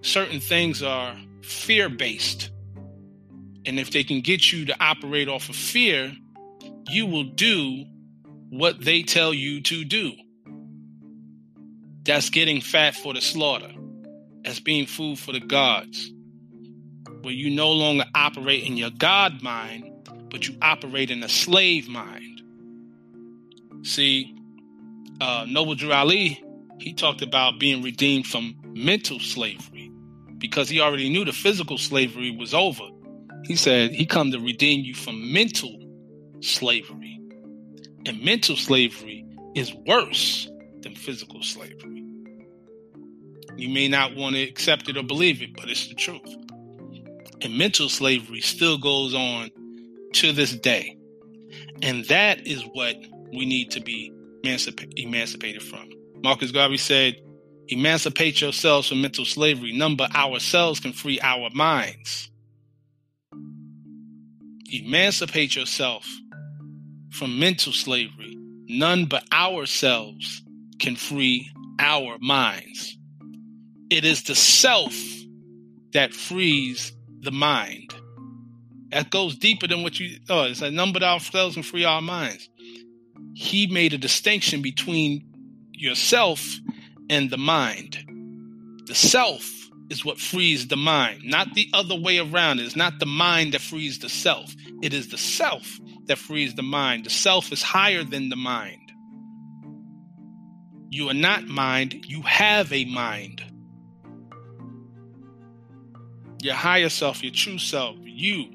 certain 0.00 0.40
things 0.40 0.82
are 0.82 1.14
fear 1.46 1.88
based. 1.88 2.50
And 3.66 3.80
if 3.80 3.90
they 3.90 4.04
can 4.04 4.20
get 4.20 4.52
you 4.52 4.66
to 4.66 4.76
operate 4.80 5.28
off 5.28 5.48
of 5.48 5.56
fear, 5.56 6.12
you 6.88 7.06
will 7.06 7.24
do 7.24 7.84
what 8.50 8.84
they 8.84 9.02
tell 9.02 9.34
you 9.34 9.60
to 9.62 9.84
do. 9.84 10.12
That's 12.04 12.30
getting 12.30 12.60
fat 12.60 12.94
for 12.94 13.14
the 13.14 13.20
slaughter. 13.20 13.72
as 14.44 14.60
being 14.60 14.86
food 14.86 15.18
for 15.18 15.32
the 15.32 15.40
gods, 15.40 16.12
where 17.22 17.34
you 17.34 17.50
no 17.50 17.72
longer 17.72 18.04
operate 18.14 18.64
in 18.64 18.76
your 18.76 18.90
God 18.90 19.42
mind, 19.42 19.92
but 20.30 20.46
you 20.46 20.56
operate 20.62 21.10
in 21.10 21.22
a 21.24 21.28
slave 21.28 21.88
mind. 21.88 22.42
See, 23.82 24.36
uh, 25.20 25.46
Noble 25.48 25.74
Drew 25.74 25.92
Ali, 25.92 26.42
he 26.78 26.94
talked 26.94 27.22
about 27.22 27.58
being 27.58 27.82
redeemed 27.82 28.26
from 28.26 28.54
mental 28.64 29.18
slavery 29.18 29.90
because 30.38 30.68
he 30.68 30.80
already 30.80 31.08
knew 31.08 31.24
the 31.24 31.32
physical 31.32 31.78
slavery 31.78 32.30
was 32.36 32.54
over. 32.54 32.84
He 33.44 33.56
said 33.56 33.92
he 33.92 34.06
come 34.06 34.30
to 34.32 34.38
redeem 34.38 34.84
you 34.84 34.94
from 34.94 35.32
mental 35.32 35.78
slavery. 36.40 37.20
And 38.06 38.22
mental 38.22 38.56
slavery 38.56 39.24
is 39.54 39.74
worse 39.86 40.48
than 40.80 40.94
physical 40.94 41.42
slavery. 41.42 42.04
You 43.56 43.70
may 43.70 43.88
not 43.88 44.14
want 44.14 44.36
to 44.36 44.42
accept 44.42 44.88
it 44.88 44.96
or 44.96 45.02
believe 45.02 45.42
it, 45.42 45.56
but 45.56 45.70
it's 45.70 45.88
the 45.88 45.94
truth. 45.94 46.36
And 47.42 47.56
mental 47.56 47.88
slavery 47.88 48.40
still 48.40 48.78
goes 48.78 49.14
on 49.14 49.50
to 50.14 50.32
this 50.32 50.54
day. 50.54 50.96
And 51.82 52.04
that 52.06 52.46
is 52.46 52.62
what 52.72 52.96
we 53.32 53.46
need 53.46 53.70
to 53.72 53.80
be 53.80 54.12
emancipated 54.42 55.62
from. 55.62 55.90
Marcus 56.22 56.50
Garvey 56.52 56.76
said, 56.76 57.16
Emancipate 57.68 58.40
yourselves 58.40 58.88
from 58.88 59.02
mental 59.02 59.24
slavery. 59.24 59.72
None 59.72 59.96
but 59.96 60.14
ourselves 60.14 60.78
can 60.78 60.92
free 60.92 61.18
our 61.20 61.50
minds. 61.50 62.30
Emancipate 64.72 65.56
yourself 65.56 66.06
from 67.10 67.38
mental 67.38 67.72
slavery. 67.72 68.36
None 68.68 69.06
but 69.06 69.24
ourselves 69.32 70.42
can 70.78 70.96
free 70.96 71.50
our 71.78 72.18
minds. 72.20 72.96
It 73.90 74.04
is 74.04 74.24
the 74.24 74.34
self 74.34 74.94
that 75.92 76.12
frees 76.12 76.92
the 77.20 77.32
mind. 77.32 77.94
That 78.90 79.10
goes 79.10 79.36
deeper 79.36 79.66
than 79.66 79.82
what 79.82 79.98
you 79.98 80.18
thought. 80.26 80.50
It's 80.50 80.60
like 80.60 80.92
but 80.92 81.02
ourselves 81.02 81.54
can 81.54 81.62
free 81.62 81.84
our 81.84 82.02
minds. 82.02 82.48
He 83.34 83.66
made 83.66 83.92
a 83.92 83.98
distinction 83.98 84.62
between 84.62 85.24
yourself 85.72 86.58
and 87.08 87.30
the 87.30 87.38
mind. 87.38 87.98
The 88.86 88.94
self 88.94 89.50
is 89.90 90.04
what 90.04 90.18
frees 90.18 90.68
the 90.68 90.76
mind, 90.76 91.22
not 91.24 91.54
the 91.54 91.68
other 91.72 91.94
way 91.94 92.18
around. 92.18 92.60
It's 92.60 92.76
not 92.76 92.98
the 92.98 93.06
mind 93.06 93.54
that 93.54 93.60
frees 93.60 93.98
the 93.98 94.08
self. 94.08 94.54
It 94.82 94.92
is 94.92 95.08
the 95.08 95.18
self 95.18 95.78
that 96.06 96.18
frees 96.18 96.54
the 96.54 96.62
mind. 96.62 97.04
The 97.04 97.10
self 97.10 97.52
is 97.52 97.62
higher 97.62 98.04
than 98.04 98.28
the 98.28 98.36
mind. 98.36 98.80
You 100.90 101.08
are 101.08 101.14
not 101.14 101.46
mind, 101.46 102.04
you 102.06 102.22
have 102.22 102.72
a 102.72 102.84
mind. 102.84 103.42
Your 106.42 106.54
higher 106.54 106.88
self, 106.88 107.22
your 107.22 107.32
true 107.32 107.58
self, 107.58 107.96
you, 108.02 108.50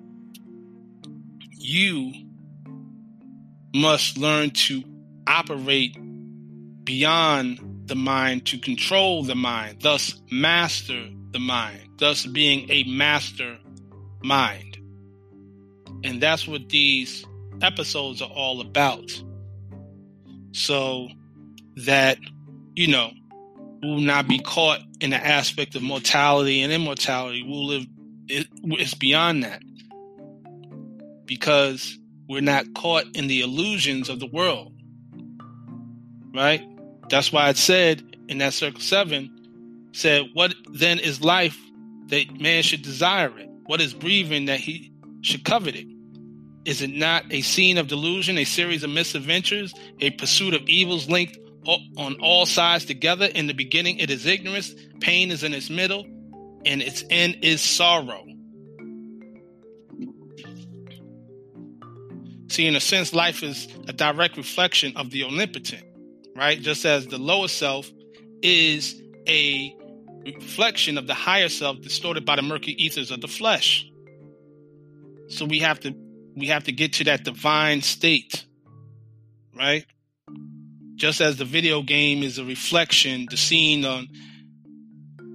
you 1.52 2.14
must 3.76 4.18
learn 4.18 4.52
to 4.52 4.84
operate 5.28 5.98
beyond 6.84 7.71
the 7.86 7.96
mind 7.96 8.46
to 8.48 8.58
control 8.58 9.24
the 9.24 9.36
mind, 9.36 9.82
thus 9.82 10.22
master 10.32 11.08
the 11.32 11.40
mind, 11.40 11.90
thus 11.98 12.26
being 12.26 12.70
a 12.70 12.84
master 12.84 13.58
mind. 14.24 14.78
And 16.04 16.22
that's 16.22 16.48
what 16.48 16.70
these 16.70 17.26
episodes 17.62 18.22
are 18.22 18.30
all 18.30 18.62
about. 18.62 19.12
So 20.52 21.10
that, 21.78 22.18
you 22.76 22.88
know, 22.88 23.12
we 23.82 23.90
will 23.90 24.00
not 24.00 24.28
be 24.28 24.40
caught 24.40 24.80
in 25.00 25.12
the 25.12 25.26
aspect 25.26 25.76
of 25.76 25.82
mortality 25.82 26.62
and 26.62 26.72
immortality. 26.72 27.44
We'll 27.44 27.66
live, 27.66 27.86
it, 28.28 28.48
it's 28.64 28.94
beyond 28.94 29.44
that. 29.44 29.62
Because 31.26 31.98
we're 32.28 32.42
not 32.42 32.74
caught 32.74 33.06
in 33.16 33.28
the 33.28 33.42
illusions 33.42 34.10
of 34.10 34.20
the 34.20 34.28
world. 34.28 34.74
Right? 36.34 36.64
That's 37.12 37.34
why 37.34 37.50
it 37.50 37.58
said 37.58 38.16
in 38.30 38.38
that 38.38 38.54
circle 38.54 38.80
seven, 38.80 39.90
said, 39.92 40.30
What 40.34 40.56
then 40.72 40.98
is 40.98 41.22
life 41.22 41.60
that 42.08 42.40
man 42.40 42.64
should 42.64 42.84
desire 42.84 43.38
it? 43.38 43.50
What 43.66 43.82
is 43.82 43.94
breathing 43.94 44.46
that 44.46 44.62
he 44.62 44.94
should 45.20 45.44
covet 45.44 45.76
it? 45.76 45.88
Is 46.64 46.82
it 46.82 46.90
not 46.90 47.26
a 47.30 47.42
scene 47.42 47.78
of 47.78 47.90
delusion, 47.90 48.38
a 48.38 48.46
series 48.46 48.84
of 48.84 48.92
misadventures, 48.92 49.74
a 50.00 50.12
pursuit 50.12 50.54
of 50.54 50.62
evils 50.70 51.10
linked 51.10 51.38
on 51.66 52.16
all 52.22 52.46
sides 52.46 52.86
together? 52.86 53.26
In 53.26 53.48
the 53.48 53.54
beginning, 53.54 53.98
it 53.98 54.10
is 54.10 54.26
ignorance, 54.26 54.74
pain 55.02 55.32
is 55.32 55.44
in 55.44 55.54
its 55.54 55.70
middle, 55.70 56.06
and 56.66 56.82
its 56.82 57.04
end 57.10 57.40
is 57.42 57.60
sorrow. 57.60 58.26
See, 62.48 62.68
in 62.68 62.76
a 62.78 62.80
sense, 62.80 63.14
life 63.14 63.44
is 63.44 63.68
a 63.90 63.94
direct 63.94 64.38
reflection 64.38 64.96
of 64.96 65.10
the 65.12 65.26
omnipotent 65.26 65.91
right? 66.36 66.60
Just 66.60 66.86
as 66.86 67.08
the 67.08 67.18
lower 67.18 67.48
self 67.48 67.90
is 68.42 69.02
a 69.28 69.76
reflection 70.26 70.98
of 70.98 71.08
the 71.08 71.14
higher 71.14 71.50
self 71.50 71.82
distorted 71.82 72.26
by 72.26 72.36
the 72.36 72.42
murky 72.42 72.74
ethers 72.84 73.12
of 73.12 73.22
the 73.22 73.28
flesh. 73.28 73.90
So 75.28 75.46
we 75.46 75.60
have 75.60 75.80
to 75.82 75.96
we 76.36 76.48
have 76.48 76.64
to 76.66 76.72
get 76.72 76.94
to 76.94 77.04
that 77.06 77.24
divine 77.24 77.82
state, 77.82 78.46
right? 79.56 79.86
Just 80.96 81.20
as 81.20 81.38
the 81.38 81.46
video 81.46 81.82
game 81.82 82.24
is 82.24 82.38
a 82.38 82.46
reflection, 82.46 83.28
the 83.30 83.38
scene 83.38 83.86
on 83.86 84.08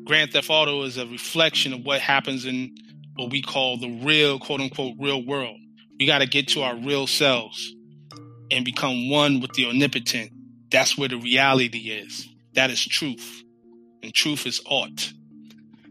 Grand 0.05 0.33
Theft 0.33 0.49
Auto 0.49 0.83
is 0.85 0.97
a 0.97 1.07
reflection 1.07 1.73
of 1.73 1.85
what 1.85 2.01
happens 2.01 2.47
in 2.47 2.75
what 3.17 3.31
we 3.31 3.43
call 3.43 3.77
the 3.79 4.01
real, 4.05 4.39
quote 4.39 4.61
unquote, 4.61 4.95
real 4.99 5.25
world. 5.25 5.57
We 5.99 6.07
got 6.07 6.19
to 6.19 6.27
get 6.27 6.49
to 6.49 6.63
our 6.63 6.77
real 6.77 7.07
selves 7.07 7.75
and 8.51 8.65
become 8.65 9.11
one 9.11 9.41
with 9.41 9.53
the 9.55 9.67
omnipotent 9.67 10.31
that's 10.71 10.97
where 10.97 11.09
the 11.09 11.19
reality 11.19 11.91
is. 11.91 12.29
That 12.55 12.71
is 12.71 12.85
truth. 12.85 13.43
And 14.03 14.13
truth 14.15 14.47
is 14.47 14.61
art. 14.69 15.13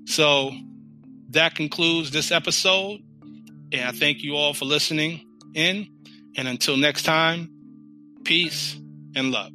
So 0.05 0.51
that 1.29 1.55
concludes 1.55 2.11
this 2.11 2.31
episode. 2.31 3.01
And 3.71 3.89
I 3.89 3.91
thank 3.91 4.23
you 4.23 4.35
all 4.35 4.53
for 4.53 4.65
listening 4.65 5.25
in. 5.53 5.87
And 6.37 6.47
until 6.47 6.77
next 6.77 7.03
time, 7.03 7.49
peace 8.23 8.75
and 9.15 9.31
love. 9.31 9.53